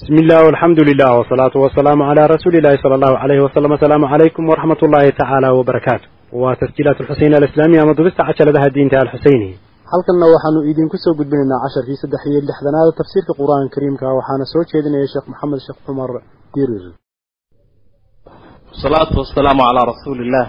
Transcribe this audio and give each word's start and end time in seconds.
bismillaah 0.00 0.44
alxamdu 0.52 0.82
lilah 0.88 1.10
wasalaatu 1.20 1.56
wasalaamu 1.64 2.02
calaa 2.08 2.28
rasuulillahi 2.34 2.78
sala 2.82 2.94
allahu 2.98 3.16
alayhi 3.24 3.42
wasalam 3.46 3.70
asalaamu 3.76 4.06
calaykum 4.12 4.42
waraxmat 4.50 4.80
ullaahi 4.86 5.12
tacaala 5.20 5.48
wabarakaatu 5.58 6.06
waa 6.42 6.54
tasjiilaat 6.62 6.98
alxuseyn 7.02 7.34
alislaamiya 7.38 7.82
ama 7.84 7.92
dubista 7.98 8.22
cajaladaha 8.28 8.68
diinta 8.76 8.96
alxuseyni 9.04 9.50
halkanna 9.92 10.26
waxaanu 10.34 10.60
idinku 10.72 10.96
soo 11.04 11.14
gudbinaynaa 11.20 11.60
casharkii 11.64 11.98
saddex 12.02 12.22
iyo 12.30 12.40
lixdanaada 12.48 12.92
tafsiirka 13.00 13.32
qur'aanka 13.40 13.72
kariimka 13.74 14.06
waxaana 14.18 14.44
soo 14.52 14.62
jeedinaya 14.72 15.06
sheekh 15.12 15.26
maxamed 15.32 15.60
sheekh 15.66 15.80
cumar 15.86 16.10
dirir 16.54 16.84
wasalaatu 18.72 19.14
wasalaamu 19.22 19.62
calaa 19.68 19.86
rasuuli 19.92 20.22
illah 20.26 20.46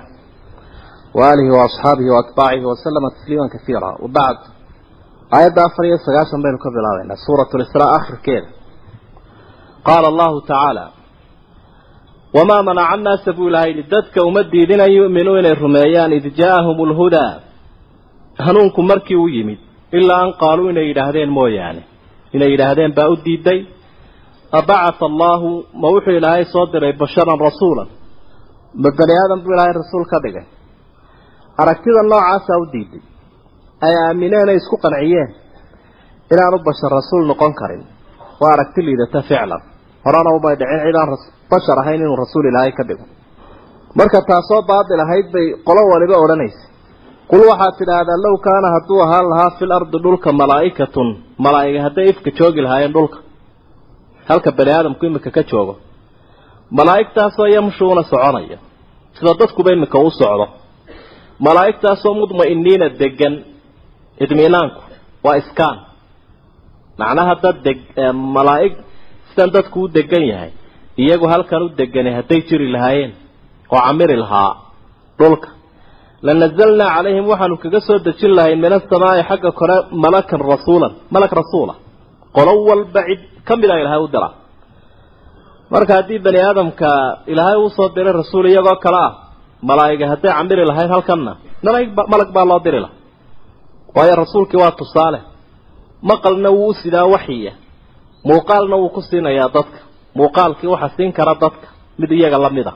waaalihi 1.19 1.51
waasxaabihi 1.59 2.09
waatbaacihi 2.15 2.65
wasalama 2.71 3.07
tasliiman 3.15 3.49
kasiira 3.55 3.89
wabacd 4.03 4.41
aayadda 5.35 5.61
afar 5.67 5.83
iyo 5.89 5.97
sagaashan 6.07 6.39
baynu 6.45 6.59
ka 6.65 6.69
bilaabaynaa 6.77 7.23
suurat 7.25 7.49
lisraa 7.61 7.91
akhirkeeda 7.99 8.49
qaala 9.87 10.07
allahu 10.11 10.37
tacaala 10.49 10.85
wamaa 12.35 12.63
manaca 12.69 12.91
annaasa 12.95 13.29
buu 13.37 13.47
ilaahay 13.49 13.71
yidhi 13.71 13.83
dadka 13.95 14.19
uma 14.29 14.41
diidin 14.53 14.81
an 14.85 14.91
yu'minuu 14.97 15.35
inay 15.41 15.55
rumeeyaan 15.63 16.11
id 16.19 16.25
jaa'ahum 16.41 16.77
alhudaa 16.87 17.31
hanuunku 18.45 18.81
markii 18.91 19.19
u 19.25 19.27
yimid 19.35 19.59
ilaa 19.99 20.21
an 20.25 20.31
qaaluu 20.41 20.69
inay 20.73 20.85
yidhaahdeen 20.91 21.29
mooyaane 21.37 21.81
inay 22.35 22.49
yidhaahdeen 22.53 22.91
baa 22.97 23.07
u 23.13 23.15
diiday 23.25 23.59
abacatha 24.59 25.05
allaahu 25.11 25.49
ma 25.81 25.87
wuxuu 25.95 26.15
ilaahay 26.19 26.45
soo 26.53 26.65
diray 26.73 26.93
basharan 27.01 27.39
rasuulan? 27.47 27.87
Ma 28.83 28.89
bani 28.99 29.13
aadan 29.21 29.39
buu 29.43 29.53
ilaahay 29.55 29.73
rasuul 29.81 30.05
ka 30.11 30.17
dhigay? 30.23 30.45
Aragtida 31.61 32.01
noocaasaa 32.11 32.57
u 32.63 32.65
diiday 32.73 33.03
ay 33.85 33.93
aamineenay 34.05 34.57
isku 34.61 34.75
qanciyeen 34.83 35.29
inaanu 36.33 36.57
bashar 36.67 36.91
rasuul 36.99 37.23
noqon 37.31 37.53
karin. 37.59 37.83
Waa 38.41 38.51
aragti 38.55 38.81
liidata 38.87 39.19
ficlan 39.29 39.61
horena 40.05 40.29
umay 40.37 40.55
dhicin 40.61 40.79
cid 40.85 40.95
aan 41.01 41.09
bashar 41.51 41.77
ahayn 41.83 41.99
inuu 42.05 42.17
rasuul 42.23 42.45
ilaahay 42.51 42.73
ka 42.77 42.83
dhigo. 42.89 43.05
Marka 43.99 44.19
taasoo 44.31 44.61
baadil 44.71 45.01
ahayd 45.05 45.27
bay 45.35 45.45
qolo 45.67 45.81
waliba 45.93 46.15
odhanaysa 46.23 46.63
qul 47.31 47.41
waxaad 47.51 47.73
tidhaahdaa 47.79 48.23
low 48.25 48.35
kaana 48.47 48.67
hadduu 48.75 48.99
ahaan 49.05 49.25
lahaa 49.31 49.49
fil 49.57 49.73
ardi 49.79 49.97
dhulka 50.05 50.29
malaa'ikatun 50.41 51.07
malaa'iga 51.45 51.79
hadday 51.85 52.05
ifka 52.11 52.29
joogi 52.39 52.61
lahaayeen 52.65 52.93
dhulka. 52.97 53.17
Halka 54.29 54.49
bani 54.57 54.71
aadamku 54.77 55.03
imika 55.09 55.29
ka 55.37 55.41
joogo. 55.51 55.73
Malaa'igtaasoo 56.77 57.47
yamshuuna 57.55 58.03
soconaya. 58.11 58.57
Sida 59.17 59.31
dadkuba 59.41 59.69
imika 59.77 59.97
u 60.07 60.09
socdo. 60.19 60.45
Malaa'igtaasoo 61.47 62.13
mudma'iniina 62.21 62.87
degan 63.01 63.33
idminaanku 64.23 64.81
waa 65.25 65.35
iskaan. 65.41 65.77
Macnaha 66.99 67.33
dad 67.43 67.57
deg 67.67 67.77
malaa'ig 68.37 68.73
sidan 69.31 69.49
dadku 69.55 69.77
u 69.83 69.87
degan 69.97 70.23
yahay 70.31 70.51
iyagu 71.03 71.25
halkan 71.33 71.61
u 71.65 71.69
degani 71.79 72.11
hadday 72.17 72.39
jiri 72.49 72.67
lahaayeen 72.75 73.11
oo 73.73 73.79
camiri 73.87 74.15
lahaa 74.23 74.51
dhulka. 75.19 75.49
Lanazalnaa 76.27 76.89
calayhim 76.95 77.25
waxaanu 77.31 77.55
kaga 77.63 77.79
soo 77.87 77.97
dejin 78.07 78.31
lahayn 78.37 78.59
min 78.63 78.73
asamaa'i 78.77 79.21
xagga 79.29 79.51
kore 79.59 79.75
malakan 80.03 80.41
rasuulan 80.53 80.91
malak 81.13 81.31
rasuula. 81.41 81.73
Qolo 82.35 82.51
walba 82.69 83.01
cid 83.07 83.21
ka 83.47 83.53
mid 83.59 83.69
a 83.73 83.75
ilaahay 83.81 84.01
u 84.05 84.07
dira 84.13 84.29
marka 85.73 85.91
haddii 85.97 86.19
bani 86.25 86.39
aadamka 86.47 86.89
ilaahay 87.31 87.57
uu 87.63 87.69
soo 87.77 87.87
diray 87.95 88.13
rasuul 88.21 88.45
iyagoo 88.51 88.75
kale 88.85 88.99
ah 89.07 89.11
malaa'iga 89.69 90.05
hadday 90.11 90.31
camiri 90.37 90.63
lahayd 90.71 90.89
halkanna 90.95 91.33
malag 92.13 92.29
baa 92.35 92.45
loo 92.51 92.59
diri 92.65 92.79
laha 92.85 92.93
waayo 93.95 94.13
rasuulkii 94.23 94.59
waa 94.63 94.71
tusaale. 94.81 95.19
Maqalna 96.09 96.49
wuu 96.57 96.67
u 96.71 96.73
sidaa 96.81 97.05
waxyiya 97.13 97.51
muuqaalna 98.29 98.75
wuu 98.81 98.89
ku 98.95 99.01
siinayaa 99.09 99.49
dadka. 99.55 99.79
Muuqaalkii 100.19 100.67
waxa 100.73 100.89
siin 100.97 101.11
kara 101.17 101.33
dadka. 101.43 101.67
Mid 101.99 102.11
iyaga 102.17 102.37
la 102.45 102.49
mid 102.57 102.67
a 102.67 102.73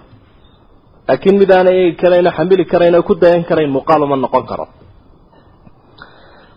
laakiin 1.08 1.36
mid 1.42 1.50
aanay 1.56 1.76
eegi 1.82 1.96
karayn 2.02 2.26
oo 2.28 2.32
xamili 2.38 2.66
karayn 2.72 2.96
oo 2.98 3.04
ku 3.10 3.14
dayan 3.24 3.44
karayn 3.50 3.72
muuqaal 3.76 4.02
uma 4.06 4.16
noqon 4.24 4.46
karo. 4.52 4.66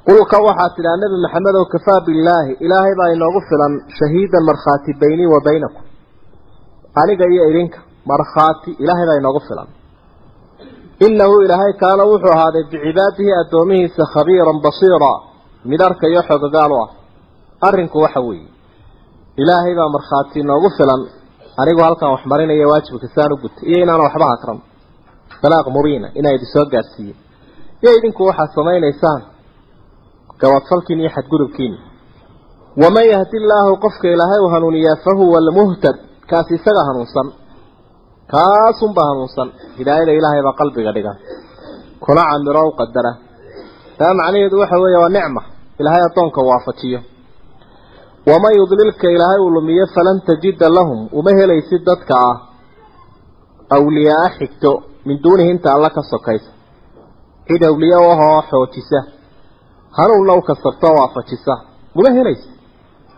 Qulka 0.06 0.36
waxaad 0.46 0.72
tidhaha 0.76 0.96
nebi 1.02 1.16
maxamed 1.24 1.54
ow 1.60 1.66
kafaa 1.74 2.00
billaahi 2.06 2.52
ilaahay 2.64 2.94
baa 3.00 3.08
inoogu 3.16 3.40
filan 3.48 3.72
shahiidan 3.98 4.44
markhaati 4.50 4.90
baynii 5.02 5.28
wa 5.34 5.40
baynakum. 5.46 5.82
Aniga 7.00 7.24
iyo 7.32 7.42
idinka 7.50 7.78
markhaati 8.10 8.70
ilaahay 8.82 9.06
baa 9.10 9.18
inoogu 9.22 9.40
filan. 9.48 9.68
Innahu 11.06 11.34
ilaahay 11.44 11.72
kaana 11.82 12.02
wuxuu 12.10 12.32
ahaaday 12.36 12.64
bicibaadihi 12.72 13.32
addoomihiisa 13.42 14.02
khabiiran 14.14 14.58
basiira 14.64 15.12
mid 15.70 15.80
arkayo 15.88 16.20
xogogaal 16.28 16.72
u 16.72 16.78
ah. 16.84 16.88
Arrinku 17.68 17.98
waxa 18.04 18.20
weeye 18.28 18.48
ilaahay 19.42 19.74
baa 19.78 19.88
markhaati 19.96 20.36
inoogu 20.44 20.70
filan. 20.78 21.00
Anigu 21.60 21.80
halkan 21.86 22.10
wax 22.14 22.22
marinaya 22.32 22.66
waajibka 22.70 23.06
saan 23.14 23.32
u 23.32 23.36
gutay 23.42 23.64
iyo 23.70 23.78
inaana 23.84 24.02
waxba 24.06 24.26
hakran. 24.32 24.58
Balaaq 25.42 25.66
mubiina 25.76 26.08
inaa 26.18 26.32
idin 26.36 26.48
soo 26.54 26.64
gaadhsiiye 26.72 27.14
iyo 27.82 27.90
idinku 27.98 28.22
waxaad 28.28 28.50
samaynaysaan 28.58 29.20
gabadfalkiin 30.40 31.00
iyo 31.02 31.10
xadgudubkiin 31.16 31.74
waman 32.82 33.06
yahdi 33.12 33.36
illaahu 33.40 33.72
qofka 33.84 34.06
ilaahay 34.14 34.40
u 34.46 34.48
hanuuniyaa 34.54 34.96
fa 35.04 35.10
huwa 35.18 35.38
almuhtad. 35.42 35.96
Kaasi 36.30 36.52
isaga 36.58 36.82
hanuunsan. 36.88 37.26
Kaasunbaa 38.32 39.06
hanuunsan. 39.10 39.48
Hidaayada 39.78 40.12
ilaahay 40.18 40.42
baa 40.46 40.56
qalbiga 40.60 40.92
dhigan 40.96 41.16
kuna 42.04 42.22
camiro 42.30 42.62
u 42.68 42.72
qadara. 42.80 43.12
Taa 43.98 44.12
macnaheedu 44.18 44.56
waxa 44.62 44.76
weeye 44.82 44.98
waa 45.02 45.08
nicma. 45.16 45.42
Ilaahay 45.80 46.02
addoonka 46.08 46.40
waafajiyo 46.48 47.00
waman 48.30 48.52
yudlilka 48.60 49.06
ilaahay 49.14 49.40
uu 49.44 49.50
lumiyo 49.56 49.86
falan 49.94 50.18
tajida 50.28 50.66
lahum 50.76 51.00
uma 51.18 51.30
helaysid 51.38 51.82
dadka 51.90 52.14
ah 52.30 52.36
awliyaa 53.76 54.28
xigto 54.38 54.70
min 55.06 55.16
duunihi 55.24 55.50
inta 55.54 55.68
alla 55.76 55.90
ka 55.96 56.02
sokaysa 56.12 56.50
cid 57.48 57.62
awliya 57.70 57.98
ahoo 58.12 58.40
xoojisa 58.50 58.98
hanuunna 59.98 60.32
u 60.38 60.42
kasabto 60.48 60.88
waafajisa 60.98 61.54
uma 61.98 62.10
helaysid 62.18 62.52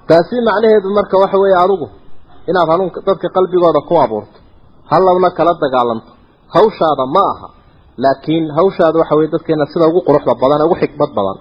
taasi 0.08 0.36
macnaheedu 0.48 0.88
marka 0.98 1.16
waxa 1.22 1.38
weeye 1.42 1.56
adigu 1.64 1.86
inaad 2.50 2.68
hanuunka 2.72 2.98
dadka 3.08 3.26
qalbigooda 3.36 3.80
ku 3.88 3.94
abuurto 4.04 4.38
halladna 4.92 5.28
kala 5.38 5.52
dagaalanto 5.64 6.10
hawshaada 6.56 7.04
ma 7.16 7.24
aha 7.32 7.48
laakiin 8.04 8.44
hawshaada 8.58 8.96
waxa 9.02 9.14
weye 9.18 9.30
dadkeena 9.34 9.64
sida 9.72 9.84
ugu 9.90 10.00
quruxda 10.08 10.32
badan 10.42 10.60
ugu 10.66 10.76
xikmad 10.82 11.10
badan 11.18 11.38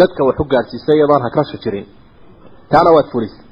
dadka 0.00 0.20
wax 0.28 0.36
u 0.42 0.44
gaadhsiisa 0.52 0.90
iyadoon 0.96 1.22
hagrasha 1.26 1.56
jirin 1.64 1.86
taana 2.72 2.90
waad 2.96 3.08
fulisay 3.12 3.44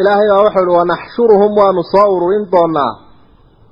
ilaahay 0.00 0.28
baa 0.32 0.42
wuxuu 0.44 0.64
ihi 0.66 0.76
wanaxshuruhum 0.80 1.50
waanu 1.60 1.82
soo 1.92 2.08
ururin 2.16 2.44
doonaa 2.52 2.92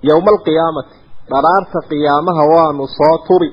yowma 0.09 0.31
alqiyaamati 0.35 0.97
dharaarta 1.31 1.79
qiyaamaha 1.91 2.43
waanu 2.55 2.85
soo 2.99 3.17
turi. 3.29 3.51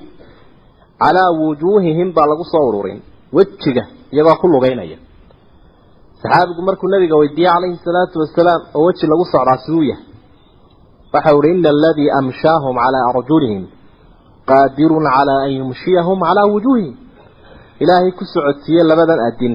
Calaa 1.03 1.31
wujuuhihim 1.41 2.09
baa 2.15 2.27
lagu 2.31 2.45
soo 2.53 2.65
ururin 2.69 2.99
wejiga 3.37 3.83
iyagoo 4.13 4.35
ku 4.41 4.47
lugaynaya 4.53 4.97
saxaabigu 6.21 6.61
markuu 6.67 6.87
nabiga 6.93 7.15
weydiiyey 7.21 7.51
calayhi 7.53 7.77
salaatu 7.87 8.15
wasalaam 8.23 8.61
oo 8.77 8.85
weji 8.87 9.05
lagu 9.11 9.25
socdaa 9.33 9.57
siduu 9.65 9.83
yahay. 9.91 10.05
Waxau 11.13 11.39
ihi 11.43 11.57
ina 11.59 11.69
aladii 11.75 12.09
amshaahum 12.19 12.75
calaa 12.83 13.05
arjulihim 13.11 13.63
qaadirun 14.49 15.05
calaa 15.15 15.39
an 15.47 15.51
yumshiyahum 15.59 16.19
calaa 16.27 16.47
wujuuhihim. 16.53 16.95
Ilaahay 17.83 18.11
ku 18.19 18.23
socodsiiye 18.33 18.83
labadan 18.91 19.19
adin 19.29 19.53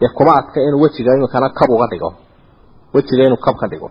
dee 0.00 0.08
kuma 0.16 0.32
adka 0.40 0.58
inuu 0.66 0.80
wejiga 0.82 1.12
imikana 1.16 1.48
kab 1.58 1.70
uga 1.70 1.86
dhigo. 1.92 2.10
Wejiga 2.94 3.22
inuu 3.28 3.36
kab 3.46 3.56
ka 3.60 3.66
dhigo. 3.72 3.88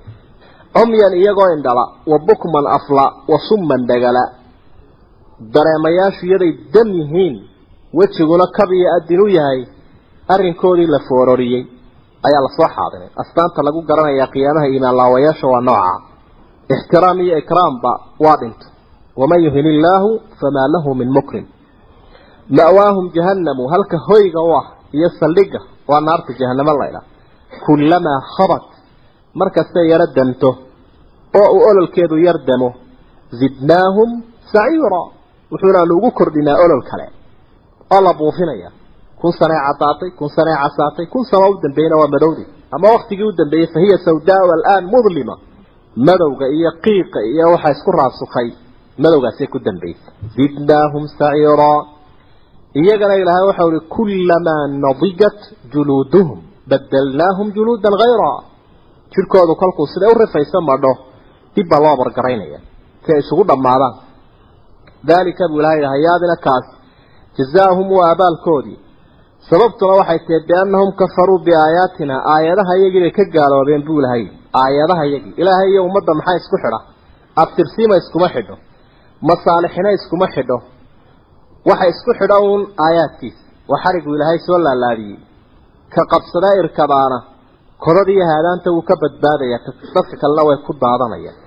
Omyan 0.82 1.14
iyagoo 1.22 1.50
indhala 1.56 1.84
wa 2.12 2.18
bukman 2.28 2.66
afla 2.78 3.06
wa 3.32 3.38
summan 3.50 3.82
dhagala 3.90 4.24
dareemayaashu 5.56 6.26
iyaday 6.26 6.52
dam 6.74 6.88
yihiin. 7.00 7.36
Wejiguna 7.94 8.46
kab 8.58 8.70
iyo 8.72 8.88
adin 8.98 9.22
u 9.22 9.28
yahay. 9.28 9.62
Arrinkoodii 10.34 10.88
la 10.88 11.00
foororiyey. 11.08 11.64
Ayaa 12.28 12.42
la 12.46 12.50
soo 12.58 12.68
xaadiray 12.76 13.10
astaanta 13.22 13.64
lagu 13.68 13.82
garanayaa 13.90 14.28
qiyaamaha 14.34 14.68
iimaan 14.74 14.96
laawayaasha 15.00 15.48
waa 15.54 15.62
nooca. 15.62 15.94
Ixtiraam 16.74 17.20
iyo 17.26 17.38
ikraamba 17.38 17.92
waa 18.20 18.38
dhinto 18.42 18.66
waman 19.20 19.42
yuhin 19.46 19.66
illaahu 19.74 20.10
famaa 20.40 20.68
lahu 20.74 20.96
min 21.00 21.10
mukrim 21.18 21.46
ma'waahum 22.58 23.06
jahannamu 23.16 23.64
halka 23.74 23.98
hoyga 24.08 24.40
u 24.42 24.52
ah 24.60 24.66
iyo 24.98 25.10
saldhigga 25.20 25.60
waa 25.92 26.02
naarta 26.08 26.32
jahanamo 26.40 26.74
laydha 26.82 27.02
kullamaa 27.66 28.20
khabat. 28.36 28.66
Markastay 29.40 29.86
yaro 29.92 30.08
danto 30.18 30.50
oo 31.40 31.48
uu 31.56 31.62
ololkeedu 31.70 32.16
yar 32.28 32.38
damo 32.50 32.70
zidnaahum 33.40 34.10
saciira 34.54 35.02
wuxuunaanu 35.52 35.94
ugu 35.98 36.10
kordhinaa 36.20 36.58
olol 36.66 36.84
kale. 36.90 37.08
Oo 37.94 38.02
la 38.06 38.14
buufinaya 38.20 38.70
kun 39.22 39.32
sanee 39.40 39.60
caddaatay 39.68 40.10
kun 40.20 40.30
sanee 40.38 40.56
casaatay 40.64 41.06
kun 41.14 41.24
sano 41.30 41.46
u 41.54 41.60
dambeeyna 41.64 41.96
waa 42.02 42.10
madowdi. 42.16 42.44
Ama 42.76 42.88
waktigii 42.96 43.28
u 43.32 43.38
dambeeyey 43.40 43.68
fa 43.74 43.80
hiya 43.84 43.98
sawdaau 44.08 44.48
alaan 44.56 44.86
mudlima. 44.94 45.36
Madowga 46.08 46.46
iyo 46.58 46.72
qiiqa 46.86 47.20
iyo 47.32 47.46
waxaa 47.54 47.72
isku 47.76 47.92
raasukay 48.00 48.48
madowgaasay 49.04 49.48
ku 49.54 49.58
dambaysay 49.68 50.14
zidnaahum 50.38 51.04
saciira 51.20 51.72
iyagana 52.76 53.16
ilaahay 53.22 53.46
waxau 53.50 53.70
ihi 53.72 53.82
kullamaa 53.96 54.64
nadijat 54.86 55.40
juluuduhum 55.74 56.40
badelnaahum 56.72 57.48
juluudan 57.58 57.94
hayra 58.02 58.32
jirkoodu 59.14 59.54
kolkuu 59.62 59.88
siday 59.94 60.10
u 60.14 60.18
rifayso 60.24 60.60
madho 60.70 60.94
dib 61.56 61.66
baa 61.72 61.80
loo 61.84 61.92
abargaraynaya 61.98 62.60
si 63.06 63.10
ay 63.14 63.20
isugu 63.24 63.44
dhammaadaan. 63.50 63.96
Daalika 65.10 65.44
buu 65.52 65.60
ilahay 65.62 65.82
hayaadina 65.96 66.36
kaas 66.46 66.66
jazaahum 67.38 67.88
waa 67.98 68.10
abaalkoodii. 68.14 68.78
Sababtuna 69.50 69.94
waxay 70.00 70.20
tahay 70.28 70.42
biannahum 70.50 70.90
kafaruu 71.02 71.40
biaayaatina 71.48 72.16
aayadaha 72.34 72.72
iyagii 72.80 73.02
bay 73.06 73.12
ka 73.18 73.24
gaaloobeen 73.36 73.82
buu 73.88 74.00
ilahay 74.02 74.24
aayadaha 74.64 75.04
iyagii. 75.10 75.34
Ilaahay 75.42 75.70
iyo 75.74 75.82
ummadda 75.90 76.12
maxaa 76.20 76.36
isku 76.42 76.58
xidha? 76.64 76.80
Abtirsiima 77.44 77.96
iskuma 78.02 78.28
xidho 78.36 78.56
masaalixina 79.30 79.90
iskuma 79.98 80.28
xidho 80.36 80.58
waxa 81.70 81.86
isku 81.94 82.12
xidho 82.20 82.38
uun 82.50 82.62
aayaadkiisa 82.86 83.42
waa 83.72 83.82
xarigu 83.84 84.10
ilaahay 84.16 84.40
soo 84.48 84.60
laalaadiyey. 84.66 85.18
Ka 85.94 86.02
qabsadaa 86.14 86.56
irkabaana. 86.62 87.18
Kodada 87.84 88.12
iyo 88.16 88.26
haadaanta 88.32 88.70
wuu 88.76 88.84
ka 88.90 88.96
badbaadaya. 89.02 89.58
Dadka 89.96 90.16
kalena 90.22 90.44
way 90.48 90.58
ku 90.68 90.72
daadanayaan 90.84 91.38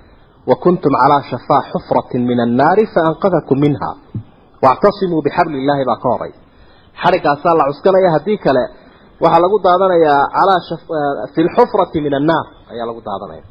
wa 0.49 0.55
kuntum 0.63 0.93
calaa 1.01 1.21
shafaa 1.31 1.61
xufratin 1.71 2.21
min 2.29 2.39
annaari 2.45 2.83
faanqadakum 2.93 3.57
minha. 3.65 3.89
Wactasimuu 4.65 5.21
bixabli 5.25 5.57
illaahi 5.61 5.83
baa 5.89 5.99
ka 6.03 6.07
horay. 6.13 6.33
Xarigaasaa 7.01 7.53
la 7.59 7.63
cuskanaya 7.69 8.09
haddii 8.15 8.37
kale 8.45 8.63
waxaa 9.23 9.41
lagu 9.45 9.57
daadanayaa 9.67 10.21
calaa 10.35 10.59
fi 11.33 11.39
lxufrati 11.47 11.97
min 12.05 12.13
annaar 12.19 12.45
ayaa 12.71 12.85
lagu 12.89 13.01
daadanaya. 13.09 13.43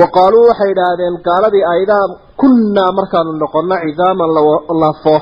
Wa 0.00 0.06
qaaluu 0.16 0.44
waxay 0.50 0.70
idhaahdeen 0.74 1.14
gaaladii 1.28 1.64
aidaa 1.74 2.04
kunnaa 2.40 2.90
markaanu 2.98 3.30
noqono 3.42 3.76
cidaaman 3.84 4.30
lafo 4.82 5.16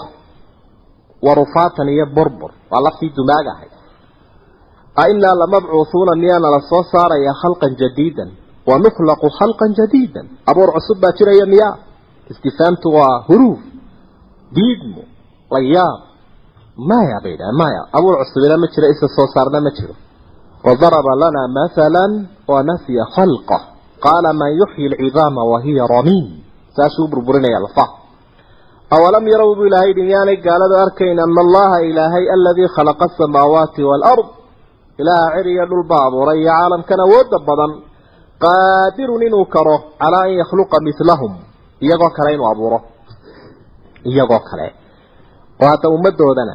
warufaatan 1.26 1.88
iyo 1.94 2.06
burbur. 2.16 2.50
Waa 2.70 2.80
laftii 2.86 3.12
dumaag 3.16 3.46
ahay 3.54 3.70
ainaa 5.04 5.34
lamabcuuhuuna 5.40 6.14
miyaana 6.22 6.48
la 6.54 6.60
soo 6.70 6.82
saarayaa 6.92 7.34
khalqan 7.42 7.72
jadiidan. 7.80 8.30
Wa 8.68 8.78
nukhlaqu 8.78 9.26
khalqan 9.38 9.70
jadiidan. 9.78 10.26
Abuur 10.50 10.70
cusub 10.76 10.98
baa 11.02 11.12
jiraya 11.18 11.46
miyaa. 11.52 11.74
Istifaamtu 12.32 12.88
waa 12.96 13.16
huruuf 13.28 13.60
diidmo 14.56 15.02
layaab. 15.54 16.00
Maya 16.90 17.18
bay 17.24 17.34
dhaha 17.40 17.52
maya 17.62 17.80
abuur 17.96 18.14
cusubina 18.20 18.56
ma 18.62 18.66
jiro 18.74 18.86
isa 18.94 19.06
soo 19.16 19.26
saarna 19.34 19.60
ma 19.66 19.70
jiro. 19.76 19.94
Wadaraba 20.66 21.12
lanaa 21.22 21.48
mathala 21.58 22.02
wanasiya 22.52 23.04
khalqa 23.16 23.58
qaala 24.04 24.30
man 24.40 24.50
yuxyi 24.60 24.86
alcidaama 24.92 25.42
wahiya 25.52 25.84
ramiim. 25.94 26.26
Saasuu 26.76 27.08
burburinaya 27.12 27.60
lafaha 27.64 28.01
awalam 28.96 29.24
yarow 29.32 29.50
buu 29.58 29.66
ilaahay 29.68 29.88
yidhi 29.90 30.02
miyaanay 30.08 30.36
gaaladu 30.46 30.74
arkayn 30.84 31.18
ana 31.24 31.40
allaha 31.46 31.78
ilaahay 31.90 32.24
aladii 32.36 32.68
khalaqa 32.76 33.04
asamaawaati 33.10 33.82
waalard 33.90 34.26
ilaaha 35.00 35.28
cir 35.36 35.46
iyo 35.54 35.64
dhulba 35.70 35.96
abuuray 36.06 36.38
iyo 36.42 36.52
caalamkan 36.56 37.00
awoodda 37.06 37.38
badan 37.48 37.72
qaadirun 38.44 39.22
inuu 39.28 39.46
karo 39.54 39.76
calaa 40.02 40.24
an 40.28 40.32
yakhluqa 40.40 40.76
milahum 40.88 41.32
iyagoo 41.84 42.10
kale 42.16 42.30
inuu 42.36 42.48
abuuro 42.52 42.78
iyagoo 44.10 44.42
kale 44.50 44.66
oo 45.62 45.66
hadda 45.72 45.88
ummadoodana 45.96 46.54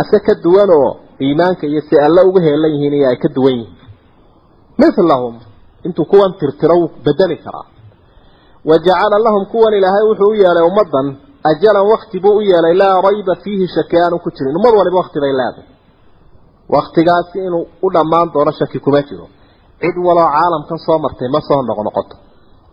ase 0.00 0.18
ka 0.26 0.34
duwan 0.44 0.70
oo 0.78 0.90
iimaanka 1.24 1.64
iyo 1.70 1.80
si 1.88 1.94
alle 2.06 2.20
uga 2.28 2.40
heelan 2.46 2.72
yihiin 2.74 2.94
iyo 2.98 3.06
ay 3.12 3.16
ka 3.24 3.28
duwan 3.36 3.54
yihiin 3.60 3.74
milahum 4.98 5.34
intuu 5.86 6.04
kuwan 6.12 6.32
tirtiro 6.40 6.74
wuu 6.80 6.90
bedeli 7.04 7.36
karaa 7.44 7.66
wa 8.68 8.74
jacala 8.86 9.16
lahum 9.26 9.44
kuwan 9.52 9.74
ilaahay 9.78 10.04
wuxuu 10.10 10.30
u 10.30 10.34
yeelay 10.42 10.64
ummadan 10.70 11.06
ajalan 11.50 11.86
wakti 11.92 12.20
buu 12.24 12.36
u 12.38 12.40
yeelay 12.50 12.74
laa 12.82 12.96
rayba 13.06 13.34
fiihi 13.42 13.66
shaki 13.76 13.96
aanu 14.02 14.18
ku 14.24 14.28
jirin 14.36 14.56
ummad 14.58 14.74
waliba 14.80 14.96
wakti 15.02 15.18
bay 15.24 15.32
leedahay 15.40 15.66
waktigaasi 16.74 17.38
inuu 17.48 17.64
u 17.86 17.88
dhammaan 17.94 18.28
doono 18.34 18.52
shaki 18.58 18.78
kuma 18.84 19.00
jiro 19.08 19.26
cid 19.80 19.96
waloo 20.06 20.28
caalamkan 20.36 20.78
soo 20.86 20.98
martay 21.04 21.28
ma 21.34 21.40
soo 21.48 21.60
noqnoqoto 21.68 22.16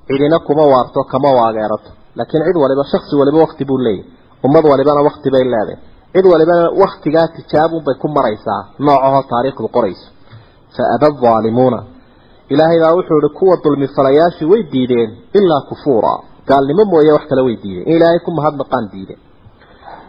cidina 0.07 0.37
kuma 0.47 0.63
waarto 0.73 0.99
kama 1.11 1.29
waageerato 1.39 1.89
laakiin 2.17 2.43
cid 2.47 2.57
waliba 2.63 2.83
shaksi 2.91 3.13
waliba 3.19 3.37
wakti 3.45 3.63
buu 3.69 3.77
leeyahy 3.85 4.05
ummad 4.45 4.63
walibana 4.71 5.01
wakti 5.07 5.29
bay 5.33 5.43
leedahay 5.53 5.77
cid 6.13 6.25
walibana 6.31 6.63
waktigaa 6.83 7.27
tijaabunbay 7.35 7.95
ku 8.01 8.07
maraysaa 8.17 8.61
noocahoo 8.85 9.23
taariikhdu 9.31 9.67
qorayso 9.75 10.07
fa 10.75 10.83
aba 10.95 11.07
aalimuuna 11.35 11.79
ilaahay 12.53 12.79
baa 12.83 12.93
wuxuu 12.97 13.19
ihi 13.21 13.29
kuwa 13.39 13.55
dulmi 13.63 13.87
falayaashii 13.95 14.49
way 14.51 14.61
diideen 14.73 15.09
ilaa 15.39 15.61
kufuura 15.69 16.13
gaalnimo 16.49 16.83
mooye 16.91 17.11
wax 17.17 17.25
kale 17.29 17.41
way 17.47 17.55
diideen. 17.63 17.85
In 17.89 17.95
ilaahay 17.97 18.19
ku 18.25 18.31
mahadnaqaan 18.39 18.85
diideen. 18.93 19.19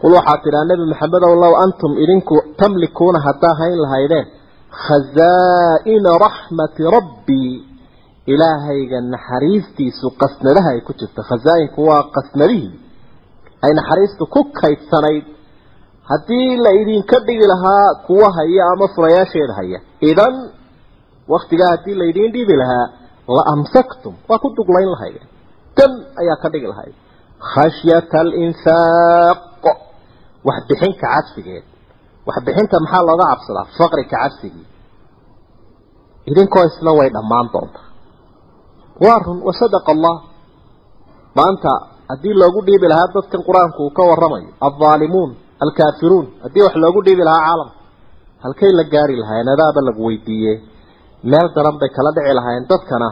Qul 0.01 0.11
waxaad 0.17 0.39
tidhaa 0.45 0.65
nebi 0.71 0.83
maxamedow 0.91 1.33
low 1.43 1.53
antum 1.65 1.91
idinku 2.03 2.35
tamlikuuna 2.61 3.19
haddaa 3.27 3.53
hayn 3.61 3.77
lahaydeen. 3.85 4.25
Khazaa'ina 4.85 6.11
raxmati 6.25 6.83
rabbii 6.95 7.53
ilaahayga 8.33 8.97
naxariistiisu 9.13 10.07
qasnadaha 10.21 10.69
ay 10.75 10.81
ku 10.87 10.91
jirto. 10.99 11.21
Khazaa'inku 11.29 11.79
waa 11.89 12.03
qasnadihii. 12.15 12.73
Ay 13.65 13.71
naxariistu 13.79 14.23
ku 14.33 14.41
kaydsanayd. 14.61 15.25
Haddii 16.11 16.49
la 16.65 16.71
idinka 16.81 17.17
dhigi 17.27 17.45
lahaa 17.53 17.87
kuwa 18.07 18.27
haya 18.37 18.63
ama 18.73 18.85
furayaasheeda 18.95 19.53
haya 19.59 19.79
idan 20.09 20.35
waktigaa 21.33 21.69
haddii 21.73 21.95
laydiin 22.01 22.31
dhibi 22.35 22.55
lahaa 22.61 22.85
la 23.37 23.43
amsaktum 23.53 24.13
waa 24.29 24.37
ku 24.43 24.47
duglayn 24.57 24.89
lahaydeen 24.93 25.27
dan 25.77 25.91
ayaa 26.21 26.37
ka 26.43 26.47
dhigi 26.53 26.67
lahayd 26.73 26.95
khashyata 27.53 28.17
alinfaaq 28.25 29.63
waxbixinka 30.47 31.05
cabsigeed 31.13 31.65
waxbixinta 32.29 32.75
maxaa 32.83 33.03
looga 33.09 33.25
cabsadaa? 33.31 33.65
Faqrika 33.77 34.15
cabsigii 34.23 34.65
idinkoo 36.29 36.63
isla 36.69 36.91
way 36.99 37.09
dhammaan 37.15 37.47
doontaa 37.53 37.87
waa 39.05 39.19
run 39.25 39.39
wasadaqa 39.47 39.89
allah 39.95 40.15
maanta 41.39 41.71
haddii 42.11 42.35
loogu 42.41 42.59
dhiibi 42.67 42.87
lahaa 42.91 43.13
dadkan 43.15 43.41
qur'aanku 43.47 43.79
uu 43.85 43.93
ka 43.97 44.03
waramayo 44.11 44.49
aldaalimuun 44.67 45.31
alkaafiruun 45.65 46.25
haddii 46.43 46.63
wax 46.67 46.75
loogu 46.83 46.99
dhiibi 47.07 47.23
lahaa 47.29 47.43
caalamka 47.47 47.75
halkay 48.45 48.71
la 48.79 48.83
gaari 48.93 49.15
lahaayeen 49.21 49.49
adaaba 49.55 49.79
lagu 49.87 50.01
weydiiyey 50.09 50.55
meel 51.31 51.47
daran 51.55 51.75
bay 51.81 51.89
kala 51.97 52.09
dhici 52.17 52.33
lahaayeen 52.39 52.65
dadkana 52.71 53.09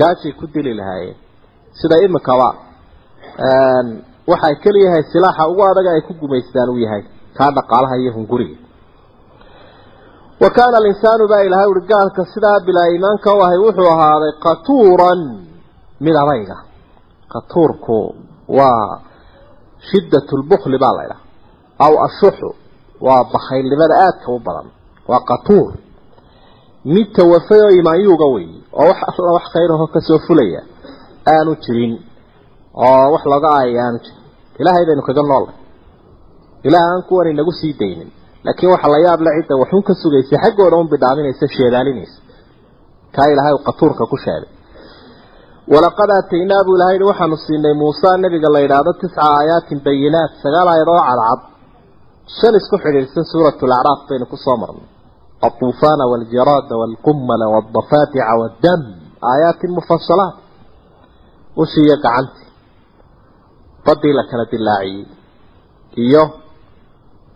gaajay 0.00 0.32
ku 0.40 0.44
dili 0.54 0.72
lahaayeen 0.80 1.16
sida 1.80 1.96
imikaba 2.06 2.48
waxay 4.32 4.54
keliyahay 4.64 5.02
silaaxa 5.12 5.48
ugu 5.50 5.62
adaga 5.70 5.90
ay 5.96 6.02
ku 6.08 6.12
gumaystaan 6.22 6.68
uu 6.74 6.78
yahay 6.84 7.02
kaa 7.38 7.50
dhaqaalaha 7.56 7.96
iyo 8.02 8.12
hunguriga 8.16 8.56
wa 10.42 10.48
kaana 10.56 10.76
alinsaanu 10.82 11.24
baa 11.32 11.42
ilahay 11.48 11.68
uri 11.72 11.82
gaalka 11.92 12.22
sidaa 12.34 12.60
bilaa 12.66 12.88
iimaanka 12.92 13.28
u 13.36 13.40
ahay 13.44 13.58
wuxuu 13.66 13.88
ahaaday 13.94 14.32
qatuuran 14.46 15.20
mid 16.04 16.16
adayga. 16.22 16.56
Qatuurku 17.32 17.98
waa 18.58 19.00
shiddat 19.90 20.28
lbukli 20.40 20.78
baa 20.84 20.92
la 20.98 21.02
ydhaha 21.06 21.22
aw 21.86 21.92
ashuxu 22.06 22.48
waa 23.06 23.22
bakhaylnimada 23.34 23.94
aadka 24.06 24.28
u 24.36 24.38
badan 24.46 24.68
waa 25.10 25.20
qatuur. 25.30 25.70
Mid 26.94 27.08
tawafay 27.16 27.60
oo 27.66 27.72
imaanyuuga 27.80 28.26
wey 28.34 28.48
oo 28.80 28.86
wax 28.90 28.98
alla 29.08 29.32
wax 29.38 29.44
khayraho 29.54 29.86
ka 29.94 30.00
soo 30.08 30.18
fulaya 30.26 30.60
aanu 31.34 31.52
jirin 31.64 31.92
oo 32.86 33.04
wax 33.14 33.22
looga 33.32 33.48
aayay 33.58 33.78
aanu 33.84 33.98
jirin. 34.04 34.20
Ilaahay 34.60 34.84
baynu 34.88 35.02
kaga 35.08 35.22
noolnay 35.30 35.56
ilaah 36.68 36.84
aan 36.92 37.02
kuwan 37.08 37.26
inagu 37.32 37.52
sii 37.60 37.72
daynin. 37.80 38.10
Laakiin 38.46 38.70
waxa 38.74 38.88
la 38.94 38.98
yaab 39.06 39.20
la 39.26 39.30
cidda 39.38 39.54
waxun 39.62 39.82
ka 39.88 39.92
sugaysa 40.02 40.34
xaggooda 40.44 40.76
un 40.82 40.88
bidhaaminaysa 40.92 41.46
sheedaalinaysa. 41.56 42.18
Kaa 43.14 43.26
ilaahay 43.32 43.54
qatuurka 43.68 44.04
ku 44.12 44.16
sheegay. 44.24 44.50
Walaqad 45.72 46.10
aataynaa 46.18 46.62
buu 46.66 46.76
ilahay 46.78 46.98
waxaanu 47.10 47.36
siinay 47.46 47.74
muusa 47.82 48.08
nabiga 48.24 48.48
la 48.54 48.60
yidhaahdo 48.64 48.92
tisca 49.02 49.20
aayaatin 49.36 49.78
bayinaat 49.86 50.32
sagaal 50.44 50.68
aayad 50.72 50.88
oo 50.94 51.02
cadcad. 51.08 51.40
Shan 52.38 52.54
isku 52.60 52.76
xidhiidhsan 52.84 53.24
suurat 53.32 53.58
lacraaf 53.72 54.00
baynu 54.08 54.26
ku 54.32 54.36
soo 54.44 54.56
marnay 54.62 54.86
ushiiyo 61.62 61.96
gacantii 62.04 62.48
badii 63.86 64.12
la 64.18 64.22
kala 64.30 64.44
dilaaciyey 64.52 65.06
iyo 66.04 66.22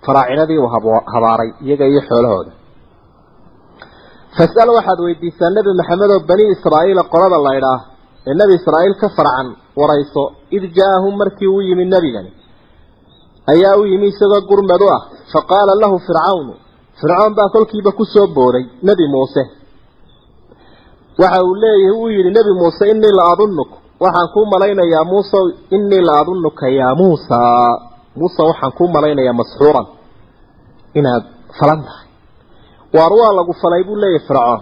faraacinadii 0.04 0.58
uu 0.62 0.70
habaaray 1.14 1.50
iyaga 1.64 1.84
iyo 1.92 2.00
xoolahooda. 2.08 2.52
Fasal 4.36 4.68
waxaad 4.76 4.98
weydiisaa 5.06 5.50
nebi 5.56 5.70
maxamed 5.80 6.10
oo 6.14 6.20
bani 6.30 6.44
israa'iila 6.54 7.02
qolada 7.12 7.38
laydhaah 7.46 7.80
ee 8.28 8.34
nebi 8.40 8.52
israa'iil 8.60 8.94
ka 9.02 9.08
farcan 9.16 9.48
warayso 9.80 10.22
id 10.56 10.64
jaa-ahum 10.76 11.14
markii 11.20 11.48
uu 11.54 11.62
yimi 11.68 11.84
nebigani. 11.94 12.30
Ayaa 13.52 13.76
u 13.80 13.84
yimi 13.90 14.06
isagoo 14.12 14.42
gurmadu 14.50 14.86
ah. 14.96 15.02
Fa 15.32 15.40
qaala 15.50 15.72
lahu 15.82 15.96
fircawnu 16.06 16.52
fircoon 17.00 17.32
baa 17.38 17.48
kolkiiba 17.54 17.90
ku 17.98 18.04
soo 18.14 18.26
booday 18.36 18.64
nebi 18.88 19.04
muuse. 19.14 19.42
Waxa 21.20 21.38
uu 21.48 21.54
leeyahay 21.62 21.92
uu 22.00 22.08
yidhi 22.16 22.30
nebi 22.38 22.52
muuse 22.60 22.84
innii 22.92 23.14
la 23.18 23.24
adunuk 23.32 23.70
waxaan 24.02 24.28
kuu 24.34 24.46
malaynayaa 24.52 25.04
muuse 25.12 25.38
innii 25.76 26.02
la 26.08 26.12
adunuka 26.20 26.66
yaa 26.80 26.94
muusa 27.00 27.36
muuse 28.18 28.42
waxaan 28.48 28.72
kuu 28.78 28.88
malaynayaa 28.96 29.32
masxuuran. 29.40 29.86
Inaad 30.98 31.24
falan 31.58 31.80
tahay. 31.86 32.06
Waar 32.96 33.12
waa 33.20 33.32
lagu 33.38 33.52
falay 33.62 33.82
buu 33.88 33.96
leeyahay 34.02 34.26
fircoon. 34.28 34.60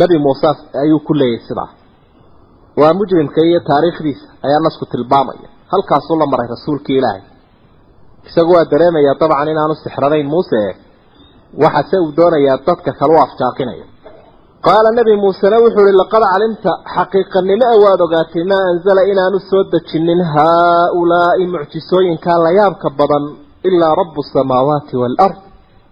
Nebi 0.00 0.16
muuse 0.24 0.48
ayuu 0.82 1.00
ku 1.06 1.12
leeyahay 1.20 1.46
sidaa. 1.48 1.70
Waa 2.80 2.94
mujrimka 2.98 3.40
iyo 3.48 3.60
taariikhdiisa 3.68 4.26
ayaa 4.46 4.60
nasku 4.66 4.84
tilmaamaya. 4.92 5.48
Halkaasuu 5.72 6.16
la 6.20 6.26
maray 6.32 6.48
rasuulkii 6.54 6.96
ilaahay. 7.00 7.22
Isagu 8.28 8.52
waa 8.56 8.64
dareemayaa 8.72 9.14
dabcan 9.20 9.48
inaanu 9.52 9.74
sixranayn 9.82 10.26
muuse. 10.32 10.60
Waxase 11.62 11.96
uu 12.04 12.12
doonayaa 12.18 12.58
dadka 12.66 12.90
kale 12.98 13.12
u 13.14 13.18
afjaaqinaya 13.24 13.84
qaala 14.66 14.90
nebi 14.98 15.14
muusena 15.22 15.56
wuxuu 15.64 15.86
ihi 15.88 15.96
laqad 16.02 16.22
calimta 16.32 16.70
xaqiiqanimo 16.94 17.64
a 17.74 17.76
waad 17.84 18.00
ogaatay 18.06 18.44
maa 18.52 18.64
anzala 18.72 19.02
inaanu 19.12 19.38
soo 19.50 19.62
dejinin 19.72 20.20
haa-ulaa'i 20.34 21.44
mucjisooyinkaa 21.54 22.38
la 22.44 22.50
yaabka 22.60 22.88
badan 23.00 23.24
ilaa 23.68 23.94
rabu 24.00 24.20
samaawaati 24.34 24.94
waalard 25.02 25.36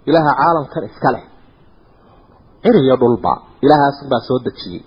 ilaaha 0.09 0.33
caalamkan 0.41 0.85
iska 0.91 1.09
leh 1.15 1.25
cir 2.65 2.77
iyo 2.85 2.97
dhulba 3.03 3.33
ilaahaasunbaa 3.65 4.23
soo 4.29 4.39
dejiyey 4.47 4.83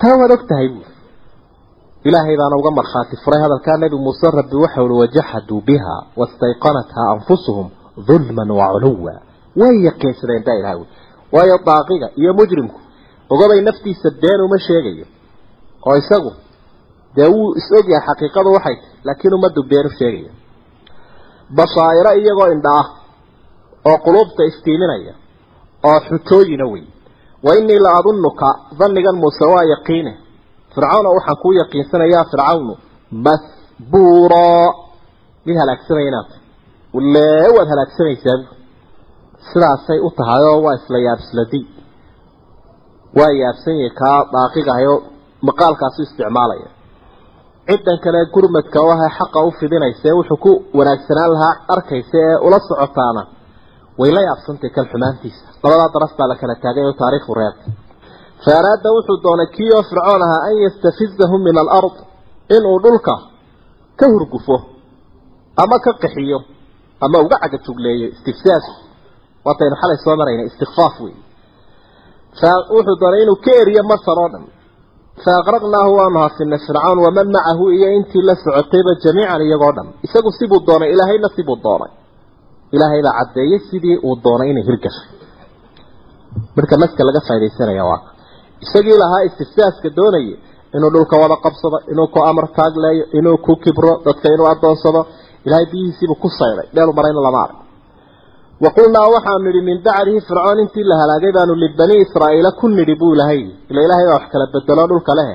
taa 0.00 0.14
waad 0.20 0.30
og 0.36 0.42
tahay 0.50 0.68
buuri 0.74 0.92
ilaahay 2.08 2.36
baana 2.40 2.56
uga 2.60 2.70
markhaati 2.78 3.14
furay 3.24 3.40
hadalkaa 3.44 3.76
nebi 3.84 3.96
muuse 4.06 4.26
rabbi 4.38 4.56
waxau 4.64 4.84
uhi 4.86 4.98
wajaxaduu 5.02 5.60
biha 5.68 5.94
wastayqanathaa 6.20 7.06
anfusuhum 7.14 7.66
dulman 8.08 8.50
wa 8.58 8.66
culuwa 8.74 9.14
way 9.60 9.74
yaqiinsadeen 9.88 10.42
baa 10.48 10.56
ilaha 10.60 10.76
ui 10.82 10.86
waayo 11.34 11.56
daaqiga 11.68 12.06
iyo 12.20 12.32
mujrimku 12.40 12.78
ogabay 13.32 13.60
naftiisa 13.68 14.08
been 14.22 14.40
uma 14.46 14.58
sheegayo. 14.66 15.06
Oo 15.86 15.96
isagu. 16.02 16.30
Dee 17.16 17.28
wuu 17.34 17.54
is 17.60 17.66
ogyahay 17.78 18.04
xaqiiqadu 18.08 18.48
waxay 18.56 18.76
tahy 18.80 18.88
laakiin 19.06 19.34
ummaddu 19.38 19.60
been 19.70 19.86
u 19.86 19.90
sheegaya 20.00 20.32
bashaa'iro 21.58 22.10
iyagoo 22.20 22.48
indha 22.54 22.70
ah 22.80 22.86
oo 23.88 23.96
quluubta 24.04 24.42
iftiiminaya 24.50 25.14
oo 25.88 25.98
xutooyina 26.08 26.64
wey 26.72 26.84
wa 27.46 27.50
innii 27.58 27.80
la 27.84 27.90
adunnuka 27.98 28.48
dannigan 28.78 29.16
muuse 29.22 29.44
waa 29.52 29.64
yaqiine. 29.74 30.12
Fircawna 30.74 31.08
waxaan 31.16 31.38
kuu 31.42 31.52
yaqiinsanayaa 31.60 32.24
fircawnu 32.32 32.74
masbuuraa 33.26 34.66
mid 35.46 35.56
halaagsamaya 35.60 36.08
inaad 36.10 36.28
tahy 36.30 36.40
ulee 36.98 37.48
waad 37.56 37.68
halaagsamaysaa 37.72 38.38
sidaasay 39.50 39.98
u 40.06 40.10
tahay 40.18 40.42
oo 40.50 40.58
waa 40.66 40.74
isla 40.80 40.98
yaabsladii 41.08 41.64
waa 43.18 43.32
yaabsan 43.42 43.76
yahay 43.82 43.92
kaa 44.00 44.18
daaqigahayoo 44.34 44.98
maqaalkaasu 45.48 46.00
isticmaalaya 46.06 46.68
ciddan 47.68 47.98
kale 48.04 48.20
gurmadka 48.34 48.78
oo 48.84 48.90
ahay 48.94 49.10
xaqa 49.18 49.38
u 49.46 49.50
fidinaysa 49.60 50.08
wuxuu 50.18 50.38
ku 50.44 50.50
wanaagsanaan 50.78 51.30
lahaa 51.34 51.54
arkaysa 51.74 52.18
ee 52.28 52.36
ula 52.46 52.58
socotaana. 52.68 53.22
Way 54.00 54.10
la 54.16 54.20
yaabsantay 54.28 54.70
kan 54.76 54.86
xumaantiisa. 54.92 55.44
Labadaa 55.62 55.88
daraf 55.94 56.12
baa 56.18 56.28
la 56.30 56.36
kala 56.40 56.54
taagay 56.64 56.84
oo 56.88 56.94
taariikhu 57.02 57.32
reebtay 57.40 57.72
fa 58.44 58.50
araada 58.60 58.88
wuxuu 58.96 59.16
doonay 59.24 59.48
kii 59.56 59.70
oo 59.76 59.82
fircoon 59.90 60.22
ahaa 60.26 60.40
an 60.48 60.54
yastafizahum 60.64 61.40
min 61.48 61.56
alard 61.64 61.96
inuu 62.56 62.78
dhulka 62.84 63.14
ka 63.98 64.06
hurgufo 64.12 64.56
ama 65.62 65.76
ka 65.84 65.90
qaxiyo 66.02 66.38
ama 67.04 67.16
uga 67.24 67.36
cagajugleeyo 67.42 68.06
istifsaas. 68.14 68.66
Waataynu 69.46 69.76
xalay 69.82 69.98
soo 70.04 70.16
marayna 70.20 70.42
istikfaaf 70.50 70.94
wey 71.04 71.14
wuxuu 72.74 72.96
doonay 73.02 73.20
inuu 73.24 73.38
ka 73.44 73.50
eriyo 73.62 73.82
masar 73.92 74.18
oo 74.22 74.28
dhan. 74.32 74.44
Faaqraqnaahu 75.24 75.90
waanu 75.98 76.18
hafinay 76.24 76.60
fircawn 76.66 76.98
waman 77.06 77.28
macahu 77.36 77.64
iyo 77.76 77.88
intii 77.98 78.22
la 78.28 78.34
socotayba 78.44 78.92
jamiican 79.04 79.40
iyagoo 79.46 79.72
dhan. 79.76 79.86
Isagu 80.06 80.30
sibuu 80.38 80.60
doonay 80.68 80.88
ilaahayna 80.94 81.28
sibuu 81.36 81.58
doonay. 81.66 81.90
Ilaahay 82.74 83.00
baa 83.06 83.14
caddeeyey 83.18 83.58
sidii 83.70 83.96
uu 84.08 84.14
doonay 84.24 84.48
inay 84.52 84.64
hirgashay 84.68 85.06
marka 86.56 86.74
naska 86.82 87.02
laga 87.08 87.20
faa'idaysanaya 87.28 87.84
waa 87.90 88.00
isagii 88.64 88.96
lahaa 89.02 89.22
istifsaaska 89.28 89.88
doonayay 89.98 90.34
inuu 90.76 90.90
dhulka 90.94 91.14
wada 91.22 91.36
qabsado 91.44 91.78
inuu 91.92 92.08
ku 92.14 92.18
amar 92.30 92.46
taagleeyo 92.58 93.04
inuu 93.18 93.36
ku 93.46 93.52
kibro 93.64 93.92
dadka 94.06 94.26
inuu 94.34 94.46
adoonsado 94.52 95.00
ilaahay 95.46 95.66
biyihiisiibuu 95.72 96.18
ku 96.22 96.28
sayday 96.38 96.66
dheel 96.74 96.90
marayna 96.98 97.20
lama 97.26 97.38
arag 97.44 97.58
waqulnaa 98.64 99.08
waxaanu 99.14 99.44
nidhi 99.48 99.60
min 99.68 99.78
bacdihi 99.86 100.20
fircoon 100.28 100.58
intii 100.64 100.86
la 100.90 100.96
halaagay 101.00 101.32
baanu 101.36 101.54
libanii 101.64 102.00
israa'iila 102.06 102.50
ku 102.60 102.66
nidhi 102.78 102.94
buu 103.00 103.12
ilahay 103.14 103.40
ila 103.70 103.80
ilaahay 103.86 104.06
baa 104.08 104.14
wax 104.18 104.24
kala 104.32 104.46
bedelo 104.54 104.84
dhulka 104.90 105.12
lehe 105.18 105.34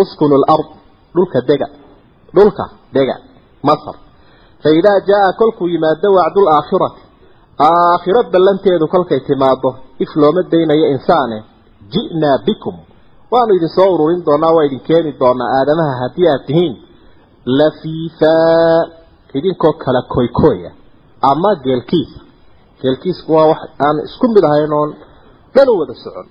uskunu 0.00 0.36
lard 0.44 0.68
dhulka 1.16 1.38
dega 1.48 1.68
dhulka 2.36 2.64
dega 2.96 3.16
masar 3.68 3.96
fa 4.62 4.68
idaa 4.78 4.98
jaa 5.10 5.28
kolkuu 5.40 5.68
yimaado 5.74 6.08
wacdu 6.18 6.40
laakhirati 6.48 7.02
aakhiro 7.68 8.20
ballanteedu 8.32 8.86
kolkay 8.94 9.20
timaado 9.28 9.70
if 10.04 10.10
looma 10.20 10.42
daynayo 10.52 10.86
insaane 10.94 11.38
ji'naa 11.92 12.38
bikum 12.46 12.76
waanu 13.32 13.52
idin 13.58 13.68
soo 13.76 13.88
ururin 13.94 14.20
doonaa 14.26 14.52
waa 14.56 14.64
idin 14.68 14.80
keeni 14.88 15.10
doonaa 15.20 15.48
aadamaha 15.58 15.94
haddii 16.02 16.28
aad 16.32 16.42
tihiin 16.48 16.74
geelkiisku 22.82 23.30
waa 23.36 23.46
wax 23.52 23.60
aan 23.86 23.96
isku 24.08 24.26
mid 24.34 24.44
ahayn 24.50 24.72
oon 24.80 24.90
dhan 25.54 25.68
u 25.72 25.74
wada 25.80 25.94
socon. 26.04 26.26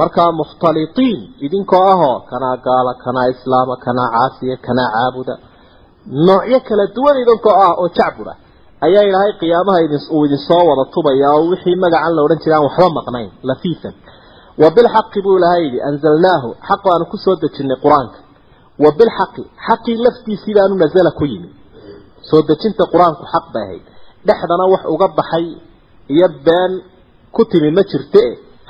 Markaa 0.00 0.30
mukhtalitiin 0.40 1.20
idinkoo 1.46 1.84
ahoo 1.92 2.16
kanaa 2.30 2.56
gaala 2.66 2.92
kanaa 3.04 3.26
islaama 3.34 3.74
kanaa 3.84 4.08
caasiya 4.14 4.56
kanaa 4.66 4.90
caabuda 4.96 5.34
noocyo 6.26 6.58
kala 6.68 6.84
duwan 6.96 7.16
idinkoo 7.22 7.54
ah 7.66 7.72
oo 7.82 7.88
jacbura 7.98 8.34
ayaa 8.86 9.04
ilaahay 9.08 9.32
qiyaamaha 9.40 9.78
uu 10.14 10.24
idin 10.26 10.40
soo 10.48 10.62
wada 10.70 10.84
tubaya 10.94 11.26
oo 11.36 11.42
wixii 11.52 11.76
magacan 11.84 12.12
la 12.16 12.20
odhan 12.26 12.38
jiray 12.42 12.56
aan 12.58 12.64
waxba 12.68 12.88
maqnayn 12.98 13.30
lafiifan. 13.48 13.94
Wa 14.62 14.68
bilxaqi 14.76 15.18
buu 15.24 15.36
ilahay 15.38 15.62
yidhi 15.66 15.80
anzalnaahu 15.88 16.48
xaq 16.68 16.80
baanu 16.86 17.04
ku 17.12 17.16
soo 17.24 17.36
dejinnay 17.42 17.78
qur'aanka. 17.84 18.18
Wa 18.82 18.90
bilxaqi 18.98 19.42
xaqii 19.66 19.96
laftiisii 20.04 20.54
baanu 20.58 20.74
nasala 20.82 21.10
ku 21.18 21.24
yimi. 21.32 21.50
Soo 22.28 22.42
dejinta 22.48 22.84
qur'aanku 22.92 23.22
xaq 23.32 23.44
bay 23.54 23.62
ahayd. 23.68 23.84
Dhexdana 24.26 24.64
wax 24.72 24.82
uga 24.94 25.06
baxay 25.18 25.46
iyo 26.14 26.26
been 26.46 26.72
ku 27.36 27.42
timi 27.50 27.70
ma 27.76 27.82
jirte 27.90 28.22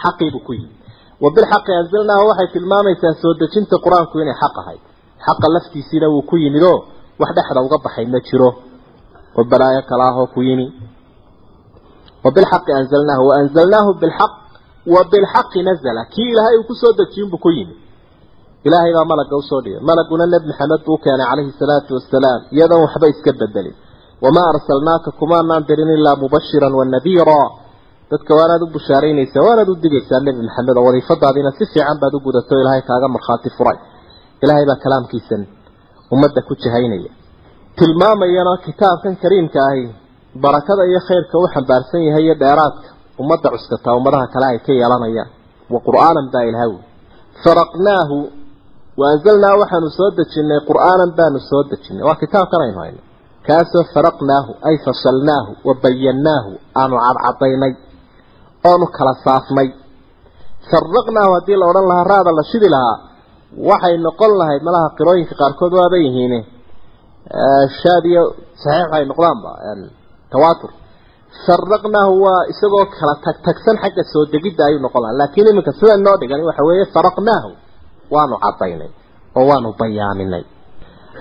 xaqiibuu 0.02 0.42
ku 0.46 0.52
yimi 0.58 0.74
wa 1.22 1.28
bilxaqi 1.36 1.72
anzalnaahu 1.80 2.24
waxay 2.30 2.48
tilmaamaysaa 2.54 3.14
soo 3.22 3.32
dejinta 3.40 3.76
qur'aanku 3.84 4.14
inay 4.22 4.36
xaq 4.42 4.54
ahayd. 4.62 4.82
Xaqa 5.26 5.46
laftiisiina 5.54 6.06
wuu 6.14 6.22
ku 6.30 6.36
yimid 6.42 6.62
oo 6.72 6.78
wax 7.20 7.30
dhexda 7.36 7.60
uga 7.66 7.76
baxay 7.84 8.06
ma 8.12 8.18
jiro. 8.28 8.50
Oo 9.38 9.44
balaayo 9.50 9.82
kala 9.90 10.04
ahoo 10.10 10.26
ku 10.34 10.40
yimi. 10.48 10.66
Wa 12.24 12.30
bilxaqi 12.36 12.70
anzalnaahu 12.80 13.24
wa 13.28 13.34
anzalnaahu 13.40 13.90
bilxaq 14.02 14.32
wa 14.94 15.00
bilxaqi 15.12 15.60
nazala. 15.68 16.02
Kii 16.12 16.28
ilaahay 16.32 16.56
uu 16.60 16.64
ku 16.68 16.74
soo 16.80 16.92
dejiyinbuu 16.98 17.38
ku 17.44 17.50
yimi. 17.56 17.74
Ilaahay 18.66 18.92
baa 18.96 19.04
malaga 19.12 19.36
u 19.36 19.42
soo 19.50 19.60
dhigay. 19.64 19.80
Malaguna 19.88 20.24
nebi 20.32 20.46
maxamed 20.50 20.80
buu 20.86 20.98
keenay 21.04 21.26
calayhi 21.30 21.52
salaatu 21.60 21.90
wasalaam 21.96 22.40
iyadoon 22.54 22.80
waxba 22.86 23.06
iska 23.12 23.32
bedelin 23.40 23.76
wamaa 24.24 24.48
arsalnaaka 24.54 25.10
kumaanaan 25.20 25.64
dirin 25.68 25.90
ilaa 25.98 26.16
mubashiran 26.22 26.74
wanadiira 26.80 27.40
dadka 28.12 28.32
waanaad 28.38 28.62
u 28.62 28.72
bushaaraynaysaa 28.76 29.42
waanaad 29.48 29.68
u 29.72 29.76
digaysaa 29.84 30.20
nebi 30.26 30.40
maxamed 30.46 30.76
oo 30.80 30.84
wadiifadaadiina 30.88 31.50
si 31.58 31.64
fiican 31.72 31.98
baad 32.02 32.14
u 32.18 32.20
gudato 32.26 32.54
ilaahay 32.62 32.82
kaaga 32.90 33.08
markhaati 33.14 33.50
furay. 33.56 33.78
Ilaahay 34.42 34.66
baa 34.70 34.78
kalaamkiisan 34.84 35.42
ummadda 36.14 36.40
ku 36.48 36.54
jahaynaya. 36.62 37.10
Tilmaamayana 37.78 38.52
kitaabkan 38.66 39.14
kariimka 39.22 39.58
ahi 39.70 39.84
barakada 40.44 40.82
iyo 40.90 41.00
khayrka 41.08 41.34
u 41.42 41.46
xambaarsan 41.54 42.02
yahay 42.08 42.24
iyo 42.26 42.34
dheeraadka 42.42 42.88
ummadda 43.22 43.48
cuskataa 43.54 43.94
ummadaha 43.98 44.26
kale 44.34 44.46
ay 44.52 44.58
ka 44.66 44.72
yeelanayaan. 44.80 45.30
Wa 45.72 45.78
qur'aanan 45.86 46.26
baa 46.34 46.44
ilahaw 46.50 46.72
faraqnaahu 47.44 48.16
wa 49.00 49.04
anzalnaa 49.12 49.54
waxaanu 49.62 49.88
soo 49.98 50.10
dejinnay 50.18 50.60
qur'aanan 50.70 51.10
baanu 51.18 51.38
soo 51.50 51.62
dejinnay 51.70 52.04
waa 52.08 52.18
kitaabkan 52.22 52.60
aynu 52.66 52.78
hayno 52.84 53.00
kaasoo 53.46 53.84
faraqnaahu 53.94 54.50
ay 54.68 54.76
fasalnaahu 54.86 55.50
wa 55.68 55.74
bayannaahu 55.84 56.50
aanu 56.80 56.96
cadcadaynay 57.06 57.72
oonu 58.70 58.86
kala 58.96 59.12
saafnay. 59.26 59.68
Faraqnaahu 60.70 61.30
haddii 61.36 61.56
la 61.60 61.66
odhan 61.70 61.86
lahaa 61.90 62.04
raada 62.12 62.30
la 62.38 62.44
shidi 62.52 62.68
lahaa 62.74 62.96
waxay 63.70 63.94
noqon 64.06 64.32
lahayd 64.40 64.62
malaha 64.68 64.88
qirooyinka 64.98 65.34
qaarkood 65.40 65.72
waaba 65.78 65.96
yihiin 66.04 66.34
shaad 67.82 68.04
iyo 68.12 68.22
saxiix 68.62 68.88
ay 68.96 69.04
noqdaanba 69.10 69.50
tawaatur. 70.32 70.70
Faraqnaahu 71.46 72.12
waa 72.24 72.42
isagoo 72.52 72.84
kala 72.98 73.14
tag 73.24 73.36
tagsan 73.46 73.76
xagga 73.82 74.02
soo 74.12 74.24
degidda 74.32 74.62
ayuu 74.68 74.80
noqon 74.86 75.00
lahaa 75.04 75.18
laakiin 75.20 75.46
iminka 75.52 75.72
sida 75.78 75.94
noo 76.04 76.16
dhigan 76.20 76.40
waxa 76.48 76.62
weeye 76.68 76.84
faraqnaahu 76.94 77.50
waanu 78.14 78.36
cadaynay 78.44 78.90
oo 79.38 79.44
waanu 79.50 79.68
bayaaminay 79.80 80.44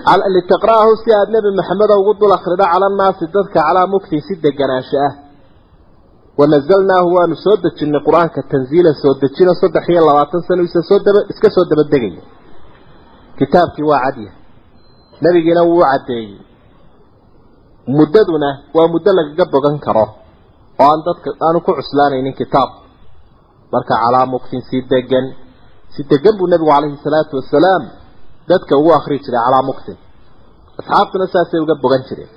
litaqra'ahu 0.06 0.92
si 1.04 1.10
aada 1.12 1.30
nebi 1.32 1.50
maxamed 1.56 1.90
ugu 2.00 2.12
dul 2.20 2.32
akrida 2.32 2.64
cala 2.72 2.86
annaasi 2.90 3.24
dadka 3.34 3.60
calaa 3.60 3.86
mugtin 3.86 4.20
si 4.26 4.34
deganaansho 4.42 4.96
ah. 5.08 5.12
Wanazalnaahu 6.38 7.08
waanu 7.16 7.36
soo 7.36 7.56
dejinnay 7.64 8.00
qur'aanka 8.06 8.42
tanziilan 8.50 8.94
soo 9.02 9.14
dejino 9.20 9.52
saddex 9.60 9.84
iyo 9.88 10.00
labaatan 10.08 10.40
sano 10.48 10.62
isa 10.62 10.80
soo 10.88 10.98
daba 11.04 11.20
iska 11.32 11.48
soo 11.50 11.64
dabadegaya 11.70 12.22
kitaabkii 13.38 13.84
waa 13.90 14.00
cadya 14.04 14.32
nebigiina 15.22 15.62
wuu 15.68 15.82
caddeeyey. 15.84 16.40
Muddaduna 17.96 18.48
waa 18.74 18.88
muddo 18.88 19.10
lagaga 19.12 19.44
bogan 19.52 19.78
karo 19.84 20.06
oo 20.80 20.88
aan 20.92 21.00
dadka 21.04 21.28
aanu 21.44 21.60
ku 21.60 21.70
cuslaanaynin 21.76 22.34
kitaab. 22.40 22.70
Marka 23.72 23.94
calaa 24.02 24.26
mugtin 24.26 24.62
si 24.68 24.80
degan 24.88 25.26
si 25.94 26.00
degan 26.08 26.34
buu 26.38 26.48
nebigu 26.48 26.70
calayhi 26.72 26.96
salaatu 27.04 27.36
wasalaam 27.36 27.99
dadka 28.50 28.72
ugu 28.80 28.90
akri 28.98 29.16
jiray 29.24 29.42
calaa 29.46 29.62
muktin 29.70 29.96
asxaabtuna 30.80 31.26
saasay 31.34 31.60
uga 31.64 31.74
bogan 31.84 32.02
jireen. 32.08 32.30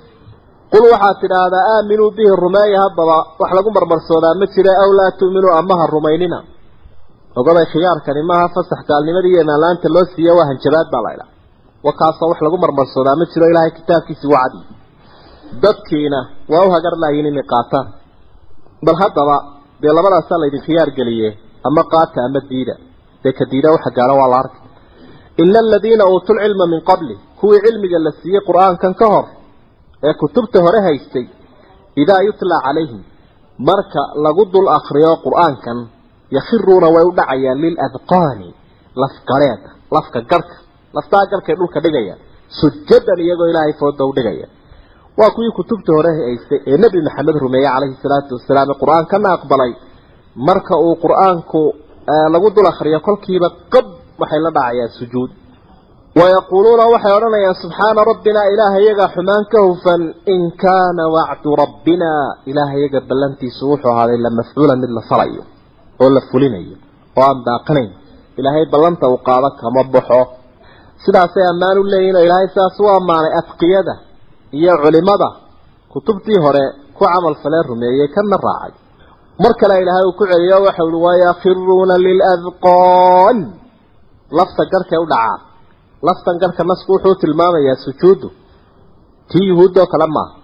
Qul 0.72 0.84
waxaad 0.94 1.16
tidhaahdaa 1.22 1.64
aaminuu 1.74 2.10
bihi 2.16 2.32
rumeeya 2.44 2.78
haddaba 2.84 3.16
wax 3.40 3.50
lagu 3.58 3.70
marmarsoodaa 3.76 4.34
ma 4.40 4.46
jira 4.54 4.72
aw 4.82 4.90
laa 4.98 5.10
tu'minuu 5.20 5.52
amaha 5.60 5.84
rumaynina. 5.96 6.38
Ogaday 7.40 7.66
khiyaarkani 7.72 8.22
maaha 8.30 8.46
fasax 8.54 8.80
gaalnimadii 8.90 9.32
iyo 9.34 9.40
imaanlaanta 9.46 9.86
loo 9.94 10.04
siiya 10.12 10.32
waa 10.38 10.46
hanjabaad 10.50 10.88
baa 10.94 11.02
laydhaa 11.06 11.28
wakaasoo 11.86 12.28
wax 12.32 12.38
lagu 12.46 12.56
marmarsoodaa 12.64 13.14
ma 13.20 13.24
jiro 13.32 13.46
ilaahay 13.52 13.72
kitaabkiisii 13.78 14.30
wacdi 14.34 14.60
dadkiina 15.64 16.18
waa 16.52 16.64
u 16.66 16.70
hagar 16.74 16.94
laayiin 17.02 17.26
inay 17.32 17.46
qaataan. 17.52 17.86
Bal 18.86 18.96
haddaba 19.02 19.36
dee 19.82 19.92
labadaasaa 19.98 20.38
laydin 20.42 20.62
khiyaar 20.66 20.90
geliye 20.98 21.28
ama 21.68 21.82
qaata 21.92 22.18
ama 22.28 22.40
diida? 22.50 22.74
Dee 23.22 23.32
ka 23.38 23.44
diida 23.52 23.68
waxa 23.74 23.90
gaalo 23.98 24.14
waa 24.20 24.30
la 24.32 24.36
arkay 24.42 24.60
ina 25.42 25.58
aladiina 25.64 26.04
uutuu 26.12 26.34
lcilma 26.38 26.66
min 26.72 26.80
qabli 26.90 27.14
kuwii 27.40 27.60
cilmiga 27.66 27.98
la 28.06 28.10
siiyey 28.20 28.42
qur'aankan 28.48 28.94
ka 29.00 29.06
hor 29.14 29.26
ee 30.08 30.14
kutubta 30.22 30.58
hore 30.66 30.80
haystay 30.86 31.26
idaa 32.02 32.20
yutlaa 32.28 32.60
calayhim 32.66 33.02
marka 33.68 34.00
lagu 34.24 34.44
dul 34.52 34.68
akriyo 34.78 35.12
qur'aankan 35.26 35.78
yakhiruuna 36.36 36.88
way 36.94 37.04
u 37.10 37.12
dhacayaan 37.18 37.58
liladqaani 37.64 38.48
lafgaleeda 39.02 39.70
lafka 39.96 40.18
garhka 40.30 40.56
laftaa 40.96 41.24
garhkay 41.32 41.54
dhulka 41.60 41.78
dhigayaan 41.84 42.20
sujadan 42.60 43.18
iyagoo 43.24 43.48
ilaahay 43.52 43.72
fooda 43.80 44.04
u 44.10 44.12
dhigaya. 44.16 44.46
Waa 45.18 45.30
kuwii 45.36 45.52
kutubta 45.58 45.90
hore 45.96 46.10
haystay 46.26 46.60
ee 46.70 46.76
nebi 46.84 46.98
maxamed 47.06 47.36
rumeeyey 47.44 47.68
calayhi 47.74 47.96
salaatu 48.04 48.30
wasalaam 48.38 48.68
ee 48.72 48.78
qur'aankana 48.82 49.28
aqbalay. 49.36 49.72
Marka 50.48 50.74
uu 50.86 50.94
qur'aanku 51.04 51.60
lagu 52.34 52.48
dul 52.56 52.66
akriyo 52.72 52.98
kolkiiba 53.08 53.48
qab 53.74 53.86
waxay 54.20 54.40
la 54.46 54.50
dhacayaan 54.56 54.92
sujuud. 54.98 55.30
Wayaquuluuna 56.20 56.84
waxay 56.94 57.12
odhanayaan 57.18 57.56
subxaana 57.62 58.00
rabbina 58.10 58.40
ilaahayaga 58.52 59.06
xumaan 59.14 59.44
ka 59.52 59.58
hufan 59.68 60.02
in 60.34 60.42
kaana 60.62 61.04
wacdu 61.16 61.50
rabbina 61.62 62.10
ilaahayaga 62.50 63.00
ballantiisu 63.08 63.62
wuxuu 63.70 63.90
ahaaday 63.94 64.18
la 64.26 64.30
mafcuula 64.38 64.74
mid 64.82 64.90
la 64.98 65.02
falayo 65.10 65.42
oo 66.02 66.10
la 66.16 66.20
fulinayo 66.30 66.76
oo 67.18 67.22
aan 67.28 67.38
daaqanayn. 67.48 67.90
Ilaahay 68.38 68.64
ballanta 68.72 69.04
uu 69.12 69.18
qaado 69.28 69.48
kama 69.60 69.82
baxo. 69.94 70.20
Sidaasay 71.04 71.44
ammaan 71.52 71.76
u 71.78 71.84
leeyihiin 71.92 72.16
oo 72.20 72.24
ilaahay 72.28 72.48
sidaas 72.54 72.76
u 72.82 72.86
ammaanay 72.98 73.32
adqiyada 73.40 73.94
iyo 74.58 74.72
culimada 74.82 75.28
kutubtii 75.92 76.38
hore 76.44 76.64
ku 76.96 77.02
camal 77.04 77.34
falee 77.42 77.62
rumeeyey 77.70 78.08
lafta 84.38 84.62
garhkay 84.72 84.98
u 85.04 85.06
dhacaan 85.12 85.40
laftan 86.08 86.36
garhka 86.42 86.62
nasku 86.70 86.90
wuxuu 86.94 87.14
tilmaamayaa 87.22 87.76
sujuuddu. 87.84 88.28
Tii 89.30 89.46
yuhuuddoo 89.50 89.86
kale 89.92 90.06
maaha 90.16 90.34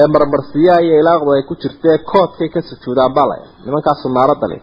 ee 0.00 0.06
marmarsiyaha 0.14 0.80
iyo 0.86 0.94
ilaaqdu 1.02 1.30
ay 1.36 1.42
ku 1.48 1.54
jirtee 1.62 1.96
koodkay 2.10 2.48
ka 2.54 2.60
sujuudaan 2.70 3.12
baa 3.16 3.26
laya 3.30 3.46
nimankaasu 3.64 4.06
naarada 4.16 4.46
le 4.52 4.58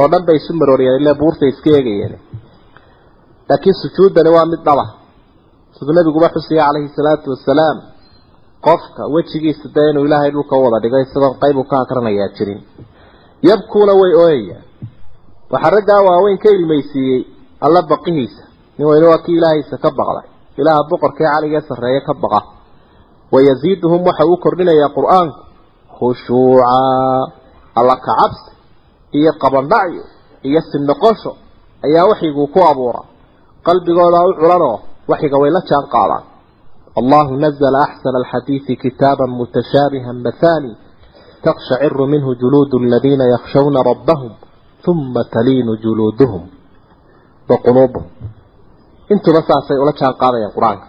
oo 0.00 0.06
dhan 0.12 0.22
bay 0.26 0.36
isu 0.40 0.52
marooriyeen 0.60 1.00
ile 1.02 1.12
buurtay 1.20 1.48
iska 1.52 1.70
eegayeen. 1.78 2.14
Laakiin 3.48 3.76
sujuuddani 3.82 4.30
waa 4.36 4.46
mid 4.52 4.60
dhaba 4.66 4.84
siduu 5.76 5.94
nabiguba 5.98 6.28
xusaya 6.34 6.62
calayhi 6.68 6.88
salaatu 6.98 7.26
wasalaam 7.34 7.76
qofka 8.66 9.02
wejigiisa 9.14 9.66
dee 9.74 9.88
inuu 9.90 10.04
ilaahay 10.08 10.30
dhulka 10.34 10.54
u 10.58 10.62
wada 10.64 10.78
dhigo 10.84 10.98
isagoon 11.04 11.34
qayb 11.42 11.56
uu 11.60 11.66
ka 11.70 11.76
akranayaa 11.84 12.28
jirin. 12.36 12.60
Yabkuuna 13.48 13.92
way 14.00 14.12
ooyayaan. 14.24 14.62
Waxaa 15.52 15.70
raggaa 15.76 16.00
waaweyn 16.08 16.38
ka 16.44 16.48
ilmaysiiyey 16.56 17.20
alla 17.64 17.80
baqihiisa. 17.90 18.42
Nin 18.78 18.86
weyne 18.88 19.06
waa 19.12 19.18
kii 19.24 19.36
ilaahaysa 19.40 19.76
ka 19.84 19.90
baqday 19.98 20.26
ilaaha 20.60 20.82
boqorkee 20.90 21.28
caligee 21.32 21.60
sarreeye 21.68 22.00
ka 22.08 22.14
baqa. 22.22 22.40
Wayaziiduhum 23.32 24.00
waxa 24.08 24.24
uu 24.30 24.36
kordhinayaa 24.44 24.90
qur'aanku 24.96 25.40
khushuucaa 25.98 27.22
alla 27.78 27.96
kacabsi 28.06 28.50
iyo 29.18 29.32
qabandhacyo. 29.42 30.02
Iyo 30.48 30.60
sinnoqosho. 30.70 31.32
Ayaa 31.86 32.06
waxyiguu 32.10 32.46
ku 32.54 32.60
abuura. 32.70 33.02
Qalbigooda 33.66 34.18
u 34.28 34.32
culanoo 34.40 34.76
waxyiga 35.10 35.36
way 35.42 35.50
la 35.50 35.60
jaan 35.68 35.86
qaadaan. 35.94 36.24
Allahu 37.00 37.32
nazla 37.44 37.78
axsana 37.86 38.18
alxadiidi 38.22 38.76
kitaaban 38.76 39.30
mutashaabihan 39.38 40.18
mathani. 40.26 40.72
Taqshaciru 41.44 42.06
minhu 42.06 42.30
juluudu 42.40 42.76
aladiina 42.84 43.24
yakshawna 43.34 43.80
rabbahum 43.90 44.32
uma 44.86 45.24
taliinu 45.34 45.72
juluuduhum 45.82 46.42
wa 47.50 47.56
quluubuhum 47.64 48.06
intuba 49.12 49.40
saasay 49.48 49.78
ula 49.82 49.92
jaan 50.00 50.14
qaadayaan 50.22 50.52
qur'aanka. 50.56 50.86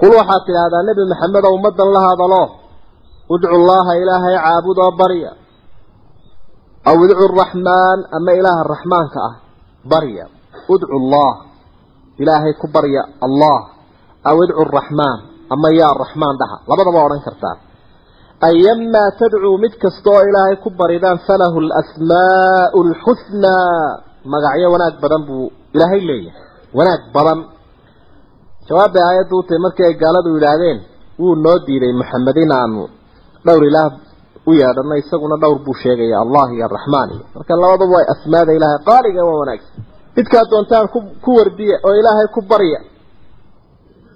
Qul 0.00 0.12
waxaad 0.20 0.42
tidhaahdaa 0.48 0.82
nebi 0.88 1.02
maxamed 1.12 1.44
oo 1.48 1.54
ummadan 1.58 1.88
la 1.96 2.00
hadalo 2.08 2.42
udcu 3.34 3.56
llaha 3.68 3.92
ilaahay 4.02 4.34
caabud 4.44 4.76
oo 4.84 4.92
barya 5.00 5.30
aw 6.90 6.96
idcu 7.04 7.24
raxmaan 7.40 7.98
ama 8.16 8.30
ilaaha 8.40 8.62
raxmaanka 8.74 9.18
ah 9.28 9.34
barya 9.92 10.24
udcu 10.74 10.96
llah 11.12 11.34
ilaahay 12.22 12.52
ku 12.60 12.66
barya 12.76 13.02
allah. 13.26 13.58
Aw 14.30 14.36
idcu 14.44 14.62
raxmaan 14.78 15.18
ama 15.54 15.68
yaa 15.80 15.92
raxmaan 16.02 16.34
dhaha. 16.40 16.56
Labadaba 16.68 16.98
odhan 17.08 17.22
kartaa. 17.26 17.56
Ayamaa 18.48 19.08
tadcuu 19.20 19.56
mid 19.64 19.72
kasta 19.82 20.08
oo 20.12 20.22
ilaahay 20.28 20.56
magacyo 24.24 24.68
wanaag 24.74 24.94
badan 25.02 25.22
buu 25.28 25.50
ilaahay 25.74 26.00
leeyahay. 26.00 26.42
Wanaag 26.78 27.02
badan. 27.14 27.38
Jawaabay 28.68 29.02
aayaddu 29.08 29.34
u 29.38 29.42
tahay 29.42 29.60
markii 29.66 29.84
ay 29.88 29.94
gaaladu 30.02 30.28
yidhaahdeen 30.36 30.78
wuu 31.18 31.34
noo 31.44 31.58
diiday 31.66 31.92
maxamed 32.00 32.36
in 32.44 32.52
aanu 32.52 32.82
dhowr 33.46 33.64
ilaah 33.70 33.90
u 34.46 34.52
yeedhano 34.60 34.94
isaguna 35.02 35.36
dhowr 35.42 35.58
buu 35.64 35.74
sheegaya 35.82 36.16
allah 36.24 36.46
iyo 36.54 36.64
araxmaan 36.68 37.08
iyo 37.14 37.24
marka 37.34 37.52
labadaba 37.62 37.92
waa 37.96 38.06
asmaada 38.14 38.52
ilaahay 38.58 38.80
qaaliga 38.90 39.20
waa 39.28 39.38
wanaagsan. 39.42 39.74
Midkaad 40.16 40.46
doontaan 40.52 40.86
ku 40.94 40.98
ku 41.24 41.30
wardiya 41.38 41.76
oo 41.86 41.94
ilaahay 42.00 42.28
ku 42.34 42.40
barya 42.50 42.80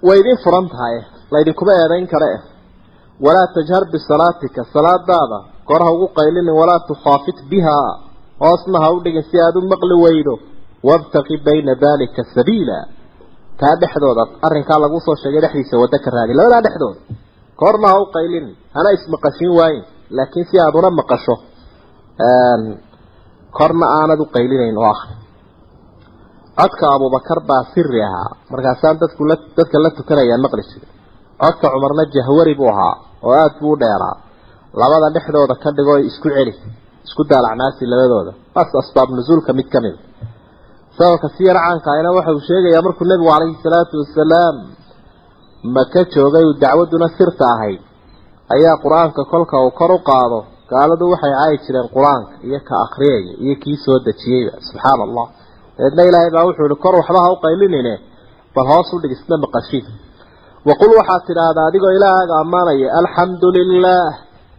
way 0.07 0.17
idin 0.21 0.37
furan 0.43 0.65
tahay 0.73 0.95
laydinkuma 1.33 1.71
eedayn 1.81 2.07
kare. 2.13 2.29
Eh 2.35 2.41
walaa 3.25 3.47
tajhar 3.55 3.83
bisalaatika 3.93 4.61
salaadaada 4.73 5.37
koraha 5.67 5.91
ugu 5.95 6.07
qaylinin 6.17 6.55
walaa 6.61 6.79
tukhaafit 6.89 7.37
bihaa 7.51 7.91
hoosna 8.43 8.77
ha 8.83 8.87
u 8.95 8.99
dhigin 9.05 9.23
si 9.29 9.35
aada 9.45 9.57
u 9.59 9.67
maqli 9.73 9.95
weydo 10.05 10.33
wabtaqi 10.89 11.35
bayna 11.47 11.73
dalika 11.85 12.21
sabiila. 12.35 12.77
Taa 13.59 13.75
dhexdooda 13.81 14.23
arrinkaa 14.47 14.79
lagu 14.83 14.97
soo 15.05 15.15
sheegay 15.21 15.41
dhexdiisa 15.45 15.75
waddo 15.81 15.97
ka 16.05 16.09
raadi 16.15 16.33
labadaa 16.39 16.61
dhexdooda 16.65 16.99
koorna 17.61 17.87
ha 17.91 17.97
u 18.03 18.05
qaylinin 18.15 18.53
hana 18.75 18.89
ismaqashin 18.97 19.51
waayin 19.59 19.83
laakiin 20.17 20.45
si 20.49 20.55
aada 20.63 20.77
una 20.81 20.89
maqasho 20.99 21.35
korna 23.57 23.85
aanad 23.99 24.19
u 24.23 24.25
qaylinayn 24.35 24.77
oo 24.83 24.89
akri 24.93 25.13
codka 26.59 26.85
abubakar 26.95 27.39
baa 27.49 27.63
siri 27.73 27.99
ahaa 28.07 28.29
markaasaan 28.51 28.95
dadku 29.01 29.21
la 29.29 29.35
dadka 29.57 29.77
la 29.83 29.89
tukanayaa 29.97 30.39
maqli 30.45 30.63
jiray 30.69 30.89
codka 31.43 31.65
cumarna 31.73 32.03
jahwari 32.15 32.53
buu 32.59 32.69
ahaa 32.73 32.95
oo 33.25 33.33
aada 33.41 33.55
buu 33.61 33.73
u 33.75 33.79
dheeraa. 33.83 34.15
Labada 34.81 35.07
dhexdooda 35.15 35.55
ka 35.63 35.69
dhigoo 35.77 35.97
isku 36.09 36.27
celi 36.35 36.53
isku 37.05 37.21
daalacnaasi 37.31 37.83
labadooda. 37.91 38.31
Waas 38.55 38.71
asbaab 38.81 39.09
nusuulka 39.17 39.51
mid 39.59 39.67
ka 39.73 39.79
mid. 39.85 39.95
Sababka 40.97 41.27
si 41.35 41.41
yar 41.49 41.57
caanka 41.63 41.89
ahna 41.95 42.09
waxa 42.17 42.31
uu 42.37 42.43
sheegayaa 42.49 42.81
markuu 42.87 43.05
nebigu 43.11 43.29
calayhi 43.33 43.57
salaatu 43.65 43.93
wasalaam 44.03 44.55
maka 45.75 45.99
joogay 46.13 46.43
uu 46.49 46.55
dacwaduna 46.63 47.07
sirta 47.17 47.45
ahayd. 47.53 47.81
Ayaa 48.55 48.75
qur'aanka 48.83 49.21
kolka 49.31 49.55
uu 49.65 49.71
kor 49.79 49.91
u 49.97 49.99
qaado. 50.09 50.39
Gaaladu 50.71 51.05
waxay 51.13 51.33
caayi 51.37 51.57
jireen 51.65 51.87
qur'aanka 51.95 52.33
iyo 52.47 52.59
ka 52.67 52.73
akriyaya 52.85 53.31
iyo 53.43 53.55
kii 53.63 53.77
soo 53.85 53.97
dejiyeyba 54.07 54.53
subxaana 54.67 55.03
allah 55.07 55.27
dabeedna 55.77 56.01
ilaahay 56.09 56.31
baa 56.35 56.45
wuxuu 56.47 56.65
ihi 56.69 56.77
kor 56.85 56.93
waxba 56.99 57.19
ha 57.23 57.29
u 57.35 57.37
qaylinine 57.45 57.93
bal 58.55 58.65
hoos 58.71 58.87
u 58.93 58.97
dhig 59.01 59.11
isna 59.17 59.35
maqashiin. 59.45 59.85
Waqul 60.69 60.91
waxaad 60.99 61.21
tidhaahdaa 61.29 61.65
adigoo 61.69 61.91
ilaahaaga 61.97 62.35
ammaanaya 62.43 62.87
alxamdu 62.99 63.47
lilah 63.57 64.05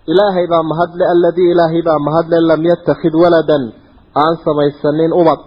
ilaahay 0.07 0.47
baa 0.47 0.63
mahadle 0.63 1.05
aladii 1.15 1.51
ilaahay 1.55 1.83
baa 1.83 1.99
mahadle 1.99 2.41
lam 2.51 2.63
yattakhid 2.71 3.15
waladan. 3.15 3.73
Aan 4.15 4.35
samaysanin 4.45 5.13
ubad. 5.13 5.41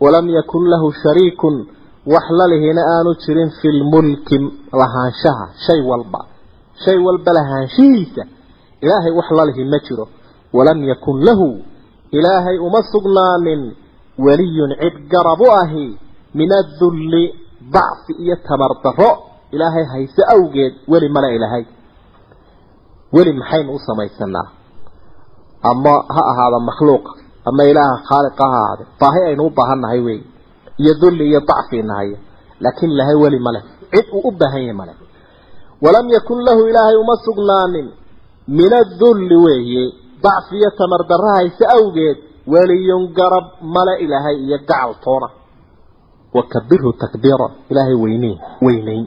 Walam 0.00 0.28
yakun 0.28 0.64
lahu 0.72 0.92
shariikun. 1.02 1.66
Wax 2.06 2.24
lalihina 2.30 2.82
aanu 2.96 3.14
jirin 3.24 3.50
fi 3.60 3.68
lmulki 3.80 4.38
lahaanshaha 4.80 5.46
shay 5.66 5.80
walba. 5.90 6.20
Shay 6.84 6.98
walba 7.06 7.32
lahaanshihiisa. 7.38 8.22
Ilaahay 8.84 9.12
wax 9.18 9.28
lalihi 9.38 9.64
ma 9.64 9.78
jiro. 9.86 10.08
Walam 10.52 10.84
yakun 10.84 11.24
lahu. 11.24 11.48
Ilaahay 12.12 12.58
uma 12.58 12.80
sugnaanin. 12.92 13.62
Weliyun 14.18 14.70
cid 14.80 14.96
garab 15.12 15.40
u 15.40 15.48
ahi. 15.62 15.98
Min 16.34 16.48
adulli 16.52 17.24
dacfi 17.72 18.12
iyo 18.24 18.36
tamar 18.46 18.72
daro 18.84 19.10
ilaahay 19.52 19.84
hayse 19.92 20.22
awgeed 20.34 20.74
weli 20.88 21.08
male 21.08 21.34
ilahay 21.36 21.64
weli 23.14 23.32
maxaynu 23.40 23.70
u 23.74 23.78
samaysanaa. 23.86 24.46
Ama 25.70 25.94
ha 26.14 26.22
ahaada 26.30 26.58
makhluuqa 26.68 27.10
ama 27.48 27.62
ilaaha 27.70 27.96
khaaliqa 28.08 28.44
ha 28.52 28.58
ahaade. 28.62 28.84
Baahi 29.00 29.20
aynu 29.28 29.42
u 29.46 29.50
baahannahay 29.58 30.00
wey. 30.06 30.20
Iyo 30.80 30.92
dulli 31.00 31.24
iyo 31.30 31.40
dacfi 31.50 31.82
nahayo 31.90 32.16
laakiin 32.62 32.90
ilaahay 32.94 33.14
weli 33.22 33.38
male 33.46 33.60
cid 33.92 34.06
uu 34.16 34.28
u 34.28 34.30
baahan 34.40 34.60
yahay 34.62 34.76
male 34.80 34.94
walam 35.84 36.06
yakun 36.16 36.38
lahu 36.46 36.60
ilaahay 36.70 36.96
uma 37.02 37.16
sugnaanin. 37.26 37.88
Min 38.58 38.72
adulli 38.82 39.36
weeye 39.44 39.84
dacfi 40.24 40.54
iyo 40.60 40.70
tamar 40.78 41.02
darra 41.10 41.30
hayse 41.38 41.64
awgeed 41.76 42.18
weliyun 42.52 43.02
garab 43.18 43.46
male 43.74 43.94
ilaahay 44.04 44.36
iyo 44.46 44.58
gacal 44.58 44.92
toona. 45.04 45.28
Wakabirhu 46.34 46.90
takbiira. 47.02 47.46
Ilaahay 47.70 47.94
weyneyn 48.04 48.38
weyneyn 48.66 49.04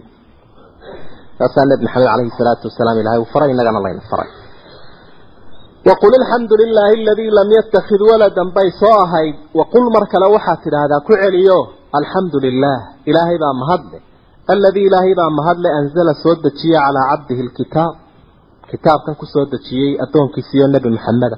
saasaa 1.40 1.66
nabi 1.72 1.84
maxamed 1.86 2.08
calayhi 2.12 2.32
salaatu 2.40 2.64
wasalaam 2.70 2.98
ilahay 3.02 3.20
uu 3.24 3.30
faray 3.34 3.50
innagana 3.54 3.80
layna 3.86 4.02
faray. 4.12 4.30
Waqul 5.90 6.14
alxamdu 6.22 6.54
lilaahi 6.62 6.96
aladii 7.04 7.32
lam 7.40 7.50
yatakid 7.58 8.02
waladan 8.10 8.48
bay 8.58 8.68
soo 8.82 8.96
ahayd. 9.06 9.36
Waqul 9.60 9.86
mar 9.96 10.04
kale 10.12 10.28
waxaad 10.36 10.60
tidhaahdaa 10.66 11.00
ku 11.08 11.14
celiyo 11.24 11.58
alxamdu 12.00 12.38
lilah 12.46 12.80
ilaahay 13.10 13.38
baa 13.44 13.54
mahadle. 13.62 13.98
Aladii 14.54 14.86
ilaahay 14.90 15.14
baa 15.20 15.32
mahadle 15.40 15.70
anzala 15.80 16.14
soo 16.24 16.36
dejiye 16.46 16.78
calaa 16.86 17.06
cabdihi 17.12 17.42
lkitaab 17.50 17.94
kitaabkan 18.72 19.14
ku 19.20 19.26
soo 19.34 19.46
dejiyey 19.54 19.92
addoonkiisiiyo 20.04 20.66
nebi 20.76 20.90
maxameda 20.96 21.38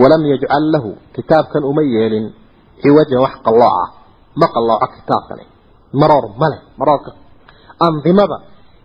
walam 0.00 0.22
yajcal 0.32 0.64
lahu 0.74 0.90
kitaabkan 1.16 1.62
uma 1.70 1.82
yeelin. 1.94 2.26
Ciwajan 2.82 3.18
wax 3.24 3.34
qallooca 3.46 3.84
ma 4.40 4.46
qallooco 4.54 4.86
kitaabkani. 4.96 5.44
Maroor 6.00 6.24
male 6.42 6.58
maroorka 6.80 7.10
andimada 7.86 8.36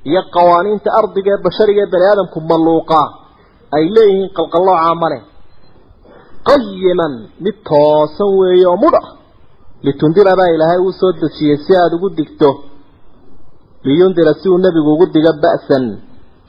iyo 0.09 0.21
qawaaniinta 0.35 0.89
ardiga 0.99 1.31
ee 1.35 1.41
bashariga 1.45 1.81
ee 1.85 1.91
bani 1.93 2.05
aadamku 2.11 2.37
maluuqaa 2.51 3.07
ay 3.75 3.83
leeyihiin 3.95 4.29
qalqallooca 4.37 4.93
male 5.03 5.19
qayiman 6.49 7.13
mid 7.45 7.55
toosan 7.69 8.29
weeye 8.39 8.65
oo 8.71 8.77
mudha 8.83 9.01
litundira 9.85 10.33
baa 10.39 10.49
ilaahay 10.55 10.79
uu 10.87 10.93
soo 11.01 11.11
dejiyey 11.21 11.57
si 11.65 11.71
aada 11.81 11.95
ugu 11.97 12.09
digto. 12.19 12.49
Liyundira 13.85 14.33
si 14.39 14.45
uu 14.49 14.57
nebigu 14.63 14.89
ugu 14.95 15.05
digo 15.15 15.31
ba'san 15.43 15.83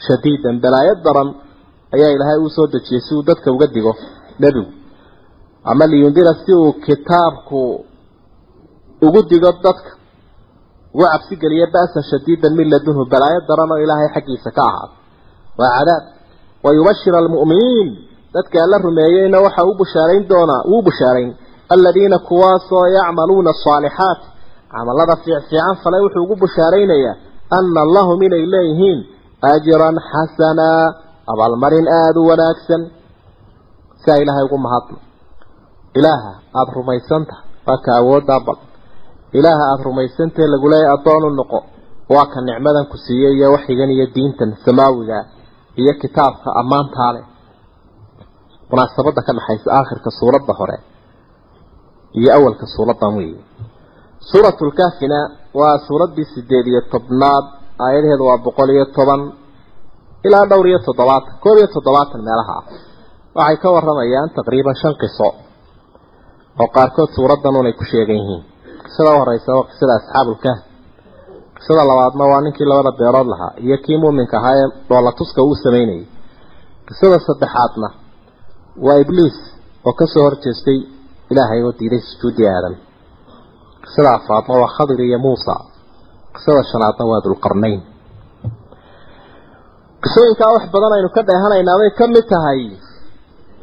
shadiidan 0.07 0.57
balaayo 0.63 0.95
daran 1.05 1.29
ayaa 1.95 2.11
ilaahay 2.17 2.39
uu 2.45 2.51
soo 2.57 2.67
dejiyey 2.75 3.01
si 3.07 3.11
uu 3.17 3.23
dadka 3.29 3.49
uga 3.57 3.67
digo 3.77 3.93
nebigu. 4.43 4.71
Ama 5.71 5.85
liyundira 5.93 6.33
si 6.45 6.53
uu 6.61 6.73
kitaabku 6.85 7.61
ugu 9.07 9.21
digo 9.31 9.51
dadka 9.65 9.91
ugu 10.95 11.05
cabsi 11.13 11.35
geliyo 11.43 11.67
ba'san 11.77 12.03
shadiidan 12.11 12.53
min 12.59 12.67
ladunhu 12.73 13.03
balaayo 13.13 13.41
daran 13.49 13.71
oo 13.75 13.79
ilaahay 13.85 14.09
xaggiisa 14.17 14.51
ka 14.57 14.63
ahaada 14.71 14.95
waa 15.61 15.71
cadaab. 15.79 16.05
Wayubashir 16.65 17.15
almu'miniin. 17.21 17.89
Dadka 18.35 18.57
alla 18.65 18.77
rumeeyeyna 18.87 19.39
waxa 19.45 19.63
uu 19.69 19.75
bushaarayn 19.81 20.25
doonaa 20.31 20.63
wuu 20.71 20.83
bushaarayn. 20.89 21.31
Aladiina 21.75 22.19
kuwaasoo 22.29 22.87
yacmaluuna 22.97 23.51
asaalixaat 23.57 24.21
camalada 24.73 25.15
fiicfiican 25.25 25.77
falay 25.83 26.01
wuxuu 26.05 26.23
ugu 26.25 26.37
bushaaraynayaa 26.43 27.15
ana 27.57 27.83
lahum 27.97 28.19
inay 28.27 28.45
leeyihiin 28.55 28.99
ajran 29.53 29.97
xasanaa 30.11 30.85
abaalmarin 31.33 31.87
aada 31.99 32.19
u 32.21 32.27
wanaagsan. 32.31 32.83
Siaa 34.05 34.19
ilaahay 34.23 34.45
ugu 34.49 34.59
mahadno 34.67 34.99
ilaaha 35.99 36.33
aada 36.59 36.73
rumaysantaha 36.79 37.43
waa 37.67 37.79
ka 37.85 37.91
awooddaa 38.01 38.41
badan 38.47 38.69
ilaaha 39.39 39.65
aada 39.73 39.83
rumaysantahe 39.89 40.47
laguleeya 40.55 40.89
addoon 40.97 41.25
u 41.25 41.31
noqo. 41.41 41.59
Waa 42.15 42.27
ka 42.33 42.39
nicmadan 42.49 42.87
ku 42.93 42.97
siiyey 43.05 43.33
iyo 43.39 43.47
waxyigan 43.55 43.91
iyo 43.97 44.07
diintan 44.15 44.51
samaawiga 44.65 45.19
iyo 45.81 45.93
kitaabka 46.03 46.49
ammaantaa 46.61 47.13
leh 47.17 47.25
munaasabadda 48.71 49.21
ka 49.27 49.33
dhaxaysa 49.37 49.69
aakhirka 49.79 50.11
suuradda 50.19 50.53
hore 50.61 50.77
iyo 52.19 52.31
awalka 52.39 52.67
suuraddan 52.75 53.13
weeye. 53.19 53.41
Suuratulkaafina 54.31 55.19
waa 55.61 55.77
suuraddii 55.87 56.27
sideed 56.35 56.67
iyo 56.73 56.81
tobnaad 56.93 57.45
aayadaheedu 57.85 58.25
waa 58.31 58.39
boqol 58.47 58.71
iyo 58.77 58.85
toban 58.97 59.23
ilaa 60.27 60.45
dhowr 60.51 60.67
iyo 60.71 60.79
toddobaatan 60.87 61.35
koob 61.45 61.57
iyo 61.61 61.69
toddobaatan 61.75 62.21
meelaha 62.29 62.55
ah. 62.61 62.65
Waxay 63.39 63.57
ka 63.63 63.69
waramayaan 63.77 64.31
taqriiban 64.37 64.77
shan 64.83 64.95
qiso 65.03 65.29
oo 66.61 66.69
qaarkood 66.77 67.11
suuraddan 67.17 67.57
unay 67.61 67.73
ku 67.81 67.85
sheegan 67.91 68.17
yihiin 68.21 68.43
qisada 68.85 69.11
horeysa 69.21 69.51
waa 69.59 69.67
qisada 69.71 69.93
asxaabulkahf 70.01 70.61
qisada 71.59 71.83
labaadna 71.91 72.25
waa 72.33 72.41
ninkii 72.47 72.67
labada 72.71 72.93
beerood 73.01 73.29
lahaa 73.33 73.53
iyo 73.65 73.77
kii 73.85 73.99
muuminka 74.03 74.37
ahaa 74.41 74.55
ee 74.63 74.69
dhoolatuska 74.89 75.41
uu 75.49 75.55
samaynayay 75.65 76.05
qisada 76.89 77.17
saddexaadna 77.29 77.89
waa 78.87 78.97
ibliis 79.05 79.37
oo 79.89 79.93
ka 80.01 80.05
soo 80.13 80.23
horjeestay 80.27 80.79
ilaahay 81.33 81.61
oo 81.67 81.73
diiday 81.79 82.01
sujuudi 82.11 82.43
aadan 82.55 82.75
qisada 83.85 84.11
afraadna 84.19 84.55
waa 84.63 84.71
khadir 84.77 85.01
iyo 85.09 85.19
muusa. 85.27 85.55
Qisada 86.35 86.61
shanaadna 86.71 87.05
waa 87.11 87.21
dulqarnayn 87.27 87.81
qisooyinkaa 90.05 90.53
wax 90.57 90.65
badan 90.75 90.93
aynu 90.97 91.09
ka 91.17 91.23
dheehanaynaa 91.29 91.79
bay 91.81 91.91
ka 91.99 92.05
mid 92.15 92.27
tahay 92.33 92.61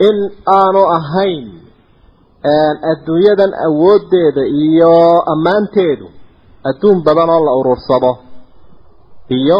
in 0.08 0.16
aanu 0.60 0.82
ahayn 0.98 1.46
adduunyadan 2.44 3.52
awooddeeda 3.68 4.44
iyo 4.64 4.94
ammaanteedu 5.34 6.08
adduun 6.70 7.04
badan 7.08 7.30
oo 7.36 7.42
la 7.46 7.54
urursado 7.60 8.12
iyo 9.30 9.58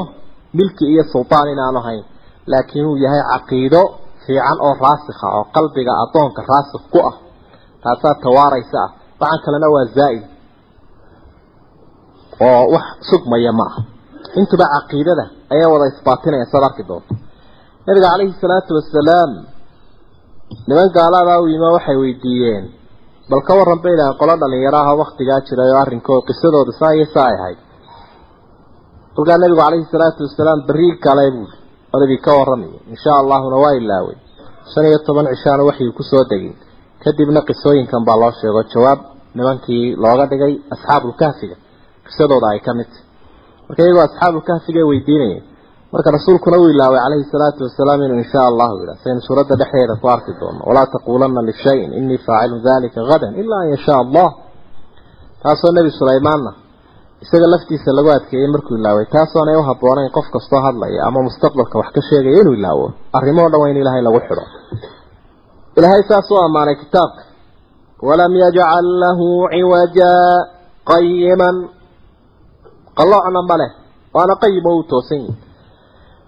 milki 0.54 0.86
iyo 0.94 1.04
sultaan 1.12 1.48
inaanu 1.54 1.80
ahayn. 1.80 2.04
Laakiin 2.52 2.86
uu 2.86 2.96
yahay 3.04 3.22
caqiido 3.32 3.82
fiican 4.26 4.58
oo 4.68 4.74
raasikha 4.84 5.28
oo 5.38 5.44
qalbiga 5.56 5.92
addoonka 6.04 6.42
raasikh 6.52 6.86
ku 6.92 7.00
ah. 7.10 7.16
Taasaa 7.84 8.16
tawaaraysa 8.24 8.80
ah. 8.86 8.90
Waxaan 9.20 9.42
kalena 9.46 9.68
waa 9.76 9.86
zaa'id. 9.98 10.24
Oo 12.48 12.64
wax 12.74 12.86
sugmaya 13.10 13.52
ma 13.60 13.66
aha. 13.70 13.82
Intuba 14.40 14.66
caqiidada 14.76 15.26
ayaa 15.54 15.70
wada 15.74 15.86
isbaatinaya 15.94 16.46
saad 16.52 16.64
arki 16.70 16.84
doonto. 16.90 17.14
Nabiga 17.86 18.08
calayhi 18.12 18.34
salaatu 18.42 18.72
wasalaam 18.78 19.32
niman 20.68 20.90
gaaladaa 20.98 21.40
u 21.44 21.48
yima 21.54 21.70
waxay 21.76 21.98
weydiiyeen 22.04 22.66
bal 23.32 23.42
ka 23.48 23.54
warran 23.60 23.80
bay 23.84 23.94
idhaaheen 23.96 24.18
qolo 24.22 24.34
dhalinyaraha 24.42 24.92
waktigaa 25.02 25.40
jiray 25.48 25.72
oo 25.74 25.80
arrinkooda 25.84 26.26
qisadooda 26.30 26.72
saa 26.80 26.92
iyo 26.98 27.06
saa 27.16 27.28
ay 27.32 27.36
ahayd. 27.40 27.60
Kolkaa 29.16 29.38
nabigu 29.42 29.60
calayhi 29.62 29.86
salaatu 29.94 30.22
wasalaam 30.28 30.60
berri 30.68 30.88
kale 31.06 31.26
buuri 31.36 31.56
odagii 31.96 32.22
ka 32.26 32.32
warramaya 32.40 32.80
insha 32.94 33.12
allahuna 33.22 33.58
waa 33.64 33.74
ilaaway. 33.80 34.18
Shan 34.72 34.86
iyo 34.90 34.98
toban 35.08 35.26
cishaana 35.34 35.64
waxay 35.70 35.90
ku 35.98 36.04
soo 36.12 36.24
degin 36.32 36.56
kadibna 37.04 37.42
qisooyinkan 37.50 38.02
baa 38.08 38.18
loo 38.22 38.32
sheego 38.40 38.62
jawaab 38.74 39.00
nimankii 39.38 39.86
looga 40.04 40.26
dhigay 40.32 40.54
asxaabulkahfiga 40.74 41.56
qisadooda 42.06 42.48
ay 42.54 42.60
ka 42.66 42.72
mid 42.80 42.90
tahy 42.94 43.04
marka 43.68 43.82
iyagoo 43.86 44.04
asxaabulkahfiga 44.10 44.82
weydiinayeen 44.92 45.44
marka 45.94 46.10
rasuulkuna 46.18 46.58
uu 46.62 46.70
ilaaway 46.74 47.00
calayhi 47.04 47.26
salaatu 47.34 47.60
wasalaam 47.68 48.00
inuu 48.06 48.20
insha 48.24 48.40
allahu 48.52 48.74
yidha 48.82 48.96
saynu 49.04 49.22
suuradda 49.28 49.56
dhexdeeda 49.62 49.96
ku 50.02 50.08
arki 50.16 50.32
doono 50.40 50.62
walaa 50.70 50.86
taquulanna 50.96 51.42
lishayin 51.50 51.92
inii 52.00 52.20
faacilun 52.28 52.62
dalika 52.68 53.02
gadan 53.12 53.34
ilaa 53.42 53.62
an 53.66 53.70
yashaa 53.76 53.98
allah 54.06 54.30
taasoo 55.44 55.72
nebi 55.78 55.90
sulaymaanna 56.00 56.52
isaga 57.26 57.48
laftiisa 57.54 57.90
lagu 57.98 58.10
adkeeyey 58.18 58.48
markuu 58.56 58.76
ilaaway 58.80 59.06
taasoonay 59.16 59.56
u 59.62 59.64
habboonayn 59.70 60.12
qof 60.18 60.28
kastoo 60.36 60.62
hadlaya 60.68 61.00
ama 61.08 61.20
mustaqbalka 61.28 61.76
wax 61.82 61.90
ka 61.98 62.02
sheegaya 62.10 62.38
inuu 62.42 62.54
ilaawo 62.60 62.86
arrimoo 63.18 63.48
dhan 63.52 63.60
waa 63.64 63.70
in 63.74 63.78
ilaahay 63.84 64.02
lagu 64.08 64.20
xidho. 64.28 64.46
Ilaahay 65.78 66.02
saas 66.10 66.28
u 66.32 66.38
ammaanay 66.46 66.76
kitaabka 66.84 67.22
walam 68.08 68.32
yajcal 68.44 68.88
lahu 69.04 69.28
ciwaja 69.54 70.12
qayiman 70.92 71.56
qalloocna 73.00 73.42
ma 73.50 73.56
leh 73.62 73.72
waana 74.16 74.34
qayim 74.44 74.66
oo 74.72 74.76
uu 74.80 74.84
toosan 74.92 75.20
yihi 75.26 75.34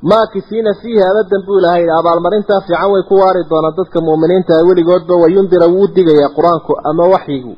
maakisiina 0.10 0.72
fiihi 0.82 1.02
abadan 1.12 1.42
buu 1.48 1.58
ilahay 1.60 1.82
yidhi 1.82 1.94
abaalmarintaa 2.00 2.62
fiican 2.68 2.90
way 2.94 3.04
ku 3.10 3.16
waari 3.22 3.42
doonaan 3.52 3.76
dadka 3.80 4.00
mu'miniinta 4.08 4.54
weligoodba 4.70 5.16
wayundira 5.24 5.68
wuu 5.76 5.88
digayaa 5.98 6.34
qur'aanku 6.38 6.72
ama 6.90 7.04
waxyigu 7.14 7.54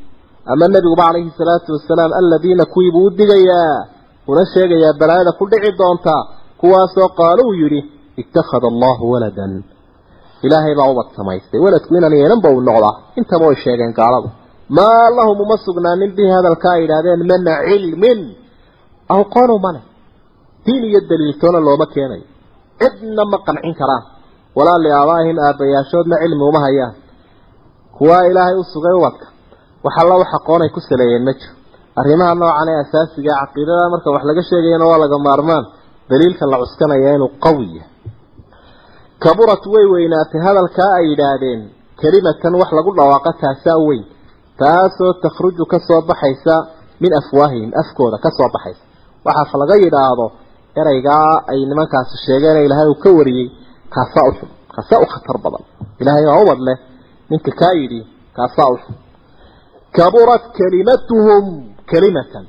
ama 0.51 0.65
nebiguba 0.73 1.03
calayhi 1.08 1.32
salaatu 1.39 1.69
wasalaam 1.77 2.12
aladiina 2.19 2.65
kuwiibuu 2.73 3.06
u 3.08 3.10
digayaa 3.19 3.77
una 4.32 4.43
sheegayaa 4.53 4.93
balaayada 5.01 5.32
ku 5.39 5.43
dhici 5.51 5.71
doontaa 5.79 6.21
kuwaasoo 6.62 7.10
qaaluu 7.19 7.53
yidhi 7.62 7.79
ittakhada 8.21 8.67
allahu 8.73 9.03
waladan. 9.13 9.53
Ilaahay 10.45 10.75
baa 10.79 10.89
ubad 10.93 11.08
samaystay 11.17 11.60
waladku 11.65 11.91
inaan 11.97 12.13
yeelanba 12.21 12.47
uu 12.56 12.62
noqdaa 12.69 12.95
intaba 13.19 13.45
way 13.49 13.56
sheegeen 13.63 13.93
gaaladu. 13.99 14.27
Maa 14.77 15.06
lahum 15.17 15.38
uma 15.45 15.58
sugnaanin 15.65 16.12
bihi 16.17 16.29
hadalka 16.38 16.67
ay 16.75 16.82
yidhaahdeen 16.84 17.21
mana 17.32 17.53
cilmin. 17.67 18.19
Aqoonu 19.15 19.56
male 19.65 19.82
diin 20.65 20.84
iyo 20.89 20.99
daliiltoona 21.10 21.60
looma 21.67 21.86
keenayo 21.93 22.25
cidna 22.81 23.23
ma 23.31 23.38
qancin 23.47 23.73
karaan. 23.79 24.03
Walaa 24.57 24.79
liaabaahim 24.86 25.38
aabbayaashoodna 25.47 26.15
cilmi 26.23 26.43
uma 26.49 26.59
hayaan. 26.65 26.93
Kuwaa 27.97 28.23
ilaahay 28.29 28.55
u 28.62 28.63
sugay 28.73 28.93
ubadka. 28.99 29.25
Wax 29.83 29.93
alla 30.01 30.15
wax 30.21 30.29
aqoonay 30.39 30.69
ku 30.75 30.79
saleeyeen 30.89 31.23
ma 31.27 31.33
jiro. 31.39 31.53
Arrimaha 31.99 32.33
noocan 32.41 32.69
ee 32.73 32.79
asaasiga 32.83 33.33
caqiidada 33.41 33.86
marka 33.93 34.09
wax 34.15 34.23
laga 34.29 34.41
sheegayana 34.49 34.86
waa 34.89 34.99
laga 35.03 35.17
maarmaan. 35.27 35.65
Daliilka 36.09 36.45
la 36.51 36.57
cuskanaya 36.62 37.09
inuu 37.17 37.31
qawi 37.45 37.65
yahay. 37.77 37.89
Kaburat 39.23 39.63
way 39.73 39.86
weynaatay. 39.93 40.39
Hadalkaa 40.47 40.91
ay 40.99 41.05
yidhaahdeen 41.12 41.62
kelimatan 42.01 42.53
wax 42.62 42.69
lagu 42.77 42.91
dhawaaqa 42.97 43.31
taasaa 43.41 43.77
weyn. 43.88 44.03
Taasoo 44.62 45.13
takhruju 45.23 45.63
ka 45.71 45.77
soo 45.88 46.01
baxaysa 46.09 46.55
min 47.01 47.12
afwaahihim 47.21 47.71
afkooda 47.81 48.17
ka 48.23 48.29
soo 48.38 48.49
baxaysa. 48.55 48.83
Waxaa 49.25 49.57
laga 49.62 49.75
yidhaahdo 49.83 50.25
ereygaa 50.81 51.31
ay 51.51 51.59
nimankaasi 51.71 52.15
sheegeen 52.25 52.57
ilaahay 52.65 52.88
uu 52.93 52.99
ka 53.03 53.09
wariyey 53.19 53.47
kaasaa 53.95 54.25
u 54.29 54.31
xun 54.38 54.49
kaasaa 54.75 54.99
u 55.03 55.05
khatar 55.13 55.38
badan. 55.45 55.63
Ilaahay 56.01 56.25
baa 56.29 56.41
ubad 56.43 56.59
leh 56.67 56.77
ninka 57.29 57.51
kaa 57.62 57.73
yidhi 57.79 57.99
kaasaa 58.38 58.69
u 58.73 58.77
xun 58.83 58.95
kaburat 59.97 60.43
kalimatuhum 60.57 61.45
kalimatan. 61.91 62.45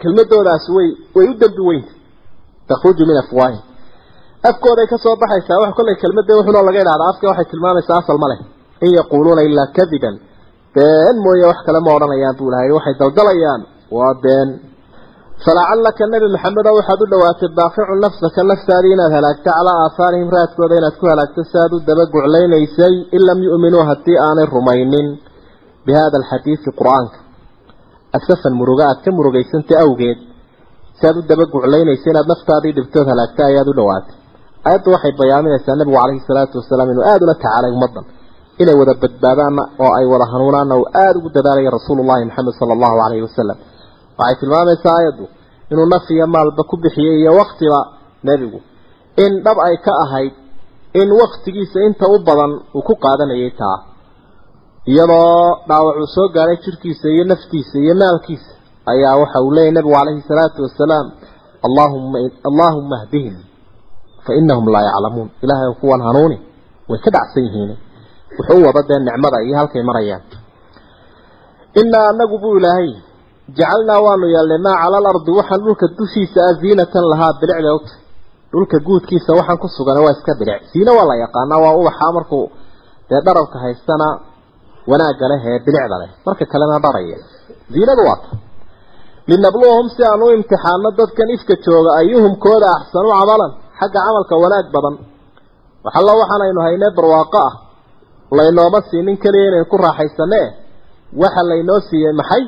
Kelmadoodaasi 0.00 0.68
way 0.76 0.88
way 1.16 1.26
u 1.32 1.34
dembi 1.42 1.62
weynta. 1.68 1.92
Takhruju 2.68 3.02
min 3.10 3.16
afwaahihim. 3.22 3.64
Afkooday 4.50 4.86
ka 4.92 4.96
soo 5.04 5.16
baxaysaa 5.22 5.58
wax 5.62 5.72
kollay 5.78 5.96
kelmadda 6.02 6.32
wuxuunoo 6.38 6.64
laga 6.68 6.80
idhahdaa 6.84 7.08
afka 7.12 7.24
waxay 7.30 7.46
tilmaamaysaa 7.52 7.98
asal 8.02 8.18
ma 8.22 8.28
leh. 8.32 8.40
In 8.84 8.92
yaquuluuna 8.98 9.42
ilaa 9.48 9.68
kadiban. 9.76 10.16
Been 10.74 11.16
mooye 11.24 11.44
wax 11.50 11.58
kale 11.66 11.80
ma 11.86 11.90
odhanayaan 11.96 12.36
buu 12.38 12.50
lahay 12.54 12.70
waxay 12.76 12.94
daldalayaan 13.00 13.60
waa 13.96 14.12
been 14.24 14.48
falacallaka 15.42 16.06
nebi 16.12 16.26
maxamed 16.34 16.66
oo 16.70 16.76
waxaad 16.78 17.00
u 17.04 17.06
dhowaatay 17.12 17.48
baaqicun 17.58 17.98
nafsaka 18.06 18.40
naftaadii 18.50 18.92
inaad 18.96 19.12
halaagto 19.18 19.50
calaa 19.56 19.78
aahaarihim 19.84 20.28
raadkooda 20.36 20.74
inaad 20.80 20.96
ku 21.00 21.04
halaagto 21.12 21.40
si 21.50 21.56
aad 21.62 21.72
u 21.76 21.78
daba 21.88 22.04
guclaynaysay 22.14 22.94
in 23.16 23.22
lam 23.28 23.38
yu'minuu 23.48 23.82
haddii 23.90 24.18
aanay 24.26 24.46
rumaynin 24.56 25.06
bi 25.86 25.92
hada 25.98 26.16
alxadiidi 26.20 26.70
qur'aanka 26.78 27.18
asafan 28.18 28.54
muruga 28.60 28.84
aad 28.90 28.98
ka 29.04 29.10
murugaysantay 29.18 29.76
awgeed 29.84 30.18
si 31.00 31.06
u 31.18 31.22
daba 31.30 31.44
guclaynaysay 31.54 32.10
inaad 32.12 32.28
naftaadii 32.32 32.72
dhibtood 32.78 33.06
halaagta 33.12 33.40
ayaad 33.50 33.68
u 33.72 33.74
dhowaatay 33.80 34.14
aayaddu 34.66 34.88
waxay 34.94 35.12
bayaaminaysaa 35.20 35.76
nebigu 35.80 35.96
calayhi 36.02 36.22
salaatu 36.30 36.54
wasalaam 36.60 36.88
inuu 36.94 37.04
aada 37.10 37.22
ula 37.26 37.34
tacaalay 37.42 37.70
ummaddan 37.76 38.04
inay 38.62 38.76
wada 38.80 38.94
badbaadaanna 39.02 39.62
oo 39.84 39.90
ay 39.98 40.06
wada 40.12 40.26
hanuunaanna 40.32 40.74
uu 40.80 40.86
aada 41.02 41.16
ugu 41.20 41.28
dadaalaya 41.36 41.70
rasuulullahi 41.78 42.22
maxamed 42.28 42.54
sala 42.60 42.72
allahu 42.76 42.94
calayhi 43.02 43.24
wasalam 43.28 43.58
waxay 44.18 44.36
tilmaamaysaa 44.40 44.94
aayaddu 44.98 45.24
inuu 45.72 45.86
naf 45.92 46.04
iyo 46.14 46.26
maalba 46.34 46.62
ku 46.70 46.76
bixiyey 46.82 47.16
iyo 47.22 47.32
waktiba 47.40 47.80
nebigu. 48.26 48.58
In 49.24 49.32
dhab 49.44 49.58
ay 49.66 49.76
ka 49.86 49.92
ahayd 50.04 50.34
in 51.00 51.08
waktigiisa 51.22 51.78
inta 51.88 52.06
u 52.14 52.18
badan 52.26 52.52
uu 52.76 52.82
ku 52.88 52.94
qaadanayay 53.04 53.50
taa. 53.60 53.78
Iyadoo 54.90 55.64
dhaawacuu 55.68 56.06
soo 56.14 56.28
gaadhay 56.34 56.56
jirhkiisa 56.64 57.06
iyo 57.14 57.24
naftiisa 57.30 57.76
iyo 57.84 57.94
maalkiisa 58.02 58.50
ayaa 58.92 59.16
waxa 59.22 59.38
uu 59.44 59.50
leeyahy 59.56 59.72
nebigu 59.76 59.94
calayhi 59.96 60.22
salaatu 60.28 60.58
wasalaam 60.66 61.06
allahumma 61.66 62.18
allaahumma 62.48 62.96
hdihim 63.04 63.36
fa 64.26 64.32
inahum 64.40 64.66
laa 64.74 64.84
yaclamuun. 64.88 65.28
Ilaahay 65.44 65.72
kuwan 65.80 66.00
hanuuni 66.06 66.36
way 66.90 66.98
ka 67.04 67.10
dhacsan 67.14 67.42
yihiin. 67.46 67.72
Wuxuu 68.36 68.60
wada 68.66 68.82
dee 68.88 68.98
nicmada 69.06 69.38
iyo 69.46 69.54
halkay 69.60 69.82
marayaan. 69.88 70.22
Inaa 71.80 72.08
anagu 72.12 72.36
buu 72.42 72.56
ilaahay 72.60 72.90
jacalnaa 73.52 74.00
waanu 74.06 74.26
yeelnay 74.34 74.58
maa 74.66 74.76
cala 74.82 74.96
alardi 75.02 75.30
waxaan 75.38 75.60
dhulka 75.64 75.86
dushiisa 75.98 76.38
ah 76.48 76.54
ziinatan 76.62 77.04
lahaa 77.12 77.32
bilicda 77.40 77.70
uta 77.78 77.92
dhulka 78.52 78.76
guudkiisa 78.86 79.30
waxaan 79.38 79.58
ku 79.62 79.68
sugan 79.76 79.98
waa 80.04 80.12
iska 80.16 80.32
bilic. 80.40 80.60
Ziina 80.72 80.92
waa 80.98 81.06
la 81.10 81.14
yaqaanaa 81.24 81.60
waa 81.64 81.74
ubaxa 81.80 82.08
markuu 82.16 82.46
dee 83.10 83.20
dharabka 83.26 83.56
haystana 83.64 84.08
wanaagga 84.90 85.26
leh 85.32 85.40
ee 85.50 85.58
bilicda 85.66 85.96
leh. 86.02 86.10
Marka 86.26 86.44
kalena 86.52 86.76
dharaya 86.84 87.18
ziinadu 87.72 88.02
waa 88.08 88.18
ta 88.24 88.28
linabluwahum 89.30 89.86
si 89.94 90.02
aan 90.10 90.22
u 90.22 90.28
imtixaano 90.36 90.88
dadkan 90.98 91.28
ifka 91.36 91.54
jooga 91.64 91.90
ayuhum 92.00 92.32
kooda 92.44 92.68
axsanu 92.78 93.08
camalan 93.18 93.52
xagga 93.80 94.00
camalka 94.06 94.34
wanaag 94.42 94.66
badan. 94.74 94.94
Waxallo 95.84 96.12
waxaanaynu 96.22 96.60
haynay 96.66 96.90
barwaaqo 96.96 97.38
ah. 97.48 97.54
Laynooma 98.38 98.80
siinin 98.90 99.16
keliya 99.22 99.46
inaynu 99.50 99.66
ku 99.72 99.76
raaxaysanee? 99.84 100.46
Waxa 101.22 101.42
laynoo 101.50 101.80
siiyey 101.88 102.12
maxay 102.20 102.42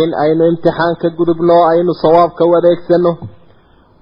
in 0.00 0.10
aynu 0.24 0.42
imtixaanka 0.52 1.08
gudubno 1.18 1.56
aynu 1.72 1.92
sawaabka 2.02 2.42
u 2.44 2.52
adeegsano 2.58 3.12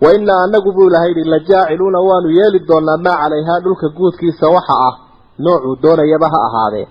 wa 0.02 0.08
inaa 0.16 0.42
anagu 0.46 0.72
buu 0.76 0.88
ilahay 0.88 1.08
yidhi 1.12 1.30
la 1.34 1.38
jaaciluuna 1.48 1.98
waanu 2.08 2.28
yeeli 2.38 2.58
doonaa 2.68 2.96
maa 3.06 3.16
calayhaa 3.22 3.60
dhulka 3.64 3.88
guudkiisa 3.96 4.46
waxa 4.56 4.74
ah. 4.88 4.94
Noocuu 5.44 5.76
doonayaba 5.82 6.28
ha 6.34 6.38
ahaadee. 6.48 6.86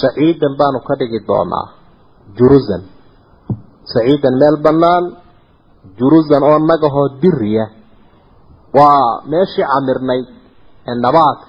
Saciidan 0.00 0.54
baanu 0.58 0.78
ka 0.86 0.94
dhigi 1.00 1.20
doonaa. 1.28 1.66
Juruzan. 2.36 2.82
Saciidan 3.92 4.34
meel 4.40 4.56
bannaan 4.64 5.04
juruzan 5.98 6.42
oo 6.48 6.58
nagahoo 6.70 7.08
diriya. 7.22 7.64
Waa 8.76 9.22
meeshii 9.30 9.64
camirnayd 9.72 10.26
ee 10.90 10.94
nabaadka 11.04 11.48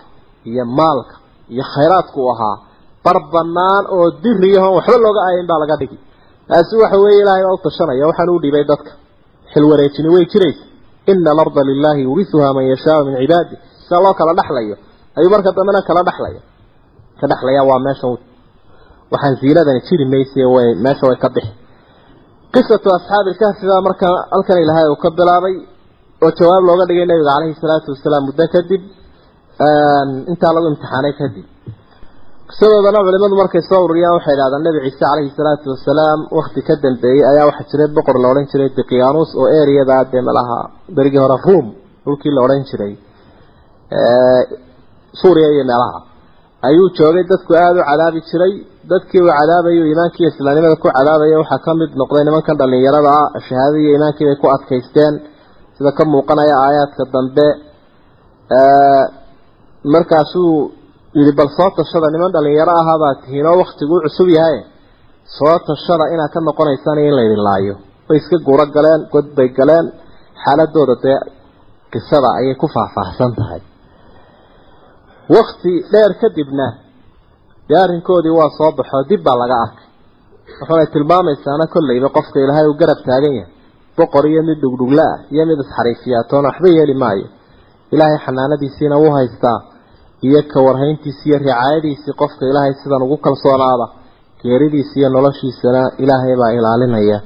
iyo 0.49 0.63
maalka 0.79 1.15
iyo 1.53 1.63
khayraadku 1.73 2.19
ahaa. 2.33 2.55
Bar 3.03 3.17
bannaan 3.33 3.83
oo 3.95 4.05
diriyahon 4.23 4.73
waxba 4.77 4.97
looga 5.05 5.21
aayin 5.27 5.47
baa 5.49 5.59
laga 5.63 5.75
dhigi 5.81 5.97
taasi 6.49 6.73
waxa 6.83 6.97
weeye 7.03 7.19
ilaahay 7.23 7.45
u 7.55 7.57
tashanaya 7.65 8.03
waxaan 8.09 8.29
u 8.35 8.39
dhibay 8.43 8.63
dadka. 8.71 8.91
Xilwareejini 9.53 10.09
way 10.15 10.23
jiraysa 10.31 10.63
ina 11.11 11.29
alarda 11.33 11.61
lilahi 11.69 12.01
yurisuhaa 12.07 12.53
man 12.57 12.65
yashaau 12.73 13.01
min 13.07 13.15
cibaadi. 13.21 13.55
Sida 13.85 13.97
loo 14.05 14.13
kala 14.19 14.31
dhexlayo 14.39 14.75
ayuu 15.17 15.29
marka 15.33 15.49
dambena 15.57 15.81
kala 15.89 16.01
dhexlaya 16.07 16.41
ka 17.19 17.25
dhexlaya 17.31 17.61
waa 17.69 17.79
meesha 17.85 18.07
waxaan 19.13 19.35
ziinadani 19.41 19.79
jiri 19.87 20.05
mayse 20.13 20.41
way 20.55 20.67
meesha 20.85 21.05
way 21.09 21.17
ka 21.23 21.29
bixi. 21.35 21.51
Qisatu 22.53 22.87
asxaabi 22.97 23.29
ilkahfi 23.33 23.63
baa 23.71 23.81
marka 23.87 24.07
halkan 24.33 24.57
ilaahay 24.63 24.87
uu 24.93 24.99
ka 25.03 25.09
bilaabay 25.17 25.55
oo 26.25 26.31
jawaab 26.39 26.63
looga 26.69 26.83
dhigay 26.89 27.05
nabiga 27.11 27.31
caleyhi 27.35 27.55
salaatu 27.63 27.87
wasalaam 27.95 28.23
muddo 28.27 28.45
kadib 28.55 28.81
intaa 30.31 30.51
lagu 30.55 30.67
imtixaanay 30.71 31.13
kadib 31.21 31.45
qisadoodana 32.49 32.99
culimadu 33.07 33.35
markay 33.41 33.61
soo 33.69 33.81
ururiyaan 33.85 34.15
waxay 34.17 34.33
idhahdaan 34.37 34.63
nebi 34.67 34.79
ciise 34.85 34.99
caleyhi 35.03 35.31
salaatu 35.39 35.65
wasalaam 35.73 36.19
wakti 36.37 36.59
ka 36.67 36.73
dambeeyey 36.85 37.21
ayaa 37.31 37.45
waxaa 37.49 37.69
jiray 37.71 37.89
boqor 37.97 38.15
la 38.23 38.27
odhan 38.31 38.45
jiray 38.51 38.69
diqyaanus 38.77 39.29
oo 39.41 39.47
ereyada 39.61 39.97
dee 40.11 40.23
malaha 40.29 40.59
berigii 40.97 41.21
hore 41.25 41.37
ruom 41.45 41.65
dhulkii 42.05 42.33
la 42.37 42.41
odhan 42.45 42.61
jiray 42.69 42.93
suuriya 45.21 45.49
iyo 45.55 45.63
meelaha. 45.71 45.99
Ayuu 46.67 46.87
joogay 46.97 47.23
dadku 47.31 47.51
aada 47.63 47.79
u 47.81 47.85
cadaabi 47.89 48.19
jiray. 48.29 48.53
Dadkii 48.91 49.21
uu 49.23 49.31
cadaabayo 49.39 49.83
iimaankiiyo 49.89 50.29
islaamnimada 50.33 50.75
ku 50.83 50.87
cadaabaya 50.97 51.37
waxaa 51.41 51.63
ka 51.65 51.71
mid 51.81 51.91
noqday 52.01 52.23
nimankan 52.27 52.55
dhalinyarada 52.61 53.09
ah 53.19 53.27
shahaadada 53.47 53.77
iyo 53.83 53.89
iimaankii 53.95 54.25
bay 54.29 54.37
ku 54.43 54.47
adkaysteen. 54.55 55.13
Sida 55.77 55.91
ka 55.97 56.03
muuqanaya 56.13 56.55
aayaadka 56.65 57.03
dambe 57.15 57.47
markaasuu 59.93 60.53
yidhi 61.17 61.31
bal 61.39 61.49
soo 61.57 61.69
tashada 61.77 62.07
niman 62.13 62.31
dhalinyaro 62.35 62.73
ahaabaa 62.81 63.13
tihiin 63.21 63.45
oo 63.51 63.63
cusub 64.05 64.29
yahay. 64.37 64.57
Soo 65.37 65.55
tashada 65.69 66.05
inaad 66.13 66.31
ka 66.35 66.39
noqonaysaan 66.47 66.97
in 67.07 67.13
laydin 67.19 67.41
laayo. 67.47 67.73
Way 68.07 68.17
iska 68.21 68.37
guuro 68.47 68.65
galeen 68.75 69.01
god 69.13 69.27
bay 69.37 69.49
galeen. 69.59 69.85
Xaaladooda 70.43 70.95
dee 71.03 71.17
qisada 71.93 72.29
ayay 72.39 72.55
ku 72.61 72.67
faahfaahsan 72.75 73.31
tahay. 73.39 73.61
Wakti 75.35 75.71
dheer 75.91 76.11
kadibna 76.21 76.67
dee 77.69 77.79
arrinkoodii 77.83 78.35
waa 78.39 78.49
soo 78.57 78.71
baxoo 78.77 79.03
dib 79.09 79.21
baa 79.27 79.37
laga 79.41 79.57
arkay. 79.65 79.85
Wuxuunay 80.59 80.87
tilmaamaysaana 80.93 81.65
kollayba 81.73 82.09
qofka 82.17 82.37
ilaahay 82.43 82.65
uu 82.71 82.77
garab 82.81 82.99
taagan 83.07 83.33
yahay. 83.39 83.51
Boqor 83.97 84.25
iyo 84.31 84.41
mid 84.49 84.57
dhugdhugla 84.63 85.05
ah 85.13 85.17
iyo 85.33 85.43
mid 85.49 85.59
isxariifiyaatoona 85.63 86.47
waxba 86.51 86.67
yeeli 86.77 86.95
maayo. 87.03 87.27
Ilaahay 87.93 88.19
xanaanadiisiina 88.25 88.95
wuu 89.01 89.11
haystaa 89.17 89.57
iyo 90.25 90.39
ka 90.51 90.59
warhayntiisi 90.67 91.23
iyo 91.29 91.37
ricaayadiisii 91.43 92.13
qofka 92.21 92.43
ilaahay 92.51 92.73
sidan 92.83 93.01
ugu 93.05 93.17
kalsoonaada 93.25 93.85
geeridiisa 94.41 94.93
iyo 94.99 95.09
noloshiisana 95.15 95.81
ilaahay 96.03 96.35
baa 96.41 96.51
ilaalinaya. 96.59 97.17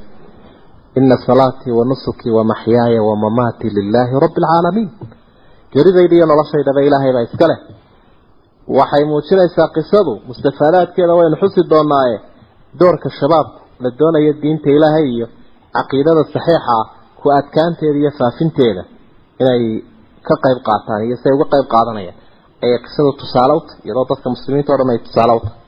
Ina 0.99 1.17
salaatii 1.27 1.71
wa 1.79 1.85
nusukii 1.89 2.31
wa 2.37 2.43
maxyaaya 2.51 3.01
wa 3.09 3.15
mamaatii 3.23 3.69
lilaahi 3.77 4.13
rabbi 4.23 4.39
alcaalamiin 4.43 4.89
geeridayda 5.73 6.15
iyo 6.17 6.25
noloshaydaba 6.31 6.81
ilaahay 6.87 7.11
baa 7.15 7.21
iska 7.27 7.47
leh. 7.51 7.59
Waxay 8.77 9.03
muujinaysaa 9.11 9.67
qisadu 9.75 10.13
mustafaadaadkeeda 10.27 11.13
waynu 11.19 11.35
xusi 11.41 11.61
doonaaye 11.71 12.17
doorka 12.79 13.09
shabaabku 13.19 13.59
la 13.83 13.89
doonayo 13.99 14.33
diinta 14.41 14.69
ilaahay 14.77 15.05
iyo 15.15 15.27
caqiidada 15.77 16.23
saxiixa 16.33 16.73
ah 16.79 16.85
ku 17.19 17.25
adkaanteeda 17.39 17.97
iyo 18.01 18.11
faafinteeda. 18.19 18.83
Inay 19.41 19.63
ka 20.27 20.35
qayb 20.43 20.59
qaataan 20.67 21.01
iyo 21.07 21.15
siay 21.21 21.33
uga 21.37 21.45
qayb 21.53 21.65
qaadanayaan 21.73 22.17
ayay 22.63 22.79
qisadu 22.85 23.11
tusaale 23.21 23.53
u 23.59 23.61
tahy 23.67 23.79
iyadoo 23.85 24.05
dadka 24.11 24.27
muslimiinta 24.35 24.73
o 24.73 24.77
dhan 24.79 24.89
ay 24.93 24.99
tusaale 25.07 25.33
u 25.37 25.41
tahay 25.45 25.61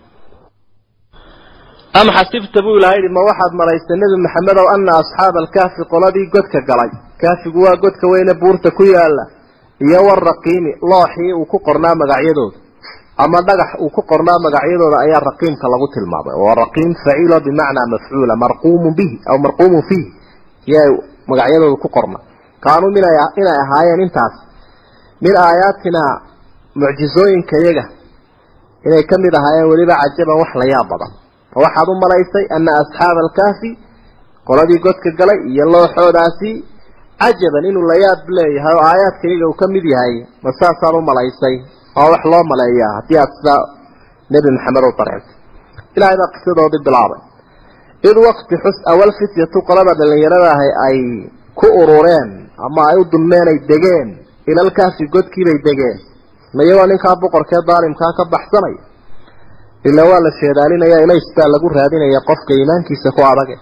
am 2.00 2.08
xasibta 2.10 2.60
buu 2.66 2.78
ilahay 2.78 3.00
yihi 3.02 3.14
ma 3.14 3.22
waxaad 3.30 3.54
malaystay 3.54 3.98
nebi 4.02 4.18
maxamedow 4.26 4.66
ana 4.76 4.92
asxaaba 5.02 5.38
alkaafi 5.44 5.82
qoladii 5.94 6.32
godka 6.34 6.60
galay? 6.70 6.92
Kaafigu 7.22 7.60
waa 7.66 7.78
godka 7.84 8.06
weyne 8.14 8.34
buurta 8.42 8.70
ku 8.78 8.84
yaalla 8.84 9.24
iyo 9.86 10.00
waraqiimi 10.08 10.72
looxii 10.92 11.34
uu 11.38 11.46
ku 11.52 11.58
qornaa 11.68 11.96
magacyadooda. 12.02 12.58
Ama 13.24 13.38
dhagax 13.48 13.72
uu 13.84 13.90
ku 13.96 14.02
qornaa 14.12 14.42
magacyadooda 14.46 14.98
ayaa 15.06 15.22
raqiimka 15.30 15.66
lagu 15.74 15.88
tilmaamay. 15.94 16.36
Oo 16.42 16.54
raqiim 16.64 16.92
faciilo 17.04 17.38
bimacnaa 17.46 17.92
mafcuula 17.94 18.36
marquumun 18.44 18.94
bihi 19.00 19.16
aw 19.30 19.38
marquumun 19.46 19.82
fiihi 19.90 20.10
yaa 20.74 20.90
magacyadooda 21.30 21.78
ku 21.84 21.90
qorna. 21.96 22.18
Kaanuu 22.64 22.90
min 22.90 23.06
inay 23.40 23.58
ahaayeen 23.64 24.02
intaas. 24.06 24.36
Min 25.22 25.34
aayaatina 25.46 26.33
mucjizooyinka 26.82 27.56
iyaga 27.64 27.86
inay 28.86 29.04
ka 29.10 29.16
mid 29.24 29.34
ahaayeen 29.40 29.70
weliba 29.72 29.96
cajaban 30.02 30.38
wax 30.42 30.52
la 30.62 30.66
yaab 30.74 30.88
badan 30.94 31.12
oo 31.56 31.62
waxaad 31.66 31.88
u 31.94 31.96
malaysay 32.04 32.46
ana 32.58 32.72
asxaaba 32.82 33.20
alkaafi 33.26 33.70
qoladii 34.48 34.80
godka 34.86 35.10
galay 35.20 35.40
iyo 35.52 35.66
looxoodaasi 35.74 36.52
cajaban 37.22 37.64
inuu 37.70 37.86
la 37.92 37.96
yaab 38.06 38.22
leeyahay 38.38 38.76
oo 38.80 38.86
aayaadkayga 38.92 39.46
uu 39.50 39.56
ka 39.62 39.66
mid 39.76 39.86
yahay 39.94 40.16
ma 40.44 40.50
saasaad 40.60 40.94
u 41.00 41.02
malaysay 41.12 41.56
oo 42.00 42.08
wax 42.14 42.24
loo 42.32 42.44
maleeyaa 42.52 42.92
haddii 42.98 43.20
aad 43.24 43.32
sidaa 43.38 43.62
nebi 44.34 44.50
maxamed 44.56 44.84
u 44.90 44.92
dareentay. 45.00 45.36
Ilaahay 45.96 46.18
baa 46.22 46.32
qisadoodii 46.36 46.84
bilaabay. 46.88 47.22
Id 48.10 48.18
waqti 48.28 48.56
xus 48.64 48.78
awal 48.92 49.12
fityatu 49.20 49.58
qolada 49.68 49.94
dhallinyarada 50.00 50.50
ahay 50.56 50.72
ay 50.88 50.98
ku 51.60 51.68
urureen 51.82 52.30
ama 52.66 52.82
ay 52.92 52.98
u 53.02 53.04
dulmeen 53.12 53.48
ay 53.52 53.58
degeen 53.72 54.10
ilalkaafi 54.52 55.04
godkiibay 55.16 55.58
degeen 55.68 55.98
mayagoo 56.58 56.88
ninkaa 56.92 57.16
boqorkee 57.24 57.62
daalimkaa 57.70 58.12
ka 58.18 58.24
baxsanaya 58.34 58.82
ilaa 59.90 60.08
waa 60.12 60.22
la 60.26 60.32
sheedaalinaya 60.40 60.98
ilays 61.06 61.28
baa 61.38 61.50
lagu 61.54 61.68
raadinaya 61.78 62.20
qofka 62.30 62.52
iimaankiisa 62.58 63.10
ku 63.16 63.22
adage. 63.32 63.56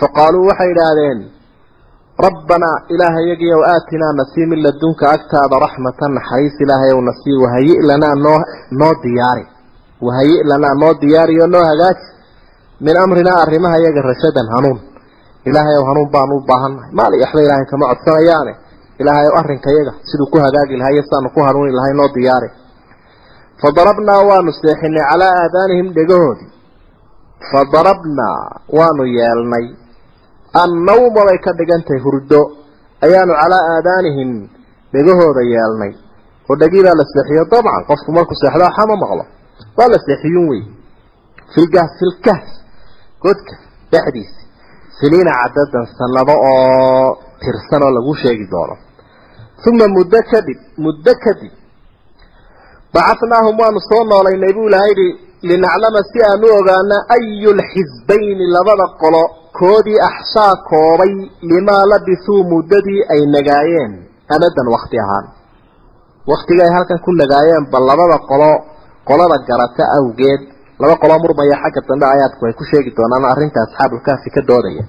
Fa 0.00 0.06
qaaluu 0.16 0.44
waxay 0.50 0.70
idhaahdeen 0.74 1.18
rabbanaa 2.26 2.76
ilaahayagiy 2.94 3.52
ow 3.56 3.62
aatinaa 3.74 4.12
nasii 4.20 4.46
min 4.52 4.60
ladunka 4.66 5.04
agtaada 5.16 5.56
raxmatan 5.64 6.10
naxariis 6.18 6.56
ilaahay 6.64 6.92
ow 6.96 7.00
nasii 7.10 7.36
wahayi 7.42 7.74
lanaa 7.88 8.14
noo 8.24 8.38
noo 8.80 8.94
diyaari. 9.04 9.44
Wahayi 10.06 10.36
lanaa 10.50 10.74
noo 10.82 10.92
diyaari 11.02 11.34
oo 11.42 11.48
noo 11.54 11.64
hagaaji. 11.70 12.04
Min 12.86 12.94
amrinaa 13.04 13.38
arrimaha 13.44 13.76
yaga 13.86 14.00
rashadan 14.10 14.48
hanuun. 14.54 14.78
Ilaahay 15.48 15.76
ow 15.80 15.84
hanuun 15.90 16.08
baanu 16.14 16.32
u 16.38 16.42
baahannahay 16.50 16.90
maali 16.98 17.16
waxba 17.22 17.40
ilaahay 17.46 17.66
kama 17.72 17.84
codsanayaane 17.90 18.52
ilaahay 19.00 19.26
ow 19.30 19.36
arrinka 19.40 19.70
yaga 19.78 19.92
siduu 20.08 20.30
ku 20.32 20.38
hagaagi 20.44 20.74
lahay 20.80 20.94
iyo 20.96 21.04
saanu 21.10 21.28
ku 21.34 21.40
hanuuni 21.46 21.72
lahay 21.78 21.92
noo 21.98 22.08
diyaari 22.16 22.50
fadarabnaa 23.62 24.20
waanu 24.28 24.50
seexinay 24.60 25.04
calaa 25.10 25.34
aadaanihim 25.42 25.86
dhegahoodii. 25.96 26.50
Fadarabnaa 27.50 28.40
waanu 28.78 29.04
yeelnay. 29.16 29.66
Annawma 30.62 31.20
bay 31.28 31.38
ka 31.44 31.52
dhigantahay 31.58 32.00
hurdo. 32.04 32.40
Ayaanu 33.04 33.32
calaa 33.40 33.64
aadaanihim 33.74 34.30
dhegahooda 34.92 35.42
yeelnay. 35.52 35.92
Oo 36.48 36.56
dhegii 36.60 36.82
baa 36.86 36.96
la 37.00 37.04
seexiyo. 37.12 37.44
Dabcan 37.52 37.84
qofku 37.88 38.12
markuu 38.16 38.36
seexdo 38.40 38.66
ma 38.90 38.96
maqlo. 39.02 39.24
Waa 39.76 39.88
la 39.92 39.98
seexiyun 40.06 40.46
wey. 40.50 40.62
Filgaas 41.54 41.92
filkaas 42.00 42.48
godka 43.22 43.54
dhexdiisa. 43.92 44.40
Siniina 44.98 45.32
cadadan 45.40 45.86
sanado 45.98 46.34
oo 46.50 47.08
tirsan 47.40 47.82
oo 47.84 47.92
lagu 47.96 48.14
sheegi 48.22 48.46
doono 48.52 48.89
uma 49.68 49.86
muddo 49.96 50.20
kadib 50.30 50.58
muddo 50.84 51.12
kadib 51.24 51.52
bacatnaahum 52.94 53.54
waanu 53.62 53.80
soo 53.90 54.02
noolaynay 54.10 54.52
buu 54.56 54.68
ilahay 54.68 54.92
yihi 54.98 55.08
linaclama 55.48 56.00
si 56.10 56.18
aan 56.30 56.42
u 56.44 56.48
ogaana 56.58 56.96
ayu 57.16 57.50
lxisbayni 57.60 58.44
labada 58.56 58.86
qolo 59.02 59.22
koodii 59.58 60.00
axsaa 60.10 60.54
koobay 60.70 61.12
limaa 61.50 61.82
labisuu 61.92 62.42
muddadii 62.52 63.02
ay 63.14 63.22
nagaayeen 63.36 63.92
amadan 64.34 64.66
wakti 64.74 64.96
ahaan 65.04 65.26
waktiga 66.32 66.62
ay 66.66 66.72
halkan 66.76 66.98
ku 67.04 67.10
nagaayeen 67.22 67.64
bal 67.72 67.84
labada 67.90 68.16
qolo 68.30 68.50
qolada 69.08 69.36
garata 69.48 69.84
awgeed 69.98 70.40
laba 70.80 70.94
qoloo 71.02 71.18
murmaya 71.24 71.56
xagga 71.62 71.80
dambe 71.88 72.06
aayaadku 72.08 72.42
ay 72.48 72.54
ku 72.58 72.64
sheegi 72.70 72.90
doonaan 72.96 73.24
arrinta 73.32 73.58
asxaabulkaafi 73.66 74.28
ka 74.36 74.40
doodaya 74.50 74.84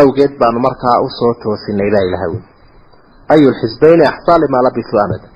awgeed 0.00 0.32
baanu 0.40 0.58
markaa 0.66 0.96
u 1.06 1.08
soo 1.18 1.32
toosinay 1.42 1.90
baa 1.94 2.04
ilaha 2.08 2.26
wy 2.32 2.38
ayu 3.34 3.46
lxisbayni 3.54 4.04
axsaa 4.12 4.38
limaa 4.44 4.62
labisuu 4.66 4.98
amadan 5.04 5.30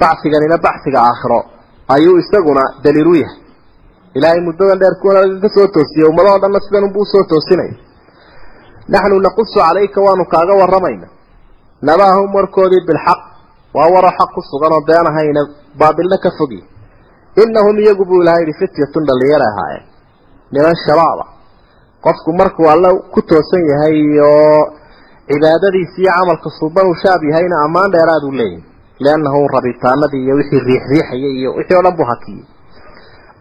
bacsiganina 0.00 0.56
bacsiga 0.66 0.98
aakhiro 1.08 1.40
ayuu 1.94 2.16
isaguna 2.22 2.62
daliil 2.84 3.08
u 3.12 3.14
yahay 3.22 3.38
ilaahay 4.16 4.40
muddadan 4.48 4.78
dheer 4.82 4.94
kuwana 5.02 5.20
ka 5.42 5.48
soo 5.54 5.66
toosiyey 5.74 6.06
ummadahoo 6.10 6.40
dhanna 6.42 6.60
sidan 6.66 6.84
unbuu 6.88 7.02
u 7.06 7.10
soo 7.12 7.24
toosinaya 7.30 7.74
naxnu 8.94 9.16
naqusu 9.26 9.58
calayka 9.58 9.98
waanu 10.06 10.24
kaaga 10.34 10.54
waramayna 10.60 11.06
nabaahum 11.88 12.30
warkoodii 12.36 12.82
bilxaq 12.88 13.20
waa 13.76 13.88
waroo 13.94 14.14
xaq 14.18 14.30
ku 14.34 14.40
sugan 14.50 14.72
oo 14.76 14.82
been 14.88 15.06
ahayna 15.10 15.42
baabilna 15.80 16.16
ka 16.24 16.30
fogi 16.38 16.60
cibaadadiisi 25.30 26.00
iyo 26.02 26.12
camalka 26.18 26.50
suuban 26.58 26.86
uu 26.90 26.96
shaab 27.02 27.22
yahayna 27.30 27.56
ammaan 27.66 27.90
dheeraaduu 27.94 28.32
leeyahy 28.40 28.62
liannahu 29.04 29.40
rabitaanadii 29.54 30.22
iyo 30.26 30.34
wixii 30.40 30.60
riixriixayay 30.68 31.34
iyo 31.40 31.50
wixii 31.58 31.78
o 31.80 31.82
dhan 31.82 31.94
buu 31.98 32.08
hakiyey. 32.12 32.44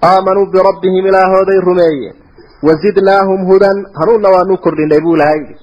aamanuu 0.10 0.46
birabbihim 0.54 1.06
ilaahooday 1.10 1.60
rumeeyeen. 1.70 2.16
wazidnaahum 2.68 3.40
hudan 3.50 3.78
hanuunna 4.00 4.30
waanu 4.36 4.58
kordhinay 4.66 5.02
buu 5.06 5.16
ilahay 5.16 5.40
yidhi. 5.42 5.56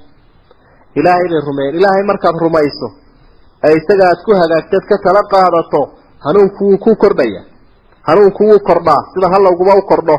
ilaahay 0.98 1.26
bay 1.32 1.40
rumeeyeen 1.48 1.76
ilaahay 1.78 2.02
markaad 2.10 2.36
rumayso 2.46 2.88
ee 3.66 3.74
isaga 3.80 4.04
aad 4.10 4.20
ku 4.26 4.32
hagaagteed 4.40 4.84
ka 4.90 4.96
tala 5.04 5.22
qaadato 5.32 5.82
hanuunku 6.26 6.62
wuu 6.68 6.78
ku 6.84 6.90
kordhaya 7.02 7.42
hanuunku 8.08 8.42
wuu 8.48 8.60
kordhaa. 8.68 9.00
Sida 9.14 9.26
hallowguba 9.34 9.72
u 9.80 9.82
kordho. 9.90 10.16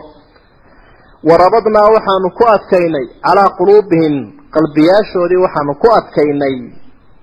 warabadnaa 1.30 1.88
waxaanu 1.96 2.30
ku 2.38 2.44
adkaynay 2.56 3.06
calaa 3.26 3.50
quluubihim 3.60 4.16
qalbiyaashoodii 4.56 5.42
waxaanu 5.46 5.74
ku 5.82 5.88
adkaynay 6.00 6.56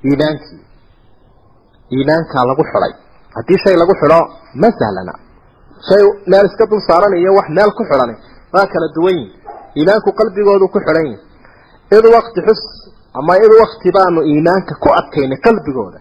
iimaankii 0.08 0.60
iimaankaa 1.96 2.44
lagu 2.50 2.62
xidhay 2.70 2.92
haddii 3.36 3.58
shay 3.64 3.76
lagu 3.82 3.94
xidho 4.00 4.20
ma 4.62 4.68
sahlana. 4.80 5.14
Shay 5.88 6.02
meel 6.30 6.46
iska 6.50 6.64
dul 6.70 6.82
saaran 6.88 7.14
iyo 7.20 7.30
wax 7.38 7.48
meel 7.58 7.70
ku 7.78 7.82
xidhan 7.90 8.10
waa 8.54 8.66
kala 8.72 8.86
duwan 8.96 9.16
yihiin 9.20 9.32
iimaanku 9.78 10.10
qalbigoodu 10.18 10.66
ku 10.74 10.78
xidhan 10.86 11.06
yihi 11.10 11.18
id 11.96 12.04
wakti 12.16 12.40
xus 12.46 12.60
ama 13.18 13.34
id 13.46 13.52
wakti 13.62 13.88
baanu 13.96 14.20
iimaanka 14.32 14.74
ku 14.82 14.88
adkaynay 15.00 15.38
qalbigooda. 15.46 15.98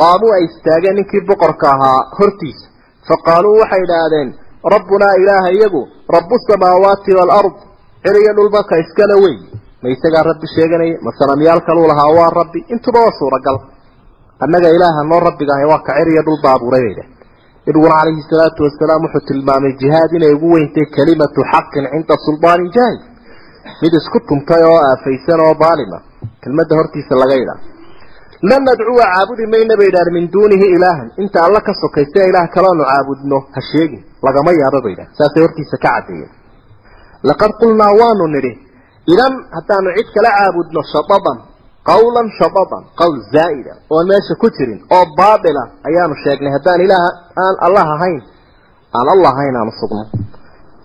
Qaamuu 0.00 0.32
ay 0.36 0.44
istaageen 0.48 0.96
ninkii 0.98 1.22
boqorka 1.28 1.66
ahaa 1.74 2.00
hortiisa. 2.18 2.66
Fa 3.08 3.14
qaaluu 3.26 3.56
waxay 3.62 3.82
idhaahdeen 3.86 4.28
rabbunaa 4.74 5.14
ilaaha 5.22 5.48
iyagu 5.56 5.82
rabu 6.16 6.36
samaawaati 6.48 7.10
waalard 7.18 7.56
ciriyo 8.04 8.32
dhulbaka 8.38 8.74
iskala 8.84 9.14
wey 9.24 9.36
ma 9.82 9.88
isagaa 9.94 10.22
rabbi 10.30 10.46
sheeganaya 10.54 10.96
ma 11.04 11.10
sanamyaal 11.20 11.60
kaluu 11.68 11.86
lahaa? 11.90 12.10
Waa 12.18 12.30
rabbi. 12.40 12.60
Intuba 12.74 12.98
waa 13.04 13.14
suuragal. 13.20 13.56
Annaga 14.44 14.68
ilaaha 14.76 15.00
noo 15.10 15.20
rabbigahay 15.28 15.66
waa 15.72 15.82
ka 15.86 15.92
ciriyo 15.98 16.22
dhul 16.26 16.40
baabuuray 16.44 16.82
bay 16.86 16.94
dhah 16.98 17.08
nabiguna 17.66 17.94
calayhi 17.98 18.22
salaatu 18.30 18.60
wasalaam 18.66 19.02
wuxuu 19.06 19.26
tilmaamay 19.28 19.72
jihaad 19.80 20.10
inay 20.18 20.32
ugu 20.36 20.48
weyntay 20.54 20.86
kelimatu 20.96 21.40
xaqin 21.52 21.84
cinda 21.92 22.14
suldaanin 22.26 22.70
jaahil. 22.76 23.00
Mid 23.82 23.92
isku 24.00 24.18
tuntay 24.28 24.62
oo 24.70 24.78
aafaysan 24.88 25.40
oo 25.46 25.54
daalima 25.62 25.98
kelmadda 26.42 26.74
hortiisa 26.78 27.14
laga 27.22 27.36
idhaa 27.42 27.60
lan 28.50 28.60
nadcuwa 28.68 29.04
caabudi 29.12 29.44
mayna 29.54 29.74
bay 29.78 29.88
idhahan 29.92 30.10
min 30.16 30.24
duunihi 30.34 30.66
ilaahan. 30.76 31.08
Inta 31.22 31.38
alla 31.46 31.60
ka 31.66 31.72
sokaysa 31.82 32.20
ilaah 32.30 32.46
kaloonu 32.54 32.82
caabudno 32.90 33.38
ha 33.54 33.60
sheegin. 33.70 34.02
Lagama 34.26 34.50
yaabo 34.60 34.78
bay 34.84 34.92
idhahan 34.96 35.12
saasay 35.18 35.42
hortiisa 35.46 35.76
ka 35.78 35.88
caddeeyeen. 35.94 36.30
Laqad 37.28 37.52
qulnaa 37.62 37.92
waanu 38.00 38.24
nidhi 38.34 38.52
idan 39.10 39.32
haddaanu 39.56 39.88
cid 39.96 40.08
kala 40.14 40.30
caabudno 40.38 40.80
shadadan 40.94 41.38
qawlan 41.90 42.28
shadadan 42.38 42.82
qowl 43.00 43.16
zaa'ida 43.34 43.72
oon 43.90 44.04
meesha 44.10 44.34
ku 44.42 44.48
jirin 44.56 44.80
oo 44.94 45.04
baatila 45.18 45.62
ayaanu 45.88 46.14
sheegnay 46.24 46.52
haddaan 46.56 46.80
ilaah 46.86 47.04
aan 47.44 47.54
allah 47.66 47.86
ahayn 47.96 48.22
aan 48.96 49.06
allah 49.14 49.30
ahayn 49.34 49.54
aanu 49.60 49.72
sugno 49.80 50.04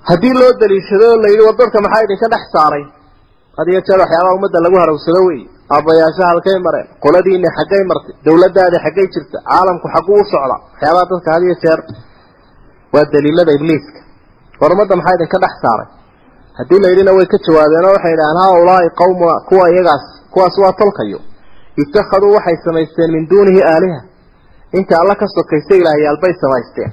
haddii 0.10 0.34
loo 0.41 0.51
daliishado 0.62 1.10
la 1.23 1.27
yidhi 1.32 1.43
war 1.47 1.56
dadka 1.62 1.77
maxaa 1.86 2.03
idinka 2.06 2.27
dhex 2.34 2.43
saaray 2.56 2.84
had 3.58 3.67
jeer 3.88 3.99
waxyaabaha 4.03 4.34
ummadda 4.38 4.60
lagu 4.65 4.77
harawsado 4.84 5.21
wey 5.30 5.41
aabbayaasha 5.75 6.23
halkay 6.32 6.58
mareen 6.67 6.88
qoladiini 7.03 7.49
xaggay 7.58 7.84
martay 7.91 8.13
dawladdaadi 8.27 8.77
xaggay 8.86 9.08
jirta 9.13 9.38
caalamku 9.49 9.88
xagguu 9.95 10.17
u 10.23 10.25
socda 10.31 10.56
waxyaabaha 10.71 11.06
dadka 11.12 11.29
had 11.35 11.44
iyo 11.48 11.56
jeer 11.63 11.79
waa 12.94 13.06
daliilada 13.13 13.52
ibliiska 13.60 14.00
war 14.62 14.69
ummadda 14.75 14.94
maxaa 15.00 15.15
idinka 15.17 15.37
dhex 15.44 15.54
saaray 15.65 15.87
haddii 16.58 16.79
la 16.83 16.87
yidhina 16.91 17.12
way 17.17 17.27
ka 17.33 17.37
jawaabeen 17.47 17.85
oo 17.87 17.93
waxay 17.97 18.13
idhahaan 18.17 18.39
haulaai 18.45 18.89
qawmuna 19.01 19.35
kuwa 19.49 19.65
iyagaas 19.73 20.03
kuwaas 20.33 20.55
waa 20.63 20.73
tolkayo 20.81 21.19
ittakhaduu 21.83 22.31
waxay 22.37 22.58
samaysteen 22.65 23.10
min 23.15 23.23
duunihi 23.31 23.62
aaliha. 23.73 23.99
Inta 24.77 24.93
alla 25.01 25.15
ka 25.21 25.25
sokaysa 25.35 25.73
ilaahyaal 25.81 26.17
bay 26.23 26.33
samaysteen. 26.43 26.91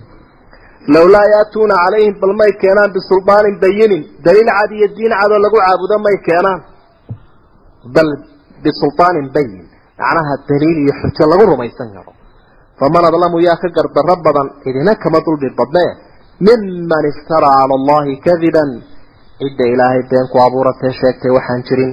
Lowlaa 0.95 1.27
yaatuuna 1.35 1.75
calayhim 1.85 2.15
bal 2.21 2.33
may 2.41 2.53
keenaan 2.63 2.91
bisuldaanin 2.97 3.57
bayinin. 3.63 4.03
Daliil 4.25 4.51
cad 4.59 4.71
iyo 4.79 4.89
diin 4.97 5.13
cadoo 5.21 5.39
lagu 5.45 5.57
caabudo 5.65 5.97
may 6.07 6.17
keenaan. 6.27 6.61
Bal 7.95 8.09
bisulaanin 8.65 9.27
bayin. 9.35 9.65
Macnaha 9.99 10.35
daliil 10.49 10.79
iyo 10.85 10.93
xujo 11.01 11.25
lagu 11.33 11.45
rumaysan 11.53 11.89
karo 11.97 12.13
faman 12.79 13.05
adlamu 13.09 13.39
yaa 13.47 13.57
ka 13.63 13.69
gardarro 13.77 14.17
badan 14.27 14.49
idina 14.69 14.93
kama 15.03 15.19
dulmi 15.27 15.49
badnee? 15.59 15.91
Miman 16.47 17.05
iftaraa 17.11 17.57
cala 17.61 17.75
allahi 17.81 18.13
kadiban 18.27 18.71
cidda 19.45 19.65
ilaahay 19.75 20.03
been 20.11 20.27
ku 20.33 20.37
abuuratee 20.47 20.93
sheegtay 21.01 21.31
waxaan 21.37 21.63
jirin. 21.69 21.93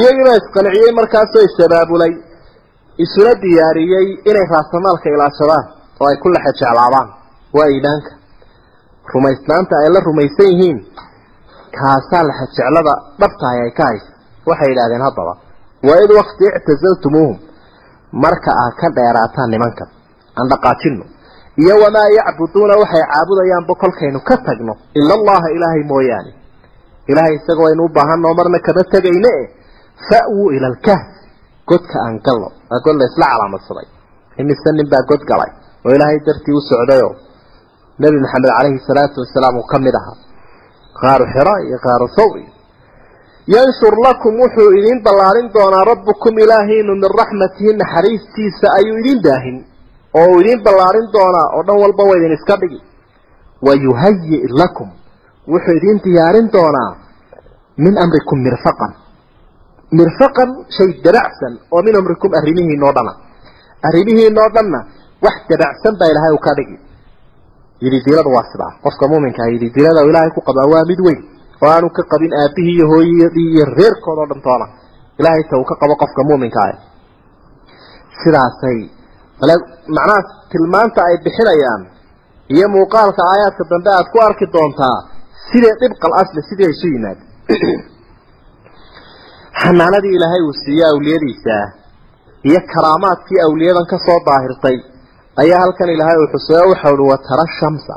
Iyagiibaa 0.00 0.36
isqanciyey 0.40 0.92
markaasoo 1.00 1.42
isabaabulay 1.48 2.12
isuna 3.04 3.32
diyaariyey 3.42 4.06
inay 4.30 4.46
raasamaalka 4.54 5.08
ilaashadaan 5.16 5.64
oo 6.00 6.06
ay 6.10 6.16
ku 6.22 6.28
lexe 6.34 6.52
jeclaadaan 6.60 7.08
waa 7.56 7.68
iimaanka 7.74 8.10
rumaysnaanta 9.12 9.74
ay 9.82 9.88
la 9.94 10.00
rumaysan 10.08 10.48
yihiin 10.52 10.78
kaasaa 11.78 12.22
lexe 12.28 12.46
jeclada 12.56 12.94
dhabtahay 13.20 13.58
ay 13.66 13.72
ka 13.78 13.84
haysa. 13.90 14.10
Waxay 14.48 14.68
yidhahdeen 14.72 15.02
haddaba 15.06 15.32
waa 15.88 15.98
id 16.04 16.10
wakti 16.20 16.44
ictasaltumuuhum 16.58 17.36
marka 18.24 18.50
aad 18.62 18.74
ka 18.80 18.88
dheeraataan 18.98 19.50
nimankan 19.54 19.88
aan 20.38 20.46
dhaqaajino 20.52 21.04
iyo 21.60 21.74
wamaa 21.84 22.08
yacbuduuna 22.18 22.74
waxay 22.82 23.04
caabudayaanba 23.12 23.74
kolkaynu 23.82 24.20
ka 24.28 24.36
tagno. 24.46 24.74
Ila 24.98 25.12
allaha 25.18 25.46
ilaahay 25.56 25.82
mooyaane. 25.92 26.32
Ilaahay 27.10 27.34
isaga 27.38 27.62
waynu 27.66 27.84
u 27.84 27.88
baahanoo 27.96 28.34
marna 28.38 28.58
kama 28.66 28.82
tegayne? 28.92 29.34
Fa'wuu 30.08 30.50
ila 30.56 30.66
alkahf. 30.72 31.04
Godka 31.68 31.96
aan 32.06 32.16
gallo 32.26 32.48
waa 32.70 32.80
god 32.84 32.96
la 33.00 33.04
isla 33.10 33.26
calaamadsaday. 33.32 33.86
Imise 34.40 34.70
nin 34.72 34.88
baa 34.92 35.02
god 35.10 35.22
galay. 35.30 35.50
Oo 35.84 35.92
ilaahay 35.96 36.18
dartii 36.26 36.54
u 36.56 36.60
socdayoo 36.70 37.12
nebi 38.00 38.16
maxamed 38.24 38.48
calayhi 38.56 38.80
salaatu 38.88 39.20
wasalaam 39.22 39.56
uu 39.60 39.66
ka 39.72 39.78
mid 39.78 39.94
ahaa. 40.00 40.16
Qaaru 41.00 41.24
xira 41.34 41.54
iyo 41.68 41.78
qaaru 41.86 42.08
thawri 42.16 42.44
yanshur 43.54 43.94
lakum 44.06 44.34
wuxuu 44.42 44.70
idiin 44.78 45.02
ballaarin 45.06 45.48
doonaa 45.54 45.84
rabbukum 45.90 46.34
ilaahiinu 46.44 46.92
min 46.94 47.10
raxmatihi 47.20 47.72
naxariistiisa 47.82 48.66
ayuu 48.78 48.96
idin 49.02 49.18
daahin 49.26 49.56
oo 50.18 50.26
uu 50.32 50.40
idiin 50.40 50.60
ballaarin 50.66 51.06
doonaa 51.14 51.46
oo 51.56 51.62
dhan 51.66 51.78
walba 51.82 52.02
waa 52.08 52.16
idin 52.20 52.32
iska 52.38 52.54
dhigi. 52.62 52.80
Wayuhayi 53.66 54.38
lakum 54.60 54.88
wuxuu 55.52 55.74
idiin 55.78 55.98
diyaarin 56.04 56.48
doonaa 56.54 56.90
min 57.84 57.94
amrikum 58.04 58.38
mirfaqan. 58.46 58.92
Mirfaqan 59.98 60.50
shay 60.76 60.90
dabacsan 61.04 61.52
oo 61.74 61.80
min 61.86 61.94
amrikum 62.00 62.30
arrimihiinoo 62.38 62.92
dhana 62.96 63.12
arrimihiinoo 63.88 64.48
dhanna 64.56 64.80
wax 65.24 65.36
dabacsan 65.50 65.94
baa 66.00 66.08
ilaahay 66.12 66.32
uu 66.36 66.42
ka 66.46 66.52
dhigi. 66.58 66.76
Yididiilada 67.84 68.30
waa 68.36 68.44
sidaa. 68.52 68.72
Qofka 68.84 69.04
muuminkaa 69.10 69.48
yididiilada 69.54 70.00
ilaahay 70.10 70.30
ku 70.36 70.40
qabaa 70.48 70.66
waa 70.72 70.84
mid 70.90 71.00
weyn 71.06 71.20
oo 71.62 71.70
aanu 71.74 71.88
ka 71.96 72.02
qabin 72.12 72.32
aabihii 72.42 72.74
iyo 72.76 72.86
hooyadii 72.92 73.48
iyo 73.54 73.64
reerkoodao 73.78 74.26
dhan 74.30 74.40
toona. 74.46 74.66
Ilaahay 75.20 75.44
ta 75.50 75.54
uu 75.60 75.64
ka 75.70 75.74
qabo 75.80 75.94
qofka 76.02 76.22
muuminka 76.28 76.60
ah 76.68 76.74
sidaasay 78.22 78.78
macnaha 79.42 80.22
tilmaanta 80.50 81.00
ay 81.02 81.16
bixinayaan 81.24 81.82
iyo 82.54 82.66
muuqaalka 82.74 83.22
aayaadka 83.30 83.64
dambe 83.70 83.90
aada 83.90 84.10
ku 84.12 84.18
arki 84.28 84.46
doontaa 84.54 84.98
sidee 85.48 85.74
dhibqal 85.80 86.14
asli 86.22 86.40
sidii 86.48 86.66
ay 86.68 86.74
isu 86.76 86.86
yimaad. 86.94 87.18
Xanaanadii 89.62 90.14
ilaahay 90.18 90.42
uu 90.46 90.54
siiyey 90.64 90.88
awliyadiisa 90.92 91.56
iyo 92.48 92.60
karaamaadkii 92.72 93.40
awliyadan 93.46 93.86
ka 93.92 93.96
soo 94.06 94.18
daahirtay 94.28 94.76
ayaa 95.42 95.60
halkan 95.64 95.90
ilaahay 95.94 96.18
uu 96.22 96.32
xuseeyo 96.34 96.70
waxau 96.72 96.94
uhi 96.94 97.10
watara 97.12 97.44
shamsa. 97.58 97.94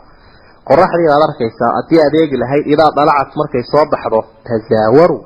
Qoraxdii 0.70 1.10
baad 1.12 1.24
arkaysaa 1.30 1.72
haddii 1.78 2.06
adeegi 2.08 2.42
lahayd 2.44 2.66
idaa 2.74 2.92
dalacat 3.00 3.32
markay 3.40 3.64
soo 3.72 3.86
baxdo 3.94 4.20
tasaawaru 4.48 5.20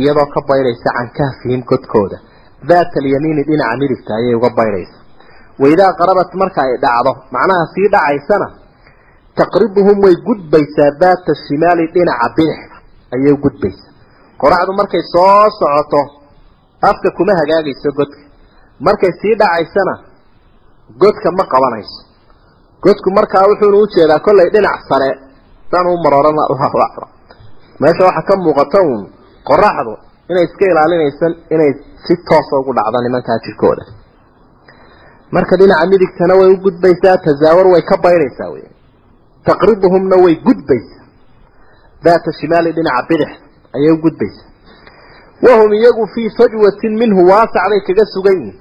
iyadoo 0.00 0.28
ka 0.34 0.40
baydhaysa 0.48 0.88
can 0.96 1.08
kahfihim 1.18 1.62
godkooda. 1.70 2.18
Daata 2.68 2.96
alyamiini 3.02 3.42
dhinaca 3.48 3.80
midigta 3.82 4.10
ayay 4.20 4.36
uga 4.40 4.50
baydhaysa 4.60 5.03
waidaa 5.62 5.92
qarabat 6.00 6.30
marka 6.42 6.60
ay 6.66 6.76
dhacdo 6.84 7.12
macnaha 7.34 7.64
sii 7.74 7.88
dhacaysana 7.94 8.48
taqribuhum 9.40 9.96
way 10.04 10.14
gudbaysaa 10.26 10.90
daata 11.02 11.32
shimaali 11.46 11.84
dhinaca 11.94 12.26
bidixda 12.36 12.76
ayay 13.14 13.36
gudbaysaa 13.44 13.92
qoraxdu 14.42 14.72
markay 14.80 15.02
soo 15.14 15.44
socoto 15.58 16.00
afka 16.90 17.08
kuma 17.18 17.32
hagaagayso 17.40 17.88
godka 17.98 18.20
markay 18.86 19.12
sii 19.20 19.34
dhacaysana 19.40 19.94
godka 21.02 21.28
ma 21.38 21.44
qabanayso 21.52 22.00
godku 22.84 23.08
markaa 23.18 23.44
wuxuuna 23.50 23.78
u 23.82 23.86
jeedaa 23.94 24.20
kollay 24.26 24.48
dhinac 24.54 24.80
sare 24.88 25.10
dan 25.72 25.86
u 25.86 25.96
maroorana 26.04 26.42
allahu 26.50 27.06
meesha 27.80 28.02
waxaa 28.08 28.28
ka 28.28 28.34
muuqata 28.44 28.78
uun 28.88 29.02
qoraxdu 29.48 29.92
inay 30.30 30.44
iska 30.48 30.64
ilaalinaysan 30.72 31.32
inay 31.54 31.72
si 32.04 32.14
toosa 32.28 32.54
ugu 32.60 32.72
dhacdo 32.78 32.98
nimankaa 33.06 33.38
jirkooda 33.44 33.84
marka 35.36 35.54
dhinaca 35.60 35.86
midigtana 35.92 36.34
way 36.40 36.48
u 36.54 36.56
gudbaysaa 36.64 37.16
tazaawar 37.26 37.66
way 37.74 37.82
ka 37.90 37.96
baydhaysaa 38.04 38.50
wey 38.54 38.64
taqribuhumna 39.48 40.16
way 40.24 40.34
gudbaysaa. 40.46 41.04
Daata 42.04 42.30
shimaali 42.40 42.70
dhinaca 42.76 43.02
bidix 43.08 43.30
ayay 43.76 43.92
u 43.96 43.98
gudbaysaa. 44.04 44.48
Wahum 45.46 45.70
iyagu 45.78 46.04
fii 46.14 46.28
fajwatin 46.38 46.92
minhu 47.02 47.20
waasacday 47.30 47.80
kaga 47.88 48.04
sugan 48.14 48.36
yihiin 48.40 48.58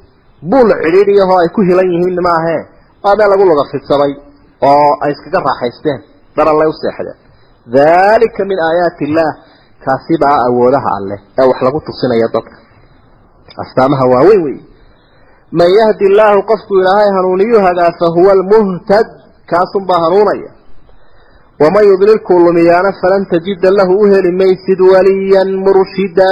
buul 0.52 0.70
cidhiidhiyahoo 0.84 1.40
ay 1.44 1.50
ku 1.56 1.62
hilan 1.68 1.90
yihiin 1.96 2.20
maahee 2.28 2.62
waa 3.04 3.16
meel 3.20 3.30
lagu 3.34 3.44
laga 3.52 3.64
fidsaday 3.72 4.14
oo 4.70 4.92
ay 5.04 5.12
iskaga 5.16 5.40
raaxaysteen. 5.48 6.00
Darallay 6.38 6.68
u 6.72 6.76
seexdeen. 6.82 7.18
Daalika 7.76 8.42
min 8.52 8.58
aayaati 8.68 9.04
illaah 9.08 9.34
kaasi 9.86 10.16
baa 10.24 10.38
awoodaha 10.48 10.90
alleh 11.00 11.20
ee 11.40 11.46
wax 11.50 11.60
lagu 11.68 11.80
tusinayo 11.88 12.28
dadka. 12.36 12.56
Astaamaha 13.64 14.06
waaweyn 14.14 14.42
wey 14.48 14.58
man 15.60 15.70
yahdi 15.80 16.04
illaahu 16.10 16.42
qofku 16.52 16.74
ilaahay 16.82 17.10
hanuuniyu 17.18 17.58
hagaa 17.68 17.92
fa 18.00 18.08
huwa 18.16 18.32
almuhtad 18.38 19.08
kaasunbaa 19.52 20.00
hanuunaya. 20.06 20.50
Waman 21.62 21.86
yudlilkuu 21.92 22.40
lumiyaana 22.46 22.92
falan 23.02 23.24
tajida 23.34 23.70
lahu 23.80 23.94
u 24.02 24.06
heli 24.14 24.32
maysid 24.42 24.80
waliyan 24.94 25.50
murshida. 25.66 26.32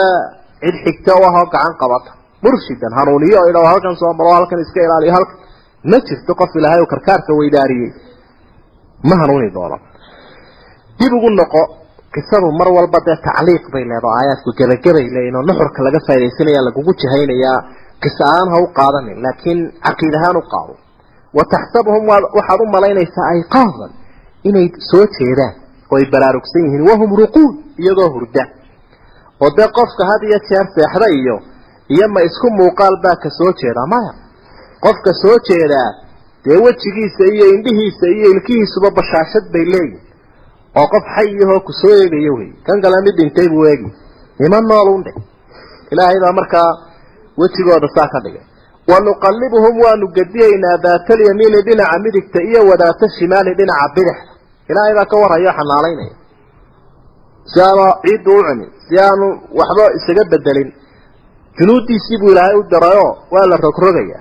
Cid 0.64 0.76
xigta 0.86 1.12
u 1.20 1.24
ahoo 1.30 1.46
gacan 1.54 1.74
qabata 1.82 2.12
murshidan 2.46 2.94
hanuuniyo 3.00 3.38
o 3.44 3.50
idha 3.52 3.62
halkan 3.72 3.96
soo 4.02 4.14
maro 4.20 4.32
halkan 4.38 4.60
iska 4.66 4.80
ilaaliyo 4.86 5.14
halkan 5.18 5.38
ma 5.92 5.98
jirto 6.08 6.32
qof 6.42 6.52
ilaahay 6.60 6.82
uu 6.84 6.90
karkaarka 6.94 7.32
weydaariyey. 7.40 7.92
Ma 9.10 9.16
hanuuni 9.22 9.50
doono. 9.56 9.78
Dib 11.00 11.14
ugu 11.18 11.30
noqo 11.40 11.62
qisadu 12.16 12.48
mar 12.60 12.68
walba 12.78 13.00
dee 13.08 13.18
tacliiq 13.28 13.66
bay 13.74 13.84
leedaho 13.92 14.14
aayaadku 14.20 14.50
gebagabay 14.60 15.06
leeyihiin 15.16 15.36
oo 15.40 15.44
nuxurka 15.50 15.80
laga 15.88 16.00
faa'idaysanaya 16.08 16.62
lagugu 16.68 16.92
jahaynayaa 17.02 17.58
qisa 18.04 18.24
aan 18.38 18.48
ha 18.54 18.58
u 18.66 18.68
qaadanin 18.80 19.18
laakiin 19.26 19.60
caqiid 19.86 20.14
ahaan 20.20 20.38
u 20.42 20.44
qaado. 20.54 20.74
Wa 21.38 21.44
taxsabuhum 21.54 22.04
waxaad 22.38 22.60
u 22.64 22.68
malaynaysaa 22.76 23.28
ayqaadan 23.36 23.92
inay 24.50 24.68
soo 24.90 25.06
jeedaan 25.18 25.54
oo 25.92 25.98
ay 26.00 26.06
baraarugsan 26.14 26.62
yihiin 26.66 26.84
wahum 26.90 27.12
ruquud 27.22 27.54
iyagoo 27.82 28.10
hurda. 28.16 28.44
Oo 29.42 29.50
dee 29.58 29.70
qofka 29.78 30.04
had 30.10 30.22
iyo 30.28 30.40
jeer 30.48 30.66
seexda 30.76 31.08
iyo 31.20 31.36
iyo 31.94 32.06
ma 32.14 32.20
isku 32.30 32.48
muuqaal 32.60 32.96
baa 33.04 33.16
ka 33.24 33.30
soo 33.38 33.52
jeedaa 33.62 33.88
maya. 33.94 34.12
Qofka 34.86 35.12
soo 35.22 35.38
jeedaa 35.50 35.90
dee 36.46 36.58
wejigiisa 36.66 37.24
iyo 37.36 37.46
indhihiisa 37.56 38.06
iyo 38.18 38.28
ilkihiisuba 38.34 38.90
bashaashad 38.98 39.46
bay 39.54 39.66
leeyihiin 39.74 40.04
oo 40.80 40.88
qof 40.94 41.06
xayahoo 41.16 41.60
ku 41.68 41.72
soo 41.82 41.94
eegayo 42.02 42.34
wey. 42.40 42.50
Kan 42.66 42.78
kale 42.84 42.98
mid 43.06 43.16
dhintay 43.20 43.48
buu 43.54 43.66
eegi 43.72 43.90
ima 44.46 44.58
noolun 44.70 45.02
dhe 45.06 45.12
ilaahay 45.92 46.20
baa 46.24 46.34
markaa 46.40 46.70
wejigooda 47.42 47.88
saa 47.96 48.08
ka 48.14 48.20
dhigay. 48.26 48.44
Wanuqallibuhum 48.92 49.76
waanu 49.84 50.06
gediyaynaa 50.18 50.78
daata 50.86 51.14
alyamiini 51.16 51.60
dhinaca 51.68 51.98
midigta 52.06 52.40
iyo 52.50 52.62
wadaata 52.70 53.06
shimaali 53.18 53.52
dhinaca 53.60 53.88
bidixda. 53.96 54.32
Ilaahay 54.70 54.94
baa 54.98 55.06
ka 55.12 55.16
warhayo 55.22 55.52
xanaalaynaya 55.60 56.16
si 57.52 57.58
aanu 57.68 57.86
ciiddu 58.04 58.32
u 58.38 58.42
cunin 58.48 58.70
si 58.88 58.94
aanu 59.06 59.28
waxba 59.60 59.84
isaga 59.98 60.24
bedelin. 60.32 60.70
Junuuddiisii 61.58 62.18
buu 62.22 62.32
ilaahay 62.34 62.56
u 62.62 62.64
dirayoo 62.72 63.12
waa 63.34 63.46
la 63.52 63.56
rogrogaya 63.66 64.20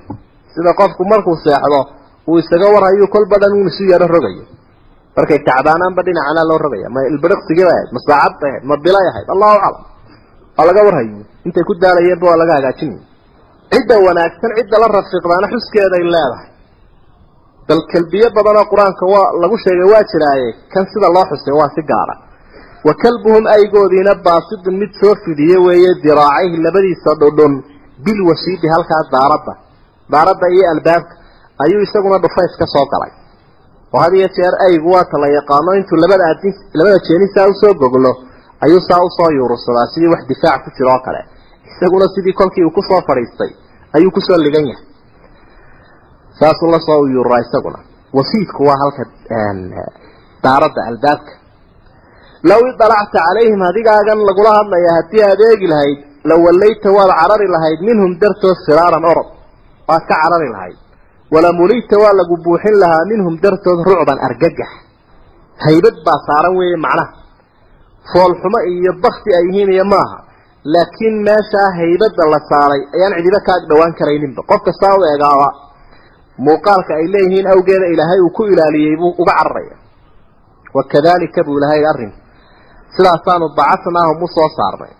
sida 0.54 0.72
qofku 0.80 1.02
markuu 1.12 1.36
seexdo 1.44 1.80
uu 2.28 2.38
isaga 2.42 2.66
warhayo 2.74 3.06
kolba 3.14 3.36
dhan 3.42 3.52
uun 3.56 3.68
isu 3.72 3.84
yaro 3.92 4.06
rogayo. 4.14 4.44
Markay 5.16 5.38
tacbaanaanba 5.48 6.00
dhinacana 6.06 6.42
loo 6.50 6.58
rogaya 6.64 6.88
ma 6.94 7.00
ilbiriqsigii 7.10 7.64
bay 7.68 7.74
ahayd 7.76 7.90
ma 7.94 8.00
saacad 8.08 8.34
bay 8.40 8.50
ahayd 8.50 8.64
ma 8.70 8.76
bilay 8.84 9.06
ahayd. 9.12 9.26
Allahu 9.34 9.52
aclam. 9.58 9.84
Waa 10.56 10.66
laga 10.68 10.80
warhayo. 10.86 11.22
Intay 11.46 11.64
ku 11.68 11.72
daalayeenba 11.82 12.24
waa 12.30 12.38
laga 12.42 12.52
hagaajinaya 12.58 13.02
cidda 13.72 13.96
wanaagsan 14.06 14.50
cidda 14.58 14.76
la 14.82 14.88
rafiiqdaana 14.96 15.46
xuskeeday 15.54 16.04
leedahay. 16.14 16.48
Bal 17.68 17.80
kelbiyo 17.92 18.28
badanoo 18.36 18.66
qur'aanka 18.72 19.04
waa 19.14 19.28
lagu 19.42 19.56
sheegay 19.64 19.88
waa 19.92 20.02
jiraaye 20.12 20.48
kan 20.72 20.84
sida 20.92 21.08
loo 21.16 21.24
xusay 21.30 21.54
waa 21.60 21.70
si 21.76 21.82
gaara. 21.90 22.14
Wa 22.86 22.92
kalbuhum 23.02 23.44
aygoodiina 23.56 24.12
baasidun 24.26 24.74
mid 24.82 24.92
soo 25.00 25.14
fidiye 25.24 25.56
weeye 25.66 25.90
diraacayhi 26.04 26.56
labadiisa 26.66 27.10
dhudhun 27.20 27.52
bilwasiidi 28.04 28.66
halkaa 28.74 29.02
daaradda. 29.14 29.52
Daaradda 30.12 30.46
iyo 30.56 30.64
albaabka. 30.74 31.14
Ayuu 31.64 31.80
isaguna 31.86 32.16
dhufays 32.24 32.52
ka 32.60 32.66
soo 32.74 32.86
galay. 32.92 33.12
Oo 33.94 34.00
had 34.04 34.14
iyo 34.18 34.28
jeer 34.36 34.54
aygu 34.66 34.88
waata 34.96 35.16
la 35.22 35.28
yaqaano 35.38 35.70
intuu 35.78 35.98
labada 36.04 36.24
adin 36.32 36.54
labada 36.78 36.98
jeeni 37.06 37.26
saa 37.34 37.46
u 37.52 37.54
soo 37.62 37.74
goglo 37.82 38.12
ayuu 38.64 38.80
saa 38.88 39.00
u 39.06 39.10
soo 39.16 39.30
yuurursadaa 39.38 39.86
sidii 39.94 40.10
wax 40.14 40.22
difaac 40.30 40.60
ku 40.64 40.70
jiro 40.76 40.90
oo 40.96 41.00
kale. 41.06 41.20
Isaguna 41.70 42.06
sidii 42.14 42.32
kolkii 42.40 42.64
uu 42.64 42.74
ku 42.76 42.82
soo 42.88 43.00
fadhiistay 43.08 43.50
ayuu 43.96 44.10
ku 44.16 44.20
soo 44.28 44.38
ligan 44.46 44.64
yahay. 44.70 44.86
Saasuu 46.38 46.70
la 46.74 46.80
soo 46.86 47.06
yuururaa 47.14 47.40
isaguna. 47.46 47.78
Wasiidku 48.16 48.60
waa 48.68 48.78
halka 48.82 49.02
daaradda 50.44 50.80
albaabka. 50.90 51.32
Low 52.50 52.60
idalacta 52.72 53.18
calayhim 53.26 53.60
adigaagan 53.70 54.18
lagula 54.28 54.50
hadlaya 54.58 54.90
haddii 54.98 55.22
aad 55.28 55.40
eegi 55.50 55.66
lahayd 55.72 55.98
la 56.28 56.34
wallayta 56.44 56.88
waad 56.96 57.10
carari 57.20 57.46
lahayd 57.54 57.80
minhum 57.88 58.10
dartood 58.22 58.58
firaaran 58.66 59.04
orod 59.12 59.28
waad 59.88 60.02
ka 60.10 60.14
carari 60.22 60.48
lahayd. 60.54 60.78
Walamulita 61.34 61.96
waa 62.02 62.14
lagu 62.20 62.34
buuxin 62.44 62.76
lahaa 62.82 63.04
minhum 63.12 63.34
dartood 63.44 63.78
rucban 63.88 64.18
argagax. 64.28 64.70
Haybad 65.66 65.96
baa 66.06 66.18
saaran 66.26 66.54
weeye 66.58 66.76
macnaha. 66.86 67.12
Foolxumo 68.12 68.58
iyo 68.72 68.92
bakti 69.04 69.30
ay 69.38 69.44
yihiin 69.52 69.70
iyo 69.76 69.84
maaha 69.84 70.18
laakiin 70.64 71.16
meeshaa 71.28 71.68
haybadda 71.78 72.24
la 72.32 72.40
saaray 72.50 72.82
ayaan 72.96 73.14
cidiba 73.18 73.40
ka 73.46 73.52
ag 73.58 73.64
dhowaan 73.70 73.94
karayninba. 73.98 74.42
Qof 74.50 74.60
kastaa 74.68 74.94
u 74.98 75.02
eegaaba 75.10 75.48
muuqaalka 76.46 76.92
ay 77.00 77.06
leeyihiin 77.14 77.46
awgeeda 77.54 77.86
ilaahay 77.94 78.20
uu 78.26 78.30
ku 78.36 78.42
ilaaliyey 78.52 78.96
buu 79.00 79.12
uga 79.22 79.32
cararaya. 79.38 79.76
Wakadalika 80.76 81.40
buu 81.46 81.58
ilahay 81.58 81.82
arrinku 81.92 82.18
sidaasaanu 82.96 83.46
bacasnaahum 83.58 84.18
u 84.22 84.28
soo 84.36 84.48
saarnay. 84.58 84.92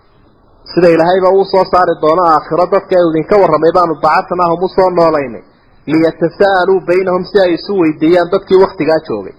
Sida 0.71 0.87
ilaahayba 0.95 1.29
uu 1.37 1.45
soo 1.53 1.65
saari 1.71 1.93
doono 2.03 2.23
aakhiro 2.33 2.65
dadka 2.73 2.93
ee 2.99 3.05
idinka 3.11 3.35
warramay 3.41 3.71
baanu 3.77 3.93
bacasnaahum 4.05 4.59
u 4.65 4.69
soo 4.75 4.89
noolaynay. 4.99 5.43
Liyatasa'aluu 5.91 6.79
baynahum 6.89 7.23
si 7.29 7.37
ay 7.43 7.51
isu 7.57 7.73
weydiiyaan 7.81 8.29
dadkii 8.33 8.59
waktigaa 8.65 8.99
joogay. 9.07 9.35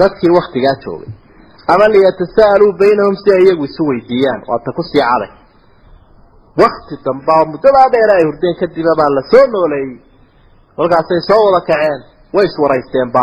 Dadkii 0.00 0.30
waktigaa 0.38 0.76
joogay 0.84 1.10
ama 1.66 1.86
liyatasa'aluu 1.94 2.72
baynahum 2.82 3.14
si 3.22 3.28
ay 3.36 3.42
iyagu 3.44 3.64
isu 3.64 3.82
weydiiyaan. 3.90 4.40
Waata 4.48 4.72
ku 4.76 4.82
sii 4.82 5.02
caday. 5.02 5.30
Wakti 6.60 6.94
damba 7.04 7.32
oo 7.40 7.46
muddadaa 7.52 7.88
dheer 7.92 8.10
ay 8.16 8.24
hurdeen 8.28 8.56
kadiba 8.60 8.92
baa 9.00 9.10
la 9.16 9.22
nooleeyey. 9.54 10.00
Kolkaasay 10.76 11.20
soo 11.28 11.42
wada 11.46 11.60
kaceen. 11.68 12.00
Way 12.34 12.46
iswaraysteenba 12.50 13.22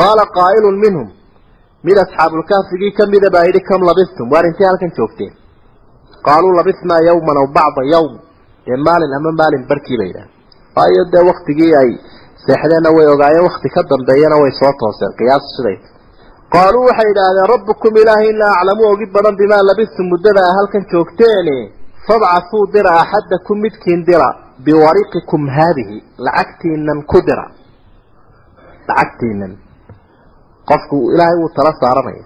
qaala 0.00 0.24
qaa'ilun 0.36 0.76
minhum 0.84 1.08
mid 1.86 1.96
asxaabulkaafigii 2.04 2.92
kamida 2.98 3.28
baa 3.34 3.44
yidhi 3.48 3.60
kam 3.68 3.80
labistum? 3.88 4.26
Waar 4.32 4.44
intay 4.46 4.66
halkan 4.66 4.92
joogteen. 4.96 5.32
Qaaluu 6.26 6.52
labisnaa 6.58 7.00
yawman 7.08 7.36
aw 7.42 7.46
bacda 7.56 7.82
yawm. 7.94 8.14
Dee 8.66 8.76
maalin 8.86 9.12
ama 9.16 9.30
maalin 9.40 9.64
barkii 9.70 9.98
bay 10.00 10.08
yidhaha 10.10 10.28
waayo 10.76 11.02
dee 11.12 11.24
waktigii 11.30 11.72
ay 11.82 11.90
seexdeenna 12.44 12.90
way 12.96 13.06
ogaayeen 13.14 13.44
wakti 13.48 13.68
ka 13.74 13.82
dambeeyana 13.90 14.36
way 14.42 14.52
soo 14.60 14.72
tooseen. 14.80 15.12
Qiyaas 15.18 15.44
siday 15.56 15.76
qaaluu 16.54 16.84
waxay 16.88 17.08
idhaahdeen 17.12 17.48
rabbukum 17.54 17.92
ilaahina 18.02 18.46
aclamu 18.58 18.82
ogi 18.92 19.06
badan 19.16 19.34
bimaa 19.40 19.62
labistum 19.70 20.06
muddada 20.12 20.40
a 20.48 20.52
halkan 20.58 20.82
joogteene 20.92 21.56
fabcasuu 22.06 22.64
dira 22.74 22.90
axadakum 23.02 23.56
midkiin 23.64 24.00
dira 24.08 24.28
biwariqikum 24.66 25.42
haadihi 25.56 25.96
lacagtiinan 26.26 26.98
ku 27.10 27.18
dira 27.28 27.46
lacagtiinan 28.88 29.52
qofku 30.70 30.96
ilaahay 31.14 31.36
wuu 31.42 31.50
tala 31.56 31.72
saaranaya 31.82 32.24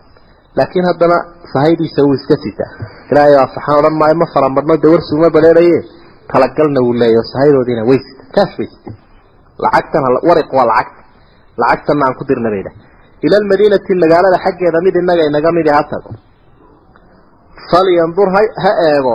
laakiin 0.59 0.87
haddana 0.91 1.17
sahaydiisa 1.53 2.01
wuu 2.07 2.17
iska 2.21 2.37
sitaa 2.45 2.73
ilaahay 3.11 3.35
waa 3.39 3.49
saxaan 3.55 3.79
odhan 3.81 3.97
maayo 4.01 4.17
ma 4.23 4.27
faramadno 4.35 4.75
dee 4.83 4.91
warsuuma 4.95 5.29
baleeraye 5.37 5.79
talagalna 6.33 6.81
wuu 6.87 6.95
leeyaho 7.03 7.25
sahaydoodiina 7.33 7.83
way 7.91 7.99
sita 8.07 8.25
kaash 8.37 8.55
bay 8.59 8.69
sita 8.75 8.91
lacagtan 9.65 10.03
wariq 10.29 10.51
waa 10.59 10.67
lacagta 10.73 11.03
lacagtanna 11.63 12.03
aan 12.07 12.15
ku 12.21 12.25
dirna 12.31 12.51
bay 12.55 12.63
dhah 12.67 12.75
ila 13.27 13.37
almadiinati 13.41 13.93
magaalada 14.05 14.39
xaggeeda 14.45 14.79
mid 14.87 14.95
inaga 15.03 15.23
inaga 15.31 15.51
midi 15.59 15.71
ha 15.77 15.83
tago 15.93 16.11
falyandur 17.71 18.29
ha 18.65 18.73
eego 18.93 19.15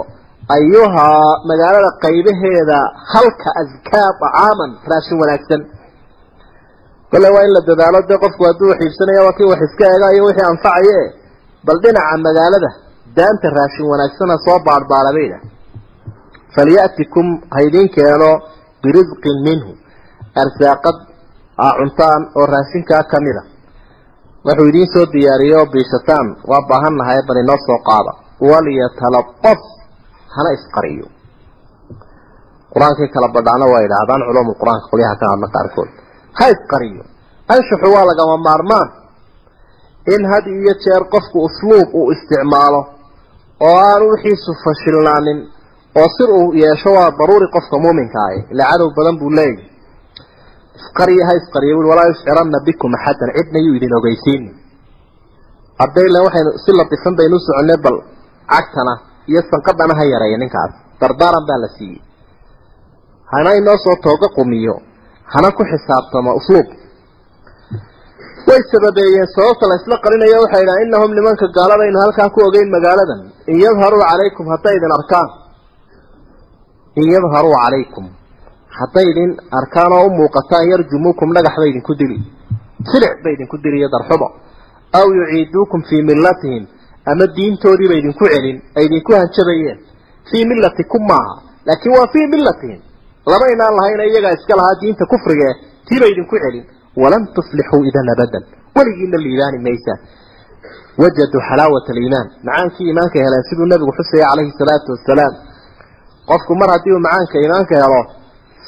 ayuhaa 0.56 1.30
magaalada 1.50 1.90
qaybaheeda 2.04 2.78
halka 3.14 3.50
askaa 3.62 4.08
acaaman 4.28 4.72
raashin 4.92 5.18
wanaagsan 5.22 5.62
kole 7.12 7.28
waa 7.36 7.44
in 7.48 7.52
la 7.58 7.62
dadaalo 7.70 8.00
dee 8.10 8.20
qofku 8.24 8.44
hadduu 8.50 8.70
wax 8.72 8.80
iibsanaya 8.86 9.22
waa 9.28 9.36
kii 9.38 9.50
wax 9.52 9.62
iska 9.68 9.86
eega 9.94 10.08
iyo 10.16 10.24
wixii 10.28 10.48
anfacaye 10.54 11.00
bal 11.68 11.78
dhinaca 11.84 12.16
magaalada 12.28 12.70
daanta 13.18 13.48
raashin 13.60 13.86
wanaagsana 13.92 14.36
soo 14.46 14.58
baadhbaadha 14.68 15.12
bayda 15.18 15.38
falya'tikum 16.56 17.28
haydin 17.58 17.88
keeno 17.96 18.32
birisqin 18.84 19.38
minhu 19.48 19.72
arsaaqad 20.44 20.98
aa 21.66 21.72
cuntaan 21.80 22.22
oo 22.40 22.46
raashinkaa 22.56 23.04
ka 23.12 23.18
mid 23.26 23.38
a 23.42 23.44
wuxuu 24.46 24.68
idiin 24.72 24.90
soo 24.94 25.06
diyaariye 25.14 25.56
oo 25.60 25.66
biishataan 25.74 26.28
waa 26.50 26.62
baahan 26.70 26.96
nahay 27.00 27.20
bal 27.28 27.38
inoo 27.44 27.60
soo 27.68 27.80
qaada. 27.90 28.12
Walyatalaqaf 28.50 29.62
hana 30.36 30.50
isqariyo. 30.58 31.08
Qur'aankii 32.74 33.10
kala 33.16 33.28
badhaana 33.36 33.66
waa 33.72 33.82
yidhaahdaan 33.86 34.22
culumu 34.28 34.52
qur'aanka 34.62 34.88
qolyaha 34.92 35.16
ka 35.22 35.26
hadla 35.32 35.48
qaarkood 35.56 35.90
ha 36.40 36.46
isqariyo. 36.56 37.04
Anshuxu 37.54 37.88
waa 37.96 38.06
lagama 38.10 38.36
maarmaan 38.48 38.88
in 40.14 40.22
had 40.32 40.46
iyo 40.56 40.74
jeer 40.84 41.04
qofku 41.14 41.38
usluub 41.48 41.88
uu 42.00 42.12
isticmaalo 42.16 42.82
oo 43.68 43.76
aanu 43.90 44.06
wixiisu 44.14 44.52
fashilnaanin 44.64 45.40
oo 46.00 46.08
sir 46.18 46.30
uu 46.40 46.48
yeesho 46.64 46.90
waa 46.98 47.10
daruuri 47.20 47.48
qofka 47.56 47.76
muuminka 47.84 48.20
ah. 48.28 48.34
Ila 48.52 48.64
cadow 48.72 48.90
badan 48.98 49.16
buu 49.22 49.32
leeyahy 49.40 49.64
isqariyo 50.80 51.24
ha 51.28 51.34
isqariyo 51.42 51.76
ui 51.80 51.88
walaa 51.92 52.08
yushciranna 52.12 52.58
bikum 52.68 52.92
axadan 52.98 53.30
cidna 53.38 53.60
yuu 53.66 53.76
idin 53.80 53.94
ogeysiini 54.00 54.50
haddayla 55.82 56.20
waxaynu 56.26 56.52
si 56.64 56.72
latifan 56.80 57.14
baynu 57.20 57.36
u 57.40 57.46
soconnay 57.48 57.78
bal 57.86 57.98
cagtana 58.54 58.94
iyo 59.32 59.42
sanqadhana 59.52 59.94
ha 60.00 60.04
yareeya 60.14 60.38
ninkaas. 60.44 60.74
Dardaaran 61.02 61.46
baa 61.50 61.60
la 61.64 61.68
siiyey. 61.78 62.02
Hana 63.32 63.52
inoo 63.60 63.78
soo 63.86 63.96
tooga 64.06 64.28
qumiyo 64.38 64.76
hana 65.34 65.50
ku 65.58 65.62
xisaabtamo 65.72 66.32
usluub. 66.40 66.68
Way 68.48 68.62
sababeeyeen 68.72 69.28
sababta 69.36 69.66
la 69.72 69.76
isla 69.80 69.96
qarinayo 70.04 70.38
waxay 70.44 70.62
yidhaha 70.64 70.84
innahum 70.86 71.12
nimanka 71.18 71.46
gaaladaynu 71.58 71.98
halkaa 72.04 72.30
ku 72.36 72.40
ogeyn 72.48 72.70
magaaladan. 72.76 73.22
In 73.52 73.58
yadharuu 73.66 74.04
calaykum 74.10 74.46
hadday 74.54 74.76
idin 74.80 74.92
arkaan. 75.00 75.30
In 77.02 77.06
yadharuu 77.16 77.56
calaykum 77.64 78.06
hadday 78.80 79.06
idin 79.12 79.32
arkaan 79.60 79.92
oo 79.98 80.06
u 80.08 80.10
muuqataan 80.20 80.66
yarjumuukum 80.72 81.30
dhagax 81.36 81.56
bay 81.62 81.70
idinku 81.74 81.94
dili 82.02 82.18
silic 82.92 83.14
bay 83.24 83.34
idinku 83.38 83.58
dili 83.64 83.78
iyo 83.82 83.90
darxumo. 83.96 84.28
Aw 85.00 85.08
yuciiduukum 85.20 85.82
fii 85.90 86.02
millatihim 86.10 86.64
ama 87.12 87.26
diintoodii 87.36 87.90
bay 87.92 88.00
idinku 88.04 88.26
celin 88.34 88.58
ay 88.78 88.84
idinku 88.90 89.12
hanjabayeen. 89.20 89.78
Fii 90.30 90.44
millatikum 90.52 91.02
maaha 91.12 91.34
laakiin 91.68 91.94
waa 91.98 92.08
fii 92.14 92.28
millatihim. 92.34 92.80
Lama 93.32 93.46
inaan 93.54 93.74
lahayna 93.80 94.04
iyagaa 94.12 94.34
iska 94.38 94.54
lahaa 94.60 94.76
diinta 94.82 95.06
kufrigae 95.12 95.54
tii 95.88 96.00
bay 96.02 96.12
idinku 96.16 96.36
celin. 96.44 96.66
Walan 97.02 97.24
tuflixuu 97.36 97.84
idan 97.90 98.08
abadan. 98.14 98.44
Weligiina 98.76 99.18
liibaani 99.26 99.60
maysaan 99.68 100.00
wajaduu 101.02 101.42
xalaawata 101.50 101.90
aliimaan. 101.94 102.28
Macaankii 102.48 102.86
iimaanka 102.90 103.18
heleen 103.26 103.44
siduu 103.50 103.66
nabigu 103.72 103.92
xusaya 103.98 104.26
calayhi 104.32 104.54
salaatu 104.62 104.90
wasalaam 104.96 105.34
qofku 106.30 106.54
mar 106.62 106.70
haddii 106.74 106.94
uu 106.96 107.02
macaanka 107.08 107.36
iimaanka 107.44 107.74
helo 107.82 108.02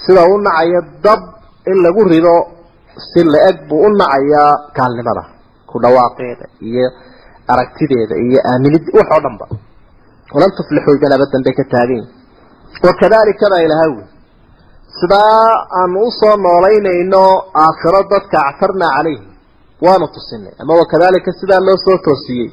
sida 0.04 0.22
u 0.34 0.36
nacayo 0.46 0.82
dab 1.06 1.22
in 1.72 1.78
lagu 1.86 2.02
rido 2.14 2.36
si 3.10 3.20
la-eg 3.34 3.58
buu 3.70 3.82
u 3.88 3.90
nacayaa 4.02 4.52
gaalnimada 4.78 5.24
ku 5.70 5.76
dhawaaqeeda 5.84 6.46
iyo 6.70 6.86
aragtideeda 7.54 8.16
iyo 8.26 8.40
aaminid 8.52 8.86
wax 8.98 9.08
oo 9.16 9.22
dhan 9.26 9.36
ba 9.42 9.46
walan 10.34 10.52
tuflixuu 10.58 10.96
idan 10.98 11.14
abadan 11.18 11.42
bay 11.46 11.54
ka 11.60 11.64
taagan 11.74 12.04
ilaha 13.66 13.86
wi 13.96 14.04
sidaa 15.00 15.48
aanu 15.80 15.98
u 16.08 16.12
soo 16.20 16.36
noolaynayno 16.46 17.24
aakhiro 17.64 18.02
dadka 18.14 18.38
actarnaa 18.50 18.92
calayhim 18.98 19.28
waanu 19.86 20.08
tusinay. 20.16 20.54
Ama 20.62 20.74
wakadalika 20.82 21.32
sidaa 21.40 21.60
loo 21.68 21.78
soo 21.86 21.98
toosiyey 22.08 22.50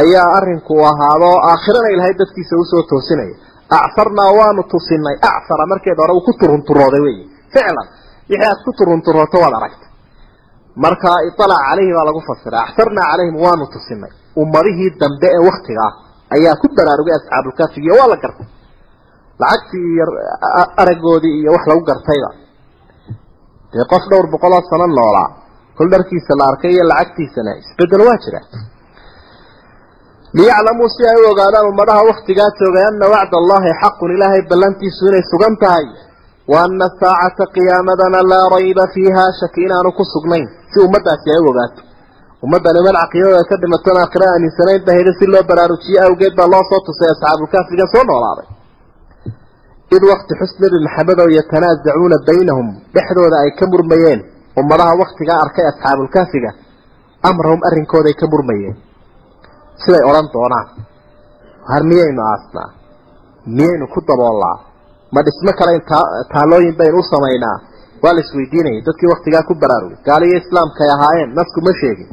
ayaa 0.00 0.28
arinku 0.38 0.74
ahaado 0.90 1.30
aakhirana 1.50 1.88
ilaahay 1.94 2.14
dadkiisa 2.22 2.54
u 2.62 2.64
soo 2.72 2.82
toosinaya 2.90 3.36
actarnaa 3.70 4.30
waanu 4.38 4.62
tusinay 4.72 5.16
actara 5.30 5.64
markeed 5.72 5.98
hore 6.02 6.12
uu 6.18 6.24
ku 6.28 6.32
turunturooday 6.40 7.02
wey 7.06 7.16
ficlan 7.54 7.88
wixii 8.30 8.46
aad 8.50 8.60
ku 8.66 8.70
turunturooto 8.78 9.36
waad 9.44 9.54
aragta 9.60 9.86
marka 10.84 11.08
ialac 11.28 11.60
calayhi 11.68 11.92
baa 11.98 12.06
lagu 12.10 12.20
fasiray 12.28 12.60
actarnaa 12.68 13.06
calayhim 13.12 13.36
waanu 13.44 13.64
tusinay 13.74 14.12
ummadihii 14.42 14.90
dambe 15.02 15.28
ee 15.36 15.42
waktiga 15.48 15.82
ah 15.88 15.92
ayaa 16.36 16.54
ku 16.62 16.66
baraarugay 16.78 17.14
asxaabulkaafigiiyo 17.18 17.94
waa 18.00 18.08
la 18.12 18.16
gartay 18.24 18.46
lacagtii 19.42 19.84
iyo 19.94 20.04
aragoodii 20.82 21.34
iyo 21.40 21.50
wax 21.56 21.64
lagu 21.70 21.82
gartayba 21.90 22.30
dee 23.72 23.84
qof 23.92 24.04
dhowr 24.10 24.26
boqoloo 24.34 24.62
sano 24.70 24.86
noolaa 24.98 25.28
kol 25.78 25.88
dharkiisa 25.94 26.32
la 26.40 26.44
arkay 26.50 26.72
iyo 26.76 26.84
lacagtiisana 26.92 27.52
isbeddel 27.62 28.02
waa 28.08 28.18
jira 28.24 28.40
liyaclamuu 30.38 30.88
si 30.94 31.02
ay 31.10 31.18
u 31.22 31.30
ogaadaan 31.32 31.66
ummadaha 31.72 32.02
waktigaa 32.10 32.50
joogay 32.60 32.84
ana 32.90 33.06
wacda 33.14 33.36
allahi 33.42 33.70
xaqun 33.82 34.10
ilaahay 34.16 34.42
ballantiisu 34.50 35.02
inay 35.10 35.24
sugan 35.32 35.54
tahay. 35.62 35.86
Wa 36.52 36.58
ana 36.66 36.86
saacata 37.00 37.44
qiyaamadana 37.54 38.20
laa 38.32 38.46
rayba 38.54 38.84
fiiha 38.94 39.24
shaki 39.40 39.60
inaanu 39.66 39.90
ku 39.98 40.04
sugnayn 40.14 40.46
si 40.72 40.78
ummadaasi 40.86 41.28
ay 41.34 41.40
u 41.44 41.48
ogaato. 41.52 41.80
Ummaddani 42.44 42.80
mad 42.86 42.96
caqiidada 43.02 43.42
ka 43.50 43.56
dhimatoon 43.62 43.98
aakhira 44.02 44.26
aaminsanayn 44.32 44.82
bahayda 44.88 45.12
si 45.18 45.24
loo 45.32 45.42
baraarujiye 45.50 45.98
awgeed 46.06 46.34
baa 46.38 46.48
loo 46.54 46.64
soo 46.70 46.80
tusay 46.86 47.10
asxaabulkaafiga 47.14 47.86
soo 47.94 48.04
noolaaday. 48.10 48.46
Id 49.96 50.02
wakti 50.10 50.32
xus 50.40 50.52
nebi 50.62 50.78
maxamed 50.86 51.18
oo 51.24 51.30
yatanaasacuuna 51.38 52.16
baynahum 52.28 52.68
dhexdooda 52.94 53.36
ay 53.44 53.50
ka 53.58 53.64
murmayeen. 53.72 54.20
Ummadaha 54.60 54.92
waktigaa 55.02 55.38
arkay 55.44 55.66
asxaabulkaafiga 55.72 56.50
amrahum 57.30 57.60
arrinkooda 57.68 58.08
ay 58.12 58.16
ka 58.22 58.26
murmayeen 58.34 58.76
siday 59.84 60.02
odhan 60.10 60.26
doonaan 60.34 60.66
har 61.70 61.82
miyaynu 61.90 62.22
aasnaa 62.32 62.68
miyaynu 63.58 63.86
ku 63.94 64.00
daboolnaa 64.08 64.56
ma 65.14 65.20
dhismo 65.26 65.52
kale 65.60 65.74
taalooyin 66.34 66.76
baynu 66.80 66.98
u 67.02 67.04
samaynaa 67.14 67.56
waa 68.02 68.14
la 68.16 68.20
isweydiinayay 68.24 68.80
dadkii 68.88 69.10
waktigaa 69.14 69.42
ku 69.48 69.54
baraarugay 69.62 69.98
gaaliyo 70.08 70.36
islaamkaay 70.42 70.90
ahaayeen 70.96 71.30
nasku 71.38 71.60
ma 71.66 71.72
sheegin 71.80 72.10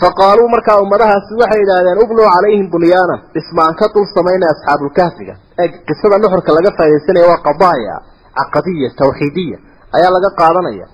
faqaaluu 0.00 0.48
markaa 0.54 0.78
ummadahaasi 0.84 1.32
waxay 1.42 1.60
yidhaahdeen 1.62 1.98
ubnuu 2.04 2.26
calayhim 2.34 2.66
bunyaanan 2.74 3.20
dhismaan 3.34 3.74
ka 3.80 3.86
dul 3.94 4.06
samaynaya 4.16 4.52
asxaabulkahfiga 4.54 5.34
ee 5.62 5.68
qisada 5.88 6.16
nuxurka 6.24 6.50
laga 6.58 6.70
faa'idaysanaya 6.78 7.26
waa 7.32 7.40
qadaaya 7.48 7.94
caqadiya 8.38 8.88
tawxiidiya 9.00 9.58
ayaa 9.96 10.10
laga 10.16 10.30
qaadanaya. 10.40 10.86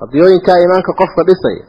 Qadiyooyinkaa 0.00 0.56
iimaanka 0.62 0.92
qofka 1.00 1.22
dhisaya 1.28 1.62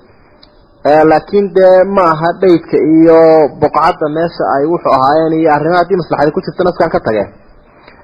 laakiin 0.86 1.48
dee 1.56 1.84
ma 1.96 2.04
aha 2.14 2.30
dhaydka 2.42 2.78
iyo 2.96 3.20
boqcadda 3.62 4.06
meesha 4.18 4.44
ay 4.56 4.64
wuxuu 4.74 4.94
ahaayeen 4.98 5.34
iyo 5.42 5.50
arrimaha 5.58 5.80
haddii 5.82 5.98
maslaxadi 6.02 6.32
ku 6.36 6.40
jirta 6.46 6.62
naskaan 6.68 6.92
ka 6.96 7.00
tageen. 7.08 7.30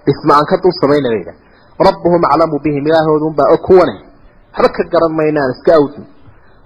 Dhismaan 0.06 0.46
ka 0.50 0.56
dul 0.64 0.74
samayna 0.82 1.10
bayda 1.14 1.34
rabbuhum 1.88 2.22
aclamu 2.32 2.58
bihim 2.66 2.84
ilaahoodunbaa 2.90 3.48
og 3.54 3.62
kuwane. 3.68 3.96
Waxba 4.54 4.70
ka 4.78 4.84
garan 4.94 5.14
maynaan 5.20 5.50
iska 5.56 5.72
awdin. 5.80 6.06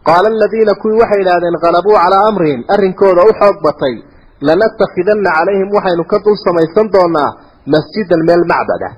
Qaala 0.07 0.27
aladiina 0.35 0.73
kuwii 0.81 0.99
waxay 1.01 1.21
idhahdeen 1.23 1.57
qalabuu 1.65 1.95
calaa 2.03 2.23
amrihim. 2.29 2.61
Arrinkooda 2.73 3.21
u 3.29 3.31
xoog 3.39 3.57
batay. 3.65 3.95
Lanatakidanna 4.47 5.29
calayhim 5.37 5.69
waxaynu 5.75 6.03
ka 6.11 6.17
dul 6.25 6.37
samaysan 6.45 6.87
doonaa 6.95 7.29
masjidan 7.73 8.21
meel 8.27 8.43
macbad 8.51 8.81
ah 8.89 8.93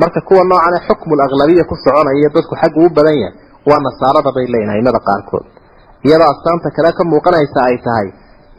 marka 0.00 0.20
kuwa 0.28 0.42
noocane 0.50 0.78
xukmul 0.88 1.20
aglabiya 1.26 1.64
ku 1.70 1.74
soconaya 1.84 2.28
dadku 2.34 2.54
xaggu 2.60 2.80
u 2.86 2.88
badan 2.96 3.16
yahay 3.22 3.34
waa 3.68 3.80
nasaarada 3.86 4.30
bay 4.36 4.46
leeyihiin 4.52 4.72
aimada 4.76 5.00
qaarkood 5.08 5.44
iyadoo 6.06 6.28
astaanta 6.34 6.68
kale 6.76 6.90
ka 6.98 7.02
muuqanaysa 7.12 7.58
ay 7.70 7.76
tahay 7.86 8.08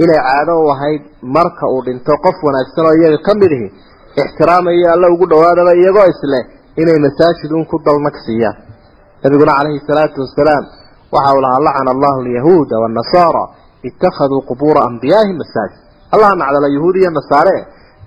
inay 0.04 0.20
caado 0.28 0.54
u 0.64 0.70
ahayd 0.74 1.02
marka 1.38 1.66
uu 1.74 1.82
dhinto 1.88 2.14
qof 2.26 2.38
wanaagsan 2.48 2.86
oo 2.90 2.96
iyaga 3.00 3.20
ka 3.28 3.34
mid 3.42 3.52
ihi 3.58 3.68
ixtiraamayo 4.22 4.88
alla 4.96 5.08
ugu 5.14 5.26
dhawaadaba 5.32 5.72
iyagoo 5.82 6.08
isleh 6.14 6.44
inay 6.82 6.98
masaajidun 7.06 7.64
ku 7.72 7.76
dalnagsiiyaan 7.88 8.58
nabiguna 9.24 9.54
calayhi 9.60 9.82
salaatu 9.90 10.18
wasalaam 10.26 10.64
waxa 11.16 11.30
uu 11.36 11.42
lahaa 11.46 11.62
lacana 11.68 11.90
allahu 11.96 12.18
alyahuuda 12.26 12.76
waannasaara 12.84 13.44
ittakhaduu 13.90 14.42
qubuura 14.50 14.82
anbiyaahim 14.90 15.38
masaajid. 15.44 15.80
Allaha 16.14 16.34
nacdala 16.42 16.68
yahuud 16.78 16.96
iyo 17.02 17.10
nasaare 17.20 17.56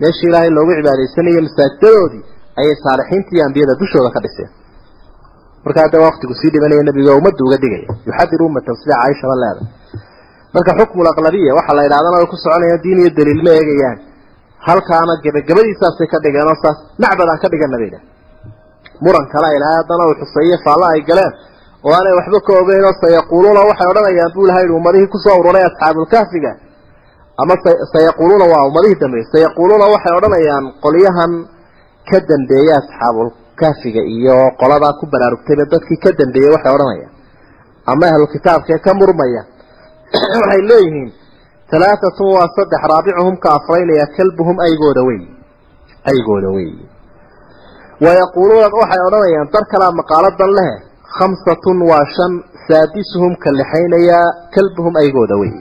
meeshii 0.03 0.29
ilaahay 0.31 0.51
loogu 0.57 0.73
cibaadaysanayo 0.79 1.41
masaajidadoodii 1.49 2.23
ayay 2.61 2.75
saalixiinta 2.85 3.31
iyo 3.37 3.43
ambiyada 3.49 3.75
dushooda 3.83 4.11
ka 4.15 4.21
dhiseen 4.25 4.51
markaa 5.65 5.85
hadda 5.87 5.99
waktigu 6.09 6.35
sii 6.41 6.51
dhimanaya 6.55 6.83
nabiga 6.89 7.13
ummadda 7.21 7.43
uga 7.47 7.57
dhigaya 7.63 7.89
yuxadir 8.09 8.41
ummatan 8.49 8.75
sida 8.83 8.95
caaishaba 9.01 9.35
leeda 9.43 9.63
marka 10.55 10.71
xukmul 10.81 11.09
aqlabiya 11.13 11.53
waxaa 11.59 11.77
la 11.79 11.83
yidhahdana 11.87 12.17
way 12.21 12.27
ku 12.33 12.37
soconayaan 12.45 12.81
diin 12.85 12.99
iyo 13.03 13.11
daliil 13.19 13.43
ma 13.47 13.53
eegayaan. 13.61 13.99
Halkaana 14.67 15.13
gebagabadiisaasay 15.25 16.07
ka 16.13 16.19
dhigeen 16.25 16.49
oo 16.53 16.57
saas 16.63 16.79
macbadaan 17.03 17.39
ka 17.43 17.49
dhigana 17.53 17.77
bay 17.81 17.89
idhaha 17.91 18.05
muran 19.05 19.25
kale 19.33 19.49
ilaahay 19.57 19.77
haddana 19.81 20.03
uu 20.09 20.17
xuseeye 20.21 20.57
faalla 20.65 20.87
ay 20.95 21.01
galeen 21.11 21.33
oo 21.87 21.93
aanay 21.97 22.15
waxba 22.19 22.39
ka 22.47 22.53
ogeyn 22.61 22.85
oo 22.89 22.95
sayaquuluuna 23.05 23.61
waxay 23.71 23.89
odhanayaan 23.93 24.33
buu 24.35 24.45
ilahay 24.47 24.67
ummadihii 24.79 25.09
ku 25.15 25.19
soo 25.25 25.37
ururay 25.41 25.65
asxaabulkahfiga 25.71 26.53
ama 27.43 27.55
sayaquuluuna 27.95 28.45
waa 28.53 28.63
ummadihii 28.71 29.01
dambeeyey 29.03 29.27
sayaquuluuna 29.35 29.87
waxay 29.95 30.15
odhanayaan 30.19 30.65
qolyahan 30.85 31.33
ka 32.11 32.19
dambeeyey 32.31 32.73
asxaabulkahfiga 33.61 34.03
iyo 34.17 34.57
qoladaa 34.61 34.97
ku 34.99 35.07
baraarugtayba 35.07 35.65
dadkii 35.71 36.01
ka 36.03 36.11
dambeeyey 36.19 36.51
waxay 36.55 36.73
odhanayaan. 36.75 37.13
Ama 37.87 38.07
ahlukitaabkee 38.07 38.79
ka 38.79 38.95
murmaya. 38.95 39.43
Waxay 40.41 40.63
leeyihiin 40.69 41.13
talaatatun 41.71 42.33
waa 42.37 42.49
saddex 42.57 42.83
raabicuhum 42.93 43.37
ka 43.39 43.49
afraynaya 43.59 44.07
kalbuhum 44.17 44.57
aygooda 44.67 45.03
wey 45.09 45.21
aygooda 46.11 46.49
wey 46.57 46.73
wayaquuluuna 48.05 48.69
waxay 48.81 49.03
odhanayaan 49.09 49.49
dar 49.53 49.65
kalaa 49.73 49.93
maqaaladan 50.01 50.51
leh. 50.59 50.73
Khamsatun 51.19 51.79
waa 51.91 52.05
shan 52.17 52.33
saadisuhum 52.69 53.37
ka 53.43 53.51
lixaynayaa 53.53 54.27
kalbuhum 54.55 54.95
aygooda 55.03 55.37
wey 55.43 55.55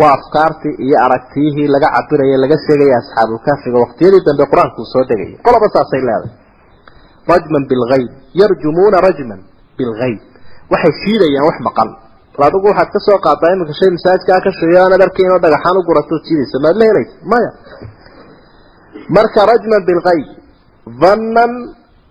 waa 0.00 0.12
afkaartii 0.18 0.76
iyo 0.86 0.96
aragtiyihii 1.06 1.68
laga 1.74 1.88
cabiraya 1.94 2.36
laga 2.44 2.56
sheegaya 2.66 2.96
asxaabulkaafiga 3.02 3.82
waqtiyadii 3.84 4.26
dambe 4.28 4.44
qur'aanku 4.52 4.78
uu 4.80 4.92
soo 4.92 5.04
degayay. 5.10 5.36
Qoloba 5.46 5.66
saasay 5.74 6.02
leedahay 6.08 6.41
rajman 7.30 7.62
bilgayb 7.70 8.08
yarjumuuna 8.40 8.98
rajman 9.06 9.40
bilgayb. 9.78 10.18
Waxay 10.72 10.92
shiidayaan 11.02 11.46
wax 11.48 11.56
maqan 11.68 11.88
bal 12.36 12.42
adigu 12.48 12.66
waxaad 12.70 12.88
ka 12.94 12.98
soo 13.06 13.18
qaadaa 13.26 13.52
iminka 13.54 13.74
shay 13.80 13.90
masaajkaa 13.96 14.38
ka 14.46 14.50
sheeyo 14.58 14.78
aanad 14.84 15.00
arkayn 15.06 15.30
oo 15.34 15.40
dhagaxaan 15.44 15.76
u 15.80 15.82
guratood 15.88 16.22
jiidaysa 16.28 16.56
maad 16.64 16.76
la 16.80 16.84
helaysa 16.90 17.14
maya. 17.32 17.50
Marka 19.16 19.40
rajman 19.52 19.82
bilgayb 19.88 20.26
dhannan 21.02 21.52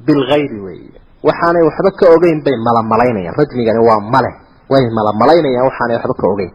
bilgaybi 0.07 0.59
weeye. 0.65 0.91
Waxaanay 1.27 1.63
waxba 1.69 1.91
ka 1.99 2.05
ogeyn 2.15 2.39
bay 2.45 2.55
malamalaynayaan. 2.67 3.35
Rajmigani 3.41 3.81
waa 3.89 3.99
male. 4.13 4.31
Way 4.71 4.83
malamalaynayaan 4.97 5.65
waxaanay 5.69 5.95
waxba 5.99 6.15
ka 6.21 6.27
ogeyn. 6.33 6.51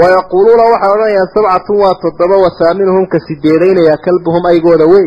Wayaquuluuna 0.00 0.64
waxay 0.72 0.90
odhanayaan 0.94 1.28
sabcatun 1.34 1.76
waa 1.82 1.94
toddoba 2.02 2.36
wahaaminuhum 2.44 3.04
ka 3.12 3.18
sideedaynaya 3.26 3.96
kalbuhum 4.06 4.42
aygooda 4.52 4.86
wey 4.92 5.06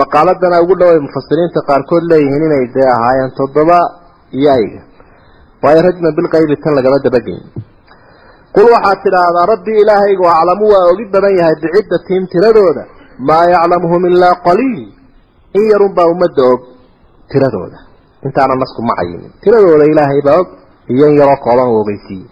maqaaladana 0.00 0.56
ugu 0.64 0.74
dhaway 0.80 0.98
mufasiriinta 1.06 1.60
qaarkood 1.68 2.04
leeyihiin 2.12 2.42
inay 2.48 2.64
dee 2.74 2.88
ahaayeen 2.96 3.32
toddoba 3.40 3.78
ayga. 4.56 4.80
Waayo 5.62 5.80
rajman 5.88 6.12
bilqaybi 6.18 6.54
tan 6.62 6.72
lagama 6.78 6.98
dabageyn 7.06 7.42
qul 8.54 8.66
waxaad 8.74 8.98
tidhaahdaa 9.04 9.46
rabbii 9.52 9.78
ilaahaygu 9.82 10.24
aclamu 10.36 10.64
waa 10.72 10.84
ogi 10.92 11.04
badan 11.14 11.34
yahay 11.40 11.56
biciddatihim 11.62 12.24
tiradooda 12.32 12.82
maa 13.28 13.44
yaclamuhum 13.54 14.02
ilaa 14.10 14.34
qaliil. 14.46 14.82
In 15.58 15.64
yarunbaa 15.72 16.06
ummadda 16.12 16.42
og 16.52 16.60
tiradooda. 17.32 17.78
Intaana 18.26 18.54
nasku 18.62 18.80
ma 18.88 18.94
cayimin 18.98 19.32
tiradooda 19.44 19.84
ilaahay 19.92 20.20
baa 20.26 20.38
og 20.42 20.48
iyo 20.94 21.04
in 21.10 21.16
yaroo 21.20 21.38
kooban 21.44 21.68
u 21.72 21.74
ogeysiiyey. 21.82 22.28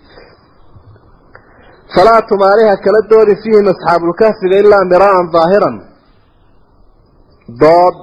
Falaa 1.95 2.21
tumaaliha 2.31 2.75
kala 2.85 3.01
doodi 3.11 3.35
fiihim 3.43 3.67
asxaabulkahfiga 3.75 4.57
ilaa 4.65 4.85
miraa'an 4.93 5.27
daahiran 5.37 5.77
dood 7.63 7.97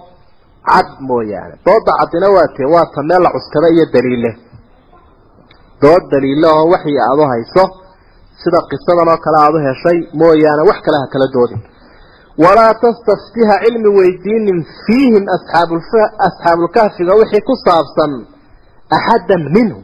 cad 0.69 0.87
mooyaane. 1.09 1.55
Doodda 1.65 1.91
caddina 1.99 2.27
waa 2.35 2.47
tee 2.57 2.67
waa 2.73 2.85
ta 2.93 3.01
meel 3.09 3.21
la 3.25 3.29
cuskada 3.35 3.67
iyo 3.75 3.85
daliile 3.93 4.31
dood 5.81 6.03
daliile 6.11 6.47
oo 6.57 6.65
waxii 6.73 6.97
aada 7.07 7.21
u 7.23 7.27
hayso 7.33 7.63
sida 8.41 8.59
qisadan 8.69 9.07
oo 9.13 9.17
kale 9.25 9.37
aada 9.43 9.57
u 9.59 9.65
heshay 9.67 9.97
mooyaane 10.21 10.61
wax 10.69 10.79
kale 10.85 10.97
ha 11.01 11.07
kala 11.13 11.27
doodin. 11.35 11.61
Walaa 12.43 12.73
tastaftiha 12.83 13.55
cilmi 13.63 13.89
weydiinin 13.99 14.59
fiihim 14.85 15.23
asxaabulkahfiga 16.27 17.13
wixii 17.21 17.41
ku 17.49 17.53
saabsan 17.65 18.11
axaddan 18.97 19.43
minhum. 19.55 19.83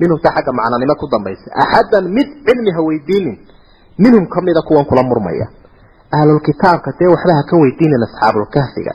Minhum 0.00 0.18
ta 0.24 0.28
xagga 0.36 0.52
macnanimo 0.58 0.94
ku 1.00 1.06
dambaysa. 1.12 1.48
Axaddan 1.62 2.04
mid 2.16 2.28
cilmi 2.46 2.70
ha 2.76 2.80
weydiinin 2.88 3.36
minhum 4.04 4.24
kamida 4.34 4.60
kuwan 4.68 4.84
kula 4.90 5.02
murmaya 5.10 5.46
ahlulkitaabka 6.18 6.90
dee 7.00 7.08
waxba 7.14 7.32
ha 7.38 7.42
ka 7.50 7.56
weydiinin 7.62 8.02
asxaabulkahfiga 8.08 8.92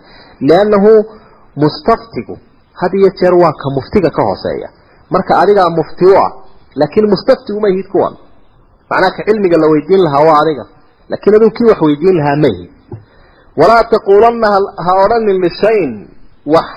liannahu 0.49 0.91
mustaftigu 1.63 2.35
had 2.81 2.91
iyo 2.99 3.09
jeer 3.19 3.33
waa 3.43 3.53
ka 3.61 3.67
muftiga 3.77 4.09
ka 4.17 4.21
hooseeya. 4.29 4.69
Marka 5.13 5.33
adigaa 5.43 5.69
mufti 5.79 6.05
u 6.05 6.15
ah 6.25 6.31
laakiin 6.79 7.07
mustafti 7.13 7.51
uma 7.57 7.67
ihid 7.73 7.87
kuwan. 7.93 8.13
Macnaa 8.89 9.11
ka 9.17 9.21
cilmiga 9.27 9.57
la 9.63 9.67
weydiin 9.73 10.01
lahaa 10.05 10.23
waa 10.29 10.39
adiga 10.43 10.65
laakiin 11.09 11.35
aduu 11.37 11.51
kii 11.57 11.67
wax 11.71 11.79
weydiin 11.87 12.15
lahaa 12.19 12.35
ma 12.43 12.47
ihid 12.53 12.69
walaa 13.59 13.83
taquulanna 13.93 14.47
ha 14.85 14.91
odhanin 15.03 15.37
lishayin 15.45 15.93
wax 16.55 16.67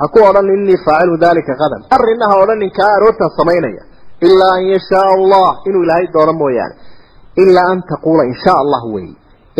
ha 0.00 0.04
ku 0.14 0.18
odhanin 0.28 0.54
innii 0.58 0.78
faacilu 0.86 1.16
dalika 1.26 1.52
qadan 1.62 1.82
arrinna 1.96 2.26
ha 2.30 2.34
odhanin 2.42 2.70
kaa 2.78 2.90
aroortan 2.96 3.30
samaynaya. 3.38 3.82
Ilaa 4.28 4.54
an 4.58 4.64
yashaa 4.74 5.06
allah 5.16 5.48
inuu 5.68 5.82
ilaahay 5.84 6.06
doono 6.14 6.32
mooyaane. 6.42 6.74
Ilaa 7.42 7.68
an 7.74 7.80
taquula 7.90 8.22
in 8.30 8.34
shaa 8.44 8.58
allah 8.64 8.82
wey 8.94 9.08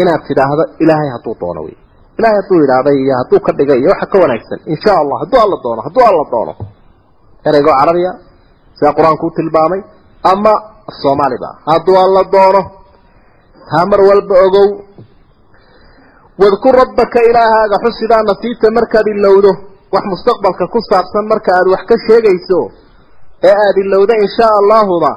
inaad 0.01 0.23
tidhaahdo 0.29 0.65
ilaahay 0.83 1.11
hadduu 1.17 1.35
doono 1.43 1.61
wey 1.67 1.77
ilahay 2.19 2.37
hadduu 2.41 2.59
idhaahday 2.67 2.97
iyo 3.05 3.15
hadduu 3.21 3.41
ka 3.47 3.51
dhigay 3.59 3.79
iyo 3.83 3.91
waxa 3.95 4.07
ka 4.13 4.17
wanaagsan 4.23 4.59
in 4.73 4.77
shaa 4.85 4.99
allah 5.03 5.17
hadduu 5.23 5.41
alla 5.45 5.57
doono 5.65 5.81
hadduu 5.87 6.05
alla 6.11 6.25
doono. 6.35 6.53
Ereygoo 7.49 7.75
carabiya 7.81 8.13
sida 8.79 8.91
qur'aanku 8.99 9.25
u 9.27 9.31
tilmaamay 9.39 9.81
ama 10.33 10.53
soomaaliba 11.03 11.49
hadduu 11.71 11.97
alla 12.05 12.23
doono 12.35 12.61
taa 13.71 13.85
mar 13.91 14.01
walba 14.09 14.35
ogow. 14.47 14.69
Wadkur 16.43 16.75
rabbaka 16.83 17.19
ilaahaaga 17.29 17.77
xusidaa 17.85 18.23
nasiibta 18.31 18.69
markaad 18.79 19.07
ilowdo 19.15 19.51
wax 19.95 20.05
mustaqbalka 20.13 20.65
ku 20.73 20.79
saabsan 20.91 21.25
marka 21.33 21.51
aad 21.59 21.67
wax 21.75 21.83
ka 21.91 21.97
sheegayso 22.07 22.61
ee 23.49 23.55
aada 23.65 23.81
ilowda 23.87 24.15
inshaa 24.25 24.53
allahuba 24.61 25.11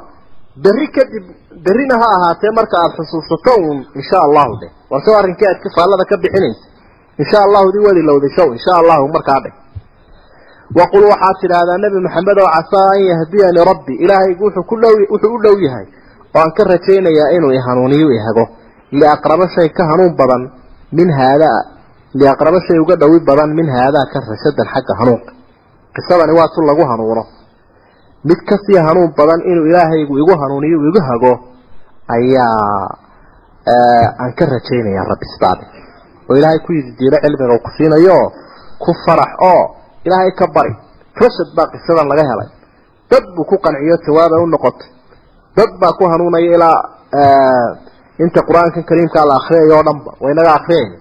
berri 0.64 0.88
kadib 0.96 1.26
berrina 1.66 1.96
ha 2.02 2.08
ahaatee 2.18 2.52
marka 2.60 2.76
aada 2.82 2.96
xusuusato 2.98 3.54
uun 3.66 3.78
insha 4.00 4.18
allahu 4.28 4.54
de. 4.62 4.68
War 4.92 5.02
soo 5.06 5.16
arrinkii 5.22 5.48
aad 5.52 5.60
kafaallada 5.66 6.06
ka 6.12 6.16
bixinaysa 6.24 6.66
insha 7.22 7.38
allahu 7.48 7.68
dii 7.74 7.84
waad 7.88 7.98
ilowday 8.04 8.32
show 8.38 8.48
insha 8.58 8.74
allahu 8.82 9.06
markaa 9.16 9.40
dheh 9.46 9.54
waqul 10.80 11.04
waxaad 11.12 11.36
tidhaahdaa 11.42 11.78
nebi 11.86 11.98
maxamed 12.06 12.38
oo 12.44 12.50
casaa 12.56 12.88
an 12.96 13.02
yahdiyani 13.12 13.60
rabbi 13.72 13.94
ilaahaygu 14.04 14.44
wuxuu 14.48 14.66
ku 14.70 14.76
dhow 14.84 14.94
wuxuu 15.14 15.34
u 15.36 15.40
dhow 15.46 15.56
yahay. 15.66 15.86
Oo 16.36 16.40
aan 16.44 16.52
ka 16.58 16.64
rajaynayaa 16.74 17.30
inuu 17.38 17.52
ihanuuniyo 17.60 18.10
ihago 18.20 18.46
liaqrabo 19.00 19.46
shay 19.56 19.70
ka 19.78 19.84
hanuun 19.92 20.14
badan 20.20 20.42
min 20.98 21.10
haadaa 21.20 21.60
liaqrabo 22.20 22.60
shay 22.68 22.78
uga 22.84 22.96
dhowi 23.02 23.20
badan 23.30 23.50
min 23.60 23.68
haadaa 23.76 24.06
ka 24.14 24.18
rashadan 24.32 24.68
xagga 24.74 24.94
hanuunka. 25.00 25.32
Qisadani 25.96 26.34
waa 26.40 26.48
tu 26.56 26.60
lagu 26.70 26.84
hanuuno 26.92 27.24
mid 28.30 28.40
ka 28.50 28.56
sii 28.66 28.78
hanuun 28.88 29.10
badan 29.18 29.42
inuu 29.52 29.66
ilaahaygu 29.72 30.14
igu 30.22 30.34
hanuuniyo 30.42 30.78
igu 30.90 31.02
hago 31.10 31.34
ayaa 32.16 32.88
aan 34.22 34.32
ka 34.38 34.44
rajaynaya 34.54 35.04
rabbi 35.12 35.26
sidaadi 35.34 35.66
oo 36.30 36.36
ilaahay 36.40 36.60
ku 36.66 36.72
yididiilo 36.78 37.18
cilmiga 37.24 37.54
uu 37.54 37.62
ku 37.66 37.70
siinayo 37.78 38.18
ku 38.84 38.92
farax 39.06 39.32
oo 39.52 39.64
ilaahay 40.06 40.32
ka 40.40 40.46
bari. 40.56 40.74
Rashad 41.22 41.50
baa 41.58 41.68
qisadan 41.74 42.08
laga 42.12 42.24
helay. 42.30 42.50
Dad 43.10 43.26
buu 43.36 43.46
ku 43.50 43.56
qanciyo 43.64 43.96
jawaabay 44.06 44.42
u 44.44 44.48
noqotay. 44.54 44.90
Dad 45.58 45.72
baa 45.82 45.94
ku 45.98 46.04
hanuunaya 46.12 46.50
ilaa 46.56 46.80
inta 48.24 48.40
qur'aankan 48.48 48.84
kariimkaa 48.90 49.26
la 49.30 49.36
akriyayo 49.40 49.76
o 49.80 49.84
dhanba 49.88 50.12
way 50.24 50.34
naga 50.38 50.52
akriyayna 50.60 50.98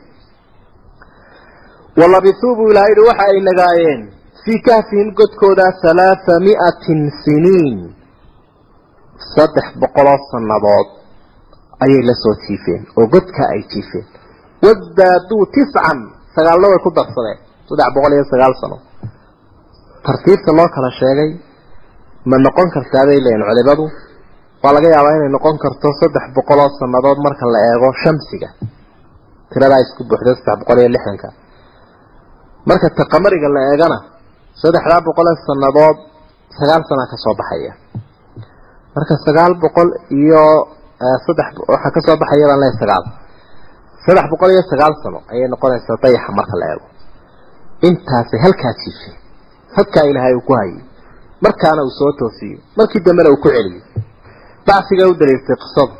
walabisuu 1.96 2.54
buu 2.56 2.70
ilahay 2.70 2.92
yihi 2.94 3.06
waxa 3.08 3.24
ay 3.30 3.38
nagaayeen 3.48 4.00
fii 4.44 4.58
kahfihim 4.68 5.08
godkooda 5.18 5.64
halaatha 5.82 6.34
mi'atin 6.46 7.00
siniin. 7.22 7.78
Saddex 9.34 9.66
boqoloo 9.82 10.18
sannadood 10.30 10.88
ayay 11.84 12.02
la 12.08 12.14
soo 12.22 12.34
jiifeen 12.44 12.82
oo 12.98 13.06
godka 13.14 13.42
ay 13.54 13.62
jiifeen. 13.72 14.06
Wasdaaduu 14.64 15.44
tiscan 15.54 15.98
sagaalna 16.34 16.66
way 16.72 16.80
ku 16.84 16.90
darsadeen. 16.98 17.38
Saddex 17.68 17.88
boqol 17.96 18.12
iyo 18.16 18.24
sagaal 18.32 18.54
sano. 18.60 18.76
Tartiibta 20.06 20.50
loo 20.58 20.68
kala 20.74 20.90
sheegay 21.00 21.30
ma 22.30 22.36
noqon 22.46 22.68
kartaa 22.74 23.04
bay 23.08 23.18
leeyihiin 23.24 23.46
culimadu. 23.48 23.84
Waa 24.62 24.72
laga 24.76 24.88
yaabaa 24.94 25.16
inay 25.18 25.30
noqon 25.36 25.56
karto 25.64 25.88
saddex 26.00 26.24
boqoloo 26.36 26.68
sannadood 26.80 27.18
marka 27.26 27.44
la 27.54 27.58
eego 27.70 27.88
shamsiga. 28.02 28.48
Tiradaa 29.50 29.80
isku 29.84 30.02
buuxda 30.08 30.30
saddex 30.36 30.56
boqol 30.60 30.78
iyo 30.82 30.90
lixdanka. 30.94 31.28
Marka 32.68 32.86
taqamariga 33.00 33.48
la 33.56 33.60
eegana 33.72 33.98
saddexdaa 34.62 35.00
boqolee 35.08 35.36
sannadood 35.48 35.96
sagaal 36.58 36.82
sana 36.88 37.04
ka 37.12 37.16
soo 37.24 37.34
baxaya. 37.40 37.72
Marka 38.94 39.14
sagaal 39.26 39.52
boqol 39.64 39.88
iyo 40.20 40.44
saddex 41.26 41.48
waxaa 41.72 41.90
ka 41.96 42.00
soo 42.06 42.16
baxaya 42.22 42.44
baan 42.50 42.60
leeyahay 42.62 42.78
sagaal. 42.82 43.04
Saddex 44.04 44.26
boqol 44.32 44.50
iyo 44.54 44.62
sagaal 44.72 44.92
sano 45.02 45.18
ayay 45.32 45.48
noqonaysaa 45.54 45.96
dayaxa 46.04 46.30
marka 46.38 46.54
la 46.60 46.66
eego. 46.72 46.86
Intaasi 47.88 48.36
halkaa 48.44 48.72
jiifay 48.80 49.14
halkaa 49.76 50.04
ilaahay 50.10 50.34
uu 50.38 50.44
ku 50.48 50.52
hayay. 50.60 50.80
Markaana 51.44 51.82
uu 51.86 51.92
soo 51.98 52.12
toosiyey 52.18 52.58
markii 52.78 53.00
dambena 53.06 53.30
uu 53.34 53.40
ku 53.44 53.48
celiyey 53.56 53.82
bacsiga 54.66 55.04
u 55.10 55.14
daliiltay 55.20 55.56
qisadu 55.62 55.94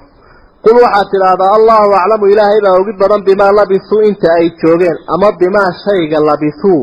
qul 0.65 0.77
waxaad 0.85 1.07
tidhaahdaa 1.13 1.51
allahu 1.59 1.91
aclamu 2.01 2.25
ilaahay 2.33 2.61
baa 2.65 2.75
ogi 2.81 2.93
badan 3.03 3.21
bimaa 3.29 3.53
labisuu 3.59 4.01
inta 4.09 4.29
ay 4.39 4.47
joogeen 4.63 4.97
ama 5.15 5.29
bimaa 5.41 5.71
shayga 5.85 6.19
labisuu 6.29 6.83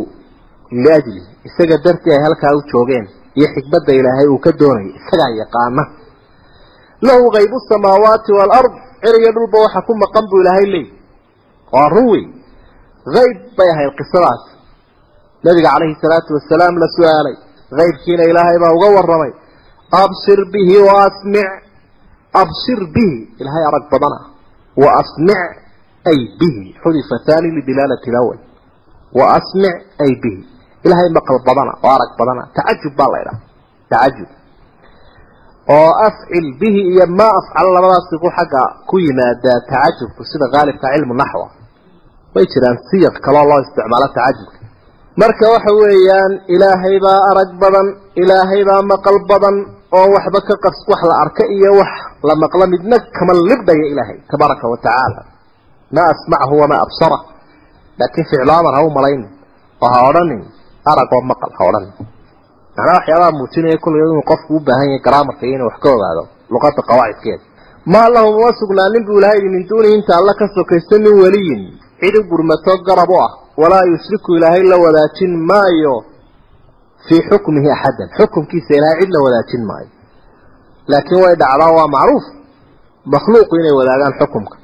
liajli 0.83 1.21
isaga 1.47 1.77
dartii 1.85 2.13
ay 2.15 2.21
halkaa 2.25 2.53
u 2.59 2.61
joogeen 2.71 3.05
iyo 3.37 3.47
xikmadda 3.55 3.91
ilaahay 3.99 4.27
uu 4.33 4.39
ka 4.45 4.51
doonayay 4.59 4.91
isagaa 4.99 5.31
yaqaana. 5.41 5.83
Lahu 7.07 7.23
kaybu 7.35 7.57
samaawaati 7.71 8.31
waalard 8.37 8.73
ciriyo 9.03 9.31
dhulba 9.35 9.57
waxa 9.65 9.81
ku 9.87 9.93
maqan 10.03 10.25
buu 10.29 10.41
ilaahay 10.43 10.67
leey 10.73 10.87
waa 11.73 11.87
run 11.93 12.07
wey 12.13 12.23
hayb 13.15 13.37
bay 13.57 13.69
ahayd 13.73 13.93
qisadaas. 13.99 14.41
Nabiga 15.45 15.69
calayhi 15.73 15.95
salaatu 16.03 16.29
wasalaam 16.37 16.75
la 16.83 16.87
su'aalay. 16.97 17.35
Haybkiina 17.79 18.23
ilaahay 18.31 18.57
baa 18.63 18.73
uga 18.77 18.89
waramay 18.97 19.31
absir 20.03 20.39
bihi 20.53 20.75
waasmic 20.87 21.49
absir 22.43 22.79
bihi. 22.95 23.17
Ilaahay 23.41 23.63
arag 23.69 23.85
badana 23.93 24.19
wa 24.81 24.89
asmic 25.01 25.41
ay 26.11 26.19
bihi. 26.39 26.63
Xudifa 26.83 27.15
thani 27.27 27.49
lidilaalati 27.57 28.09
lawal 28.15 28.39
wa 29.19 29.25
asmic 29.37 29.77
ay 30.05 30.11
bihi 30.23 30.41
ilaahay 30.85 31.09
maqal 31.17 31.37
badana 31.47 31.73
oo 31.85 31.91
arag 31.97 32.11
badana. 32.19 32.43
Tacajub 32.57 32.93
baa 32.99 33.09
la 33.13 33.17
idhaha 33.23 33.39
tacajub. 33.91 34.29
Oo 35.75 35.91
afcil 36.07 36.45
bihi 36.61 36.81
iyo 36.93 37.05
maa 37.19 37.31
afcal 37.39 37.67
labadaasi 37.75 38.15
ku 38.23 38.27
xagga 38.37 38.61
ku 38.89 38.95
yimaadaa 39.05 39.59
tacajubku 39.71 40.21
sida 40.31 40.45
qaalibka 40.53 40.87
cilmu 40.93 41.13
naxwa. 41.21 41.47
Way 42.33 42.45
jiraan 42.53 42.77
siyaq 42.89 43.15
kaloo 43.25 43.45
loo 43.49 43.59
isticmaalo 43.65 44.07
tacajubka. 44.17 44.57
Marka 45.21 45.45
waxa 45.53 45.71
weeyaan 45.81 46.33
ilaahay 46.55 46.95
baa 47.05 47.19
arag 47.31 47.49
badan 47.63 47.87
ilaahay 48.21 48.61
baa 48.69 48.81
maqal 48.91 49.17
badan 49.31 49.55
oo 49.97 50.07
waxba 50.15 50.39
ka 50.47 50.55
qas 50.65 50.77
wax 50.91 51.01
la 51.09 51.15
arka 51.23 51.43
iyo 51.55 51.71
wax 51.79 51.91
la 52.27 52.33
maqlo 52.43 52.63
midna 52.73 52.97
kama 53.17 53.33
libdhaya 53.49 53.85
ilaahay 53.93 54.17
tabaaraka 54.31 54.65
wa 54.73 54.77
tacaala. 54.85 55.21
Maa 55.95 56.07
asmachu 56.13 56.55
wamaa 56.61 56.81
absara. 56.85 57.17
Laakiin 57.99 58.25
ficlo 58.31 58.51
amar 58.59 58.73
ha 58.77 58.81
u 58.87 58.89
malayn 58.97 59.21
oo 59.83 59.89
ha 59.93 59.99
odhanin 60.09 60.41
arag 60.91 61.09
oo 61.15 61.21
maqal 61.31 61.51
ha 61.57 61.63
odhanin 61.69 61.93
macnaa 62.75 62.95
waxyaabaha 62.97 63.31
muujinaya 63.37 63.77
kulliga 63.83 64.05
inuu 64.09 64.23
qofku 64.31 64.51
u 64.57 64.59
baahan 64.67 64.87
yahay 64.89 65.01
garaamarka 65.05 65.43
iyo 65.45 65.55
inuu 65.57 65.67
wax 65.71 65.77
ka 65.83 65.89
ogaado 65.95 66.23
luqada 66.53 66.81
qawaacidkeeda 66.89 67.43
maa 67.93 68.07
lahum 68.15 68.33
uma 68.39 68.51
sugnaanin 68.61 69.03
buu 69.07 69.17
ilahay 69.19 69.41
min 69.55 69.63
duunihi 69.69 69.93
inta 69.99 70.13
alla 70.19 70.33
ka 70.39 70.45
sokaysta 70.55 70.95
min 71.05 71.13
weliyin. 71.23 71.61
Cid 72.01 72.15
u 72.17 72.21
gurmato 72.29 72.73
garab 72.87 73.09
u 73.09 73.17
ah. 73.25 73.31
Walaa 73.61 73.85
yushriku 73.91 74.35
ilaahay 74.37 74.63
la 74.71 74.77
wadaajin 74.83 75.33
maayo 75.49 75.95
fii 77.05 77.21
xukmihi 77.29 77.69
axadan 77.75 78.09
xukumkiisa 78.17 78.71
ilaahay 78.77 78.99
cid 79.01 79.11
la 79.15 79.19
wadaajin 79.25 79.63
maayo. 79.69 79.89
Laakiin 80.91 81.21
way 81.23 81.35
dhacdaa 81.41 81.71
waa 81.77 81.87
macruuf. 81.95 82.25
Makhluuqu 83.13 83.53
inay 83.59 83.73
wadaagaan 83.79 84.13
xukumka. 84.19 84.55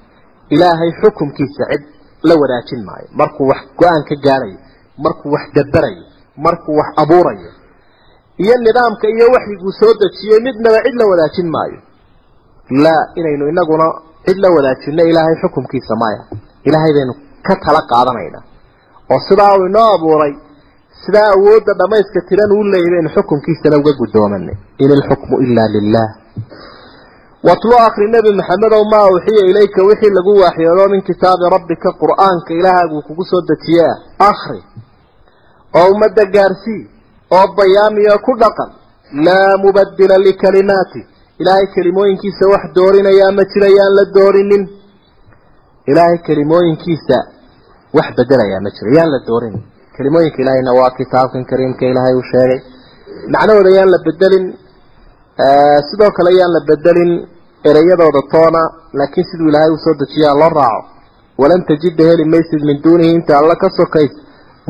Ilaahay 0.55 0.91
xukumkiisa 1.01 1.63
cid 1.71 1.83
la 2.27 2.33
wadaajin 2.41 2.81
maayo. 2.87 3.07
Markuu 3.19 3.47
wax 3.51 3.61
go'aan 3.79 4.03
ka 4.09 4.15
gaarayo 4.25 4.57
markuu 5.05 5.31
wax 5.35 5.43
daberayo 5.55 6.03
markuu 6.45 6.75
wax 6.79 6.89
abuurayo. 7.01 7.51
Iyo 8.43 8.55
nidaamka 8.65 9.05
iyo 9.15 9.25
waxyiguu 9.35 9.71
soo 9.79 9.93
dejiyey 10.01 10.39
midnaba 10.47 10.79
cid 10.85 10.95
la 10.99 11.05
wadaajin 11.11 11.49
maayo. 11.55 11.79
Laa 12.83 13.03
inaynu 13.19 13.49
inaguna 13.49 13.85
cid 14.25 14.37
la 14.43 14.49
wadaajino 14.55 15.03
ilaahay 15.11 15.35
xukumkiisa 15.41 15.95
maya 16.01 16.21
ilaahay 16.67 16.93
baynu 16.97 17.13
ka 17.47 17.53
tala 17.65 17.81
qaadanayna. 17.91 18.39
Oo 19.11 19.19
sidaa 19.29 19.53
uu 19.57 19.65
inoo 19.69 19.87
abuuray 19.95 20.33
sidaa 21.05 21.27
awoodda 21.35 21.73
dhamayska 21.79 22.19
tiran 22.29 22.51
uu 22.57 22.63
leeyay 22.73 22.91
baynu 22.95 23.09
xukumkiisana 23.15 23.77
uga 23.81 23.91
guddoomanay 23.99 24.55
in 24.83 24.89
ilxukmu 24.95 25.35
ilaa 25.45 25.67
lilah 25.75 26.09
watlu 27.47 27.75
akri 27.87 28.07
nebi 28.11 28.31
maxamedow 28.39 28.83
maa 28.93 29.07
uxiya 29.15 29.43
ilayka 29.51 29.81
wixii 29.89 30.13
lagu 30.17 30.33
waaxyoodo 30.41 30.85
min 30.93 31.01
kitaabi 31.09 31.45
rabbika 31.55 31.89
qur'aanka 32.01 32.51
ilaahaguu 32.59 33.01
kugu 33.07 33.23
soo 33.31 33.41
dejiye 33.49 33.87
akri 34.29 34.61
oo 35.75 35.87
ummadda 35.93 36.23
gaarsii 36.35 36.81
oo 37.37 37.47
bayaamiyo 37.57 38.17
ku 38.25 38.31
dhaqan. 38.41 38.69
Laa 39.25 39.57
mubadila 39.63 40.17
likalimaati 40.27 41.01
ilaahay 41.41 41.67
kelimooyinkiisa 41.75 42.45
wax 42.53 42.63
doorinayaa 42.75 43.31
ma 43.37 43.43
jirayaan 43.53 43.93
la 43.97 44.03
doorinin. 44.15 44.63
Ilaahay 45.91 46.17
kelimooyinkiisa 46.27 47.17
wax 47.97 48.07
bedelayaa 48.17 48.61
ma 48.65 48.69
jiro 48.75 48.89
yaan 48.97 49.11
la 49.15 49.19
doorinin. 49.27 49.63
Kelimooyinka 49.97 50.39
ilaahayna 50.43 50.71
waa 50.79 50.91
kitaabkan 50.97 51.45
kariimka 51.49 51.85
ilaahay 51.91 52.15
uu 52.19 52.25
sheegay. 52.31 52.59
Macnahooda 53.33 53.69
yaan 53.77 53.89
la 53.95 53.99
bedelin 54.07 54.45
sidoo 55.89 56.11
kale 56.17 56.31
yaan 56.39 56.51
la 56.55 56.61
bedelin 56.69 57.11
ereyadooda 57.69 58.21
toona 58.33 58.61
laakiin 58.99 59.25
siduu 59.31 59.47
ilaahay 59.51 59.71
u 59.71 59.77
soo 59.85 59.95
dejiyaa 60.01 60.35
loo 60.41 60.49
raaco. 60.59 60.81
Walan 61.41 61.61
tajida 61.69 62.03
heli 62.09 62.25
maysid 62.33 62.61
min 62.69 62.77
duunihi 62.83 63.11
inta 63.17 63.37
alla 63.39 63.55
ka 63.55 63.69
sokays 63.77 64.13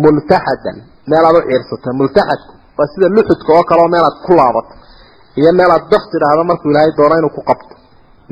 multaxadan 0.03 0.77
meel 1.11 1.25
aad 1.29 1.35
u 1.39 1.41
ciirsata 1.49 1.89
multaxadku 1.99 2.53
waa 2.77 2.87
sida 2.93 3.07
luxudka 3.15 3.49
oo 3.57 3.63
kale 3.69 3.81
oo 3.85 3.89
meel 3.95 4.05
aad 4.09 4.17
ku 4.25 4.31
laabato 4.39 4.73
iyo 5.39 5.51
meel 5.59 5.71
aad 5.75 5.85
daf 5.91 6.03
tidhaahdo 6.11 6.43
markuu 6.51 6.69
ilaahay 6.71 6.91
doono 6.97 7.15
inuu 7.21 7.33
ku 7.37 7.41
qabto. 7.49 7.73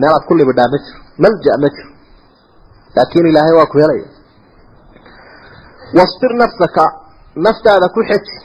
Meel 0.01 0.13
aad 0.15 0.23
ku 0.27 0.33
libidhaa 0.39 0.67
ma 0.73 0.77
jiro 0.83 0.99
malja 1.23 1.53
ma 1.63 1.67
jiro. 1.75 1.89
Laakiin 2.95 3.25
ilaahay 3.31 3.53
waa 3.59 3.67
ku 3.71 3.77
helaya 3.81 4.07
wasbir 5.97 6.31
nafsaka 6.41 6.83
naftaada 7.45 7.87
ku 7.95 8.01
xeji 8.09 8.35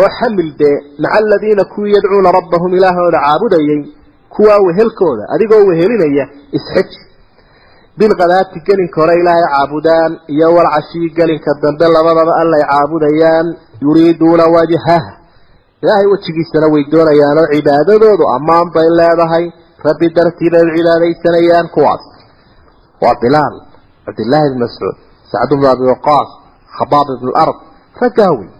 oo 0.00 0.08
xamil 0.18 0.48
dee 0.60 0.76
maca 1.02 1.14
aladiina 1.18 1.64
kuwii 1.72 1.92
yadcuuna 1.96 2.30
rabbahum 2.38 2.70
ilaahooda 2.78 3.18
caabudayay 3.26 3.80
kuwaa 4.34 4.60
wehelkooda 4.66 5.24
adigoo 5.34 5.62
wehelinaya 5.68 6.24
isxeji 6.56 6.98
bilkadaati 7.98 8.58
gelinka 8.66 9.00
hore 9.00 9.14
ilaahay 9.20 9.46
caabudaan 9.54 10.12
iyo 10.34 10.48
walcashii 10.56 11.08
gelinka 11.18 11.50
dambe 11.62 11.86
labadaba 11.96 12.32
allay 12.42 12.62
caabudayaan 12.72 13.46
yuriiduuna 13.84 14.44
wajhah 14.56 15.04
ilaahay 15.82 16.06
wejigiisana 16.12 16.66
way 16.74 16.84
doonayaan 16.92 17.38
oo 17.42 17.48
cibaadadoodu 17.54 18.24
ammaan 18.36 18.68
bay 18.74 18.88
leedahay. 19.00 19.46
Rabbi 19.86 20.06
dartii 20.16 20.50
bay 20.52 20.62
u 20.68 20.70
cibaadaysanayaan 20.76 21.68
kuwaas. 21.74 22.04
Waa 23.02 23.14
bilaal 23.22 23.54
cabdillaahi 24.06 24.48
bn 24.52 24.58
mascuud 24.64 24.96
sacd 25.32 25.50
bnu 25.58 25.66
abi 25.74 25.84
waqaas 25.92 26.28
khabaab 26.76 27.06
ibnu 27.16 27.30
lard 27.36 27.58
wey 28.38 28.50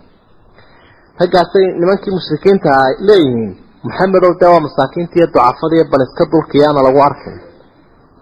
raggaasay 1.20 1.66
nimankii 1.80 2.12
mushrikiinta 2.18 2.68
a 2.80 2.84
leeyihiin 3.08 3.52
maxamedow 3.86 4.32
dee 4.40 4.50
waa 4.54 4.64
masaakiinta 4.68 5.14
iyo 5.18 5.26
ducafada 5.32 5.74
iyo 5.76 5.84
bal 5.92 6.02
iska 6.06 6.24
dulkiyaana 6.32 6.80
lagu 6.86 7.00
arkay 7.08 7.36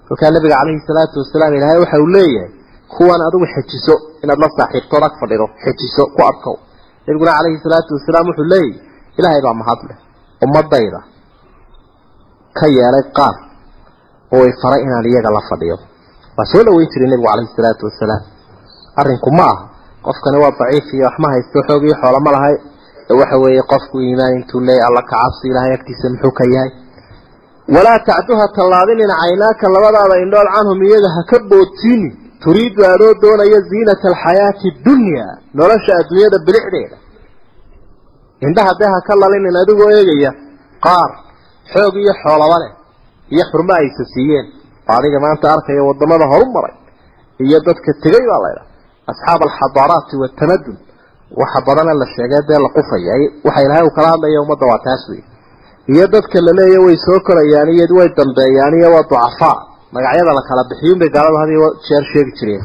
kolkaa 0.08 0.30
nabiga 0.36 0.56
calayhi 0.60 0.82
salaatu 0.90 1.16
wasalaam 1.22 1.52
ilaahay 1.58 1.78
waxa 1.84 1.96
uu 2.04 2.10
leeyahay 2.16 2.50
kuwan 2.94 3.20
adigu 3.26 3.46
xejiso 3.54 3.94
inaad 4.24 4.38
la 4.44 4.48
saaxiibtood 4.58 5.02
ag 5.08 5.14
fadhido 5.20 5.46
xejiso 5.64 6.02
ku 6.16 6.20
adkow. 6.30 6.56
Nabiguna 7.06 7.32
calayhi 7.38 7.58
salaatu 7.66 7.90
wasalaam 7.98 8.24
wuxuu 8.30 8.46
leeyahy 8.54 8.72
ilaahay 9.18 9.40
baa 9.46 9.54
mahadleh 9.62 9.96
ummadayda 10.44 11.00
ka 12.58 12.66
yeelay 12.76 13.04
qaar 13.18 13.36
oo 14.34 14.44
i 14.50 14.52
faray 14.62 14.80
inaan 14.86 15.06
iyaga 15.10 15.30
la 15.36 15.40
fadhiyo. 15.50 15.76
Waa 16.36 16.46
soo 16.52 16.62
dhaweyn 16.66 16.88
jiray 16.92 17.08
nebigu 17.12 17.28
calayhi 17.30 17.52
salaatu 17.58 17.82
wasalaam 17.88 18.22
arrinku 19.00 19.30
ma 19.38 19.46
aha 19.52 19.64
qofkani 20.06 20.38
waa 20.42 20.52
daciif 20.60 20.86
iyo 20.96 21.04
waxma 21.08 21.28
haysto 21.34 21.58
xoog 21.68 21.82
iyo 21.88 21.94
xoolo 22.02 22.20
ma 22.26 22.30
lahay. 22.36 22.54
Waxa 23.20 23.36
weeye 23.42 23.62
qofku 23.72 23.96
iimaan 24.06 24.32
intuu 24.38 24.60
leeyahy 24.68 24.86
alla 24.88 25.02
ka 25.10 25.16
cabsi 25.22 25.44
ilaahay 25.50 25.72
agtiisa 25.78 26.06
muxuu 26.14 26.32
ka 26.38 26.44
yahay 26.54 26.70
walaa 27.68 27.98
tacduha 28.08 28.46
tallaabinin 28.58 29.10
caynaaka 29.20 29.66
labadaada 29.74 30.16
indhool 30.24 30.48
canhum 30.56 30.78
iyaga 30.88 31.08
ha 31.16 31.22
ka 31.30 31.38
boodsiinin 31.50 32.12
turiidu 32.44 32.80
adoo 32.94 33.12
doonaya 33.22 33.60
ziinata 33.70 34.06
alxayaati 34.12 34.68
dunya 34.86 35.26
nolosha 35.58 35.92
adduunyada 36.00 36.38
bilicdeeda. 36.46 36.96
Indhaha 38.46 38.72
dee 38.80 38.90
ha 38.94 39.00
ka 39.08 39.14
lalinin 39.22 39.56
adigoo 39.62 39.90
eegaya 39.98 40.30
qaar 40.86 41.10
xoog 41.72 41.94
iyo 42.02 42.12
xoolaba 42.22 42.56
leh 42.62 42.72
iyo 43.34 43.44
xurmo 43.50 43.72
aysa 43.80 44.04
siiyeen 44.14 44.46
oo 44.88 44.94
adiga 44.98 45.18
maanta 45.24 45.46
arkaya 45.54 45.82
waddamada 45.88 46.24
horu 46.32 46.46
maray 46.56 46.74
iyo 47.46 47.58
dadka 47.66 47.90
tegay 48.04 48.24
baa 48.30 48.40
laydhaha 48.44 48.66
asxaab 49.12 49.40
alxadaaraati 49.48 50.14
watamadun 50.22 50.76
waxa 51.40 51.58
badana 51.68 51.92
la 52.00 52.06
sheegay 52.14 52.42
dee 52.48 52.60
la 52.64 52.68
qufaya 52.76 53.14
waxa 53.46 53.60
ilaahay 53.66 53.84
uu 53.88 53.94
kala 53.96 54.08
hadlaya 54.14 54.38
ummadda 54.44 54.64
waa 54.72 54.80
taas 54.86 55.02
wey 55.10 55.22
iyo 55.92 56.04
dadka 56.14 56.38
la 56.46 56.52
leeya 56.58 56.80
way 56.86 56.96
soo 57.06 57.18
korayaan 57.26 57.68
iyo 57.74 57.84
way 57.98 58.08
dambeeyaan 58.18 58.74
iyo 58.80 58.88
waa 58.94 59.04
ducafaa. 59.10 59.56
Magacyada 59.94 60.32
la 60.38 60.42
kala 60.48 60.62
bixiyun 60.70 60.98
bay 61.00 61.10
gaaladu 61.14 61.36
had 61.42 61.50
iyo 61.56 61.66
jeer 61.86 62.04
sheegi 62.12 62.32
jireen. 62.38 62.64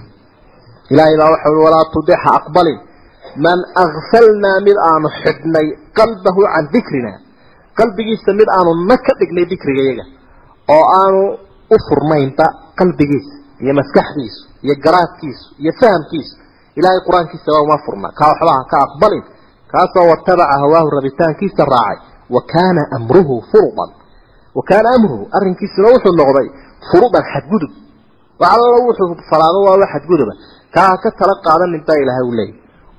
Ilaahay 0.92 1.16
baa 1.22 1.30
waxa 1.34 1.48
ui 1.54 1.62
walaa 1.66 1.86
tudixa 1.94 2.30
aqbalin. 2.40 2.80
Man 3.46 3.60
akfalnaa 3.84 4.58
mid 4.68 4.78
aanu 4.90 5.08
xidhnay 5.22 5.68
qalbahu 5.98 6.42
can 6.54 6.66
dikrina 6.74 7.12
qalbigiisa 7.80 8.32
mid 8.40 8.50
aanu 8.58 8.72
na 8.90 8.96
ka 9.06 9.14
dhignay 9.20 9.46
dikriga 9.52 9.82
iyaga 9.86 10.06
oo 10.76 10.84
aanu 11.02 11.22
u 11.74 11.78
furnaynba 11.88 12.46
qalbigiisa 12.80 13.34
iyo 13.64 13.74
maskaxdiisu 13.80 14.42
iyo 14.66 14.76
garaadkiisu 14.86 15.46
iyo 15.62 15.72
fahamkiisu. 15.80 16.34
Ilaahay 16.80 17.02
qur'aankiisa 17.08 17.50
waa 17.56 17.64
uma 17.68 17.78
furna. 17.86 18.08
Kaa 18.20 18.28
waxba 18.32 18.52
ha 18.58 18.64
ka 18.72 18.78
aqbalin. 18.88 19.24
Kaasoo 19.72 20.06
watabaca 20.12 20.56
hawaahu 20.62 20.90
rabitaankiisa 20.98 21.64
raacay 21.74 21.98
wa 22.36 22.42
kaana 22.54 22.82
amruhu 22.98 23.36
furudan. 23.52 23.90
Wa 24.58 24.64
kaana 24.70 24.90
amruhu 24.98 25.24
arrinkiisuna 25.38 25.88
wuxuu 25.94 26.14
noqday 26.22 26.48
furudan 26.90 27.24
xadgudub. 27.34 27.72
Wax 28.42 28.52
allo 28.56 28.78
wuxuu 28.88 29.16
falaado 29.30 29.60
waaba 29.68 29.86
xadguduba 29.94 30.34
kaa 30.76 30.94
ka 31.04 31.10
tala 31.20 31.34
qaadanin 31.46 31.82
baa 31.88 32.00
ilaahay 32.04 32.26
u 32.32 32.34
leeyahy 32.40 32.56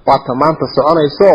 waata 0.07 0.33
maanta 0.43 0.65
soconayso 0.77 1.31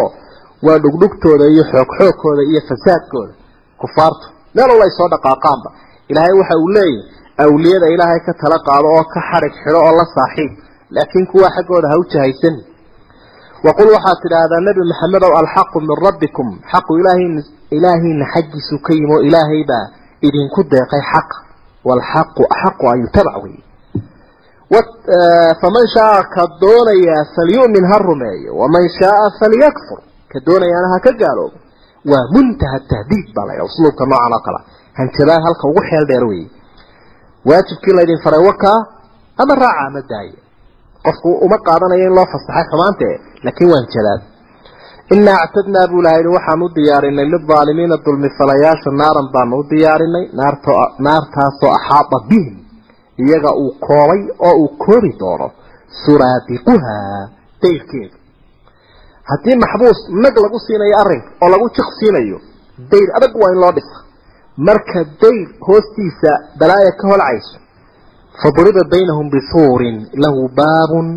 waa 0.66 0.78
dhugdhugtooda 0.84 1.46
iyo 1.54 1.64
xoogxoogkooda 1.72 2.42
iyo 2.52 2.62
fasaadkooda. 2.70 3.34
Kufaartu 3.82 4.26
meel 4.56 4.70
walay 4.76 4.92
soo 4.98 5.08
dhaqaaqaanba. 5.14 5.70
Ilaahay 6.12 6.34
waxa 6.42 6.56
uu 6.64 6.70
leeyahy 6.78 7.02
awliyada 7.44 7.88
ilaahay 7.96 8.20
ka 8.28 8.34
tala 8.42 8.58
qaado 8.68 8.88
oo 8.98 9.04
ka 9.14 9.20
xadhig 9.30 9.54
xidho 9.64 9.80
oo 9.88 9.94
la 10.00 10.06
saaxiib. 10.16 10.52
Laakiin 10.96 11.26
kuwa 11.32 11.48
xaggooda 11.56 11.88
ha 11.92 11.96
u 12.02 12.04
jahaysan 12.14 12.56
waqul 13.66 13.90
waxaad 13.96 14.18
tidhaahdaa 14.24 14.62
nebi 14.68 14.82
maxamedow 14.92 15.32
alxaqu 15.42 15.78
min 15.88 15.96
rabbikum 16.08 16.48
xaqu 16.72 16.92
ilaahin 17.02 17.34
ilaahiina 17.78 18.26
xaggiisu 18.34 18.76
ka 18.86 18.92
yimo 19.00 19.18
ilaahay 19.28 19.62
baa 19.72 19.86
idinku 20.28 20.60
deeqay 20.74 21.04
xaqa 21.14 21.38
waalxaqu 21.88 22.42
axaqu 22.56 22.84
an 22.92 22.98
yutabac 23.04 23.36
wey 23.44 23.56
faman 25.62 25.86
shaaa 25.96 26.22
ka 26.36 26.44
doonayaa 26.64 27.24
falyu'min 27.36 27.84
ha 27.92 27.98
rumeeyo 28.08 28.52
waman 28.62 28.86
shaaa 29.00 29.28
falyakfur 29.40 30.00
ka 30.32 30.38
doonayaana 30.48 30.88
ha 30.94 30.98
ka 31.06 31.12
gaaloobo 31.22 31.58
waa 32.12 32.26
muntaha 32.36 32.78
tahdiid 32.92 33.28
baa 33.36 33.46
laydhaha 33.50 33.68
usluubka 33.72 34.04
noocan 34.12 34.34
oo 34.38 34.42
kale 34.48 34.60
hanjabaad 35.00 35.42
halka 35.48 35.64
ugu 35.72 35.82
xeel 35.90 36.06
dheer 36.12 36.24
weeye 36.32 36.50
waajibkii 37.50 37.94
laydin 37.98 38.20
faray 38.26 38.42
wakaa 38.50 38.80
ama 39.42 39.54
raaca 39.64 39.82
ama 39.88 40.02
daaya 40.12 40.38
qofku 41.06 41.30
uma 41.46 41.58
qaadanayo 41.68 42.06
in 42.10 42.14
loo 42.18 42.28
fasaxay 42.34 42.66
xumaante 42.72 43.08
laakiin 43.46 43.70
waan 43.74 43.88
jadaad 43.96 44.22
inaa 45.16 45.40
actadnaa 45.46 45.86
buu 45.92 46.02
laha 46.08 46.30
waxaan 46.38 46.62
u 46.66 46.70
diyaarinay 46.78 47.28
lidaalimiina 47.34 47.98
dulmifalayaasha 48.06 48.92
naaran 49.02 49.28
baanu 49.36 49.56
u 49.62 49.64
diyaarinay 49.74 50.26
naartaasoo 51.08 51.72
axaada 51.78 52.18
bihim 52.30 52.56
iyaga 53.26 53.52
uu 53.64 53.72
koobay 53.88 54.22
oo 54.48 54.56
uu 54.62 54.70
koobi 54.86 55.12
doono 55.22 55.48
suraadiquhaa 56.04 57.22
dayrkeeda 57.64 58.18
haddii 59.30 59.58
maxbuus 59.64 60.00
nag 60.24 60.36
lagu 60.46 60.58
siinayo 60.66 60.96
arrinka 61.02 61.30
oo 61.44 61.50
lagu 61.54 61.68
jiq 61.78 61.90
siinayo 62.00 62.38
dayr 62.92 63.10
adag 63.18 63.34
waa 63.42 63.52
in 63.54 63.60
loo 63.64 63.72
dhisa 63.78 63.98
marka 64.68 65.00
dayr 65.24 65.48
hoostiisa 65.68 66.32
balaaya 66.60 66.92
ka 67.00 67.06
holcayso 67.12 67.58
fadriba 68.42 68.84
baynahum 68.94 69.28
bisuurin 69.36 69.98
lahu 70.24 70.42
baabun 70.60 71.08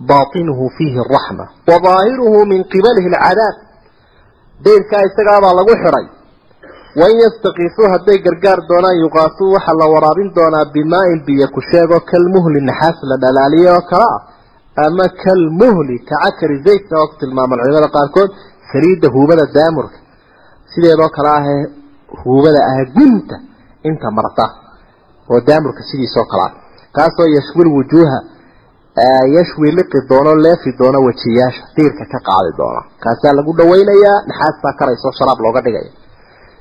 baatinuhu 0.00 0.70
fiihi 0.76 0.98
araxma 0.98 1.44
wa 1.70 1.78
daahiruhu 1.86 2.46
min 2.46 2.64
qibalihi 2.72 3.08
alcadaab 3.14 3.56
dayrkaa 4.66 5.02
isagaabaa 5.08 5.54
lagu 5.60 5.74
xidhay 5.82 6.06
wain 7.00 7.16
yastakiisuu 7.24 7.88
hadday 7.94 8.18
gargaar 8.26 8.60
doonaan 8.70 8.98
yuqaasuu 9.04 9.50
waxaa 9.54 9.80
la 9.82 9.86
waraabin 9.94 10.34
doonaa 10.38 10.64
bimaa-in 10.74 11.24
biyo 11.26 11.46
ku 11.54 11.60
sheego 11.70 12.00
kalmuhli 12.10 12.60
naxaas 12.70 12.98
la 13.10 13.16
dhalaaliye 13.22 13.70
oo 13.76 13.82
kale 13.90 14.06
ah. 14.14 14.20
Ama 14.86 15.06
kalmuhli 15.24 15.98
kacakari 16.08 16.56
zaydka 16.66 16.94
oo 16.98 17.08
tilmaaman 17.20 17.58
culimada 17.62 17.88
qaarkood 17.96 18.30
saliidda 18.72 19.08
huubada 19.14 19.44
daamurka. 19.56 19.98
Sideedoo 20.72 21.10
kale 21.16 21.30
ahee 21.38 21.62
huubada 22.22 22.60
ah. 22.70 22.82
Gunta 22.96 23.36
yashwi 29.36 29.70
liqi 29.78 29.98
doono 30.08 30.34
leefi 30.44 30.70
doono 30.78 30.98
wejiyaasha 31.06 31.62
diirka 31.76 32.04
ka 32.12 32.18
qaadi 32.28 32.56
doona 32.58 32.82
kaasaa 33.02 33.34
lagu 33.38 33.52
dhawaynayaa 33.58 34.22
naxaastaa 34.28 34.72
karayso 34.78 35.10
sharaab 35.18 35.38
looga 35.40 35.60
dhigaya. 35.66 35.90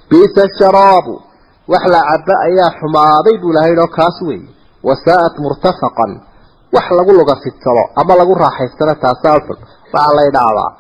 Bisa 0.10 0.44
sharaabu 0.60 1.22
wax 1.68 1.84
la 1.94 2.02
cabo 2.10 2.34
ayaa 2.48 2.72
xumaaday 2.80 3.38
buu 3.42 3.54
lahayd 3.54 3.78
oo 3.80 3.88
kaas 3.88 4.18
weeye. 4.28 4.50
Wasaa'at 4.84 5.36
murtafaqan 5.46 6.12
wax 6.74 6.86
lagu 6.98 7.12
luga 7.14 7.36
ama 7.96 8.14
lagu 8.16 8.34
raaxaystana 8.34 8.96
taasaa 8.96 9.40
xun 9.46 9.58
waxaa 9.94 10.16
la 10.18 10.24
idhaahdaa 10.30 10.72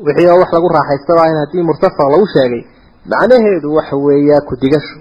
wixii 0.00 0.28
oo 0.32 0.38
wax 0.40 0.50
lagu 0.52 0.68
raaxaystada 0.68 1.28
in 1.30 1.36
haddii 1.42 1.62
murtafaq 1.62 2.08
lagu 2.14 2.26
sheegay 2.34 2.62
macnaheedu 3.10 3.74
waxa 3.76 3.96
weeyaa 3.96 4.40
ku-digasho 4.48 4.96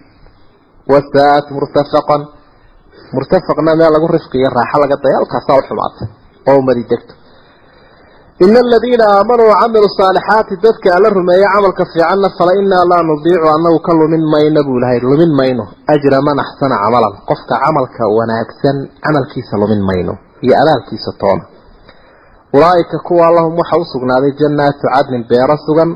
wasaa'at 0.91 1.47
murtafaqan 1.55 2.22
murtafaqna 3.16 3.72
meel 3.80 3.91
lagu 3.95 4.07
rifqiyo 4.18 4.49
raaxo 4.57 4.78
laga 4.84 4.95
daya 5.03 5.18
halkaasaa 5.20 5.59
u 5.59 5.64
xumaatay 5.68 6.07
oo 6.49 6.57
umadi 6.62 6.84
degto 6.91 7.14
ina 8.45 8.59
aladiina 8.66 9.05
aamanuu 9.16 9.47
wacamiluu 9.53 9.91
saalixaati 9.99 10.62
dadka 10.66 10.88
alla 10.97 11.09
rumeeya 11.18 11.53
camalka 11.55 11.84
fiicanna 11.91 12.30
fala 12.38 12.51
inaa 12.62 12.84
laa 12.91 13.03
nudiicu 13.09 13.47
annagu 13.55 13.80
ka 13.88 13.91
lumin 13.99 14.24
mayno 14.34 14.59
buu 14.68 14.78
ilahay 14.80 14.99
lumin 15.12 15.32
mayno. 15.39 15.64
Ajra 15.93 16.18
man 16.28 16.38
axsana 16.43 16.76
camalan. 16.84 17.14
Qofka 17.30 17.53
camalka 17.64 18.03
wanaagsan 18.18 18.78
camalkiisa 19.03 19.62
lumin 19.62 19.82
mayno 19.89 20.14
iyo 20.45 20.53
abaalkiisa 20.62 21.12
toona 21.22 21.43
ulaa'ika 22.53 22.97
kuwa 23.07 23.32
lahum 23.32 23.53
waxa 23.62 23.78
u 23.78 23.86
jannaatu 24.39 24.86
cadnin 24.93 25.24
beero 25.30 25.55
sugan 25.66 25.89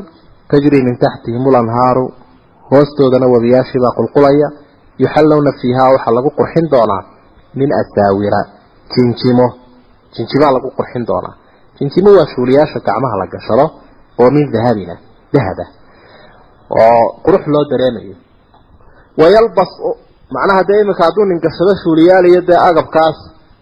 tajrii 0.52 0.84
min 0.88 0.98
taxtihim 1.04 1.48
ulanhaaru 1.48 2.06
hoostoodana 2.72 3.28
wabiyaashiibaa 3.34 3.98
qulqulaya 3.98 4.48
yuxallowna 5.04 5.52
fiihaa 5.60 5.90
waxaa 5.96 6.14
lagu 6.18 6.30
qurxin 6.40 6.66
doonaa 6.74 7.04
min 7.60 7.70
asaawira 7.82 8.42
jinjimo. 8.94 9.48
Jinjimaa 10.16 10.52
lagu 10.56 10.70
qurxin 10.78 11.04
doonaa. 11.10 11.36
Jinjimo 11.78 12.10
waa 12.18 12.28
shuuliyaasha 12.34 12.80
gacmaha 12.88 13.16
la 13.22 13.28
gashado 13.34 13.66
oo 14.20 14.30
min 14.36 14.52
dahabina 14.54 14.96
dahaba 15.34 15.66
oo 16.70 17.04
qurux 17.26 17.44
loo 17.54 17.66
dareemayo. 17.72 18.16
Wayalbas 19.20 19.72
macnaha 20.36 20.64
dee 20.68 20.80
iminka 20.84 21.04
hadduu 21.08 21.26
nin 21.26 21.40
gashado 21.46 21.74
shuuliyaal 21.84 22.26
iyo 22.32 22.42
dee 22.48 22.60
agabkaas 22.70 23.18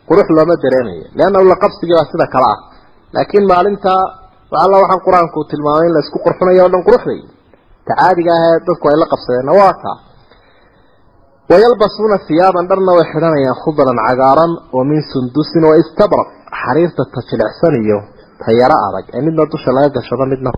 qurux 0.09 0.27
looma 0.29 0.55
dareemayo. 0.63 1.05
Leanna 1.17 1.43
la 1.43 1.55
baa 1.61 2.05
sida 2.11 2.27
kale 2.33 2.47
ah. 2.53 2.59
Laakiin 3.13 3.45
maalinta 3.47 3.93
alla 4.63 4.77
waxaan 4.81 5.01
qur'aanku 5.07 5.39
tilmaamay 5.49 5.87
in 5.87 5.93
la 5.93 5.99
isku 6.05 6.17
qurxinayo 6.25 6.65
o 6.65 6.69
dhan 6.69 6.83
quruxday. 6.87 7.21
Ta 7.87 7.93
caadiga 7.99 8.31
ahee 8.37 8.57
dadku 8.67 8.85
ay 8.89 8.97
la 9.01 9.05
qabsadeenna 9.11 9.53
waa 9.59 9.73
taa 9.83 10.12
wayalbasuuna 11.51 12.17
hiyaaban 12.27 12.65
dharna 12.71 12.91
way 12.97 13.05
xidhanayaan 13.13 13.57
khudran 13.63 13.97
cagaaran 14.07 14.51
oo 14.75 14.83
min 14.91 14.99
sundusin 15.11 15.63
wa 15.69 15.75
istabraq 15.83 16.27
xariirta 16.61 17.03
ta 17.13 17.19
jilicsan 17.29 17.73
iyo 17.83 17.97
tayaro 18.43 18.77
adag 18.87 19.05
ee 19.17 19.21
midna 19.27 19.43
dusha 19.53 19.71
laga 19.75 19.89
gashado 19.97 20.25
midna 20.33 20.51